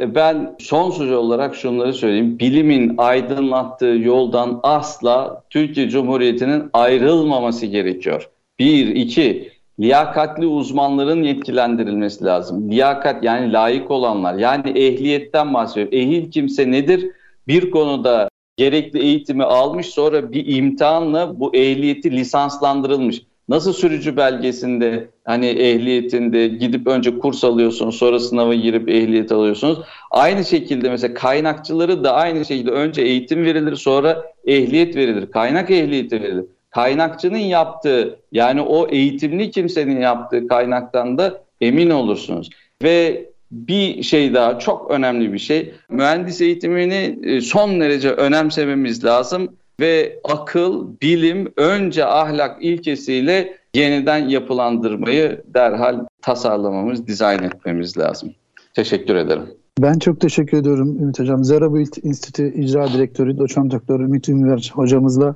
ben 0.00 0.56
son 0.58 0.90
söz 0.90 1.12
olarak 1.12 1.54
şunları 1.54 1.92
söyleyeyim. 1.92 2.38
Bilimin 2.38 2.94
aydınlattığı 2.98 3.86
yoldan 3.86 4.60
asla 4.62 5.42
Türkiye 5.50 5.88
Cumhuriyeti'nin 5.88 6.70
ayrılmaması 6.72 7.66
gerekiyor. 7.66 8.28
Bir, 8.58 8.86
iki, 8.86 9.50
liyakatli 9.80 10.46
uzmanların 10.46 11.22
yetkilendirilmesi 11.22 12.24
lazım. 12.24 12.70
Liyakat 12.70 13.24
yani 13.24 13.52
layık 13.52 13.90
olanlar 13.90 14.34
yani 14.34 14.70
ehliyetten 14.70 15.54
bahsediyor. 15.54 15.92
Ehil 15.92 16.30
kimse 16.30 16.70
nedir? 16.70 17.10
Bir 17.48 17.70
konuda 17.70 18.28
gerekli 18.56 18.98
eğitimi 18.98 19.44
almış 19.44 19.86
sonra 19.86 20.32
bir 20.32 20.56
imtihanla 20.56 21.40
bu 21.40 21.54
ehliyeti 21.54 22.10
lisanslandırılmış. 22.10 23.22
Nasıl 23.48 23.72
sürücü 23.72 24.16
belgesinde 24.16 25.08
hani 25.24 25.46
ehliyetinde 25.46 26.48
gidip 26.48 26.86
önce 26.86 27.18
kurs 27.18 27.44
alıyorsunuz 27.44 27.96
sonra 27.96 28.18
sınava 28.18 28.54
girip 28.54 28.88
ehliyet 28.88 29.32
alıyorsunuz. 29.32 29.78
Aynı 30.10 30.44
şekilde 30.44 30.90
mesela 30.90 31.14
kaynakçıları 31.14 32.04
da 32.04 32.14
aynı 32.14 32.44
şekilde 32.44 32.70
önce 32.70 33.02
eğitim 33.02 33.44
verilir 33.44 33.76
sonra 33.76 34.22
ehliyet 34.46 34.96
verilir. 34.96 35.30
Kaynak 35.30 35.70
ehliyeti 35.70 36.22
verilir 36.22 36.44
kaynakçının 36.76 37.36
yaptığı 37.38 38.18
yani 38.32 38.60
o 38.60 38.88
eğitimli 38.88 39.50
kimsenin 39.50 40.00
yaptığı 40.00 40.48
kaynaktan 40.48 41.18
da 41.18 41.40
emin 41.60 41.90
olursunuz. 41.90 42.50
Ve 42.82 43.26
bir 43.50 44.02
şey 44.02 44.34
daha 44.34 44.58
çok 44.58 44.90
önemli 44.90 45.32
bir 45.32 45.38
şey. 45.38 45.74
Mühendis 45.88 46.40
eğitimini 46.40 47.18
e, 47.22 47.40
son 47.40 47.80
derece 47.80 48.10
önemsememiz 48.10 49.04
lazım 49.04 49.48
ve 49.80 50.18
akıl, 50.24 50.88
bilim 51.02 51.52
önce 51.56 52.04
ahlak 52.04 52.64
ilkesiyle 52.64 53.56
yeniden 53.74 54.28
yapılandırmayı 54.28 55.42
derhal 55.54 56.00
tasarlamamız, 56.22 57.06
dizayn 57.06 57.42
etmemiz 57.42 57.98
lazım. 57.98 58.34
Teşekkür 58.74 59.14
ederim. 59.14 59.46
Ben 59.80 59.98
çok 59.98 60.20
teşekkür 60.20 60.58
ediyorum 60.58 61.02
Ümit 61.02 61.18
Hocam. 61.18 61.44
Zerabuilt 61.44 61.98
İnstitü 62.02 62.54
İcra 62.54 62.88
Direktörü 62.88 63.38
Doçent 63.38 63.72
Doktor 63.72 64.00
Ümit 64.00 64.28
Ünver 64.28 64.72
hocamızla 64.74 65.34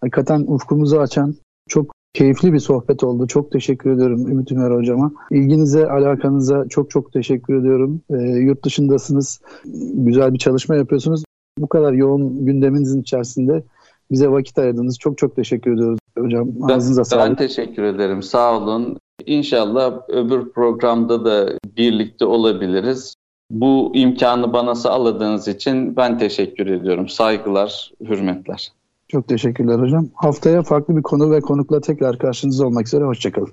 hakikaten 0.00 0.40
ufkumuzu 0.40 0.98
açan 0.98 1.34
çok 1.68 1.92
keyifli 2.14 2.52
bir 2.52 2.58
sohbet 2.58 3.04
oldu. 3.04 3.26
Çok 3.26 3.52
teşekkür 3.52 3.90
ediyorum 3.90 4.30
Ümit 4.30 4.52
Ümer 4.52 4.70
Hocama. 4.70 5.12
İlginize, 5.30 5.90
alakanıza 5.90 6.68
çok 6.68 6.90
çok 6.90 7.12
teşekkür 7.12 7.60
ediyorum. 7.60 8.00
E, 8.10 8.16
yurt 8.16 8.64
dışındasınız, 8.64 9.40
güzel 9.94 10.32
bir 10.32 10.38
çalışma 10.38 10.76
yapıyorsunuz. 10.76 11.24
Bu 11.58 11.66
kadar 11.66 11.92
yoğun 11.92 12.46
gündeminizin 12.46 13.02
içerisinde 13.02 13.62
bize 14.10 14.28
vakit 14.28 14.58
ayırdınız. 14.58 14.98
Çok 14.98 15.18
çok 15.18 15.36
teşekkür 15.36 15.74
ediyoruz 15.74 15.98
hocam. 16.18 16.48
Ağzınıza 16.62 17.00
ben, 17.00 17.04
sağlık. 17.04 17.28
Ben 17.28 17.36
teşekkür 17.36 17.82
ederim. 17.82 18.22
Sağ 18.22 18.58
olun. 18.58 18.98
İnşallah 19.26 20.08
öbür 20.08 20.52
programda 20.52 21.24
da 21.24 21.58
birlikte 21.76 22.24
olabiliriz. 22.24 23.14
Bu 23.50 23.92
imkanı 23.94 24.52
bana 24.52 24.74
sağladığınız 24.74 25.48
için 25.48 25.96
ben 25.96 26.18
teşekkür 26.18 26.66
ediyorum. 26.66 27.08
Saygılar, 27.08 27.92
hürmetler. 28.00 28.72
Çok 29.08 29.28
teşekkürler 29.28 29.78
hocam. 29.78 30.08
Haftaya 30.14 30.62
farklı 30.62 30.96
bir 30.96 31.02
konu 31.02 31.30
ve 31.30 31.40
konukla 31.40 31.80
tekrar 31.80 32.18
karşınızda 32.18 32.66
olmak 32.66 32.86
üzere. 32.86 33.04
Hoşçakalın. 33.04 33.52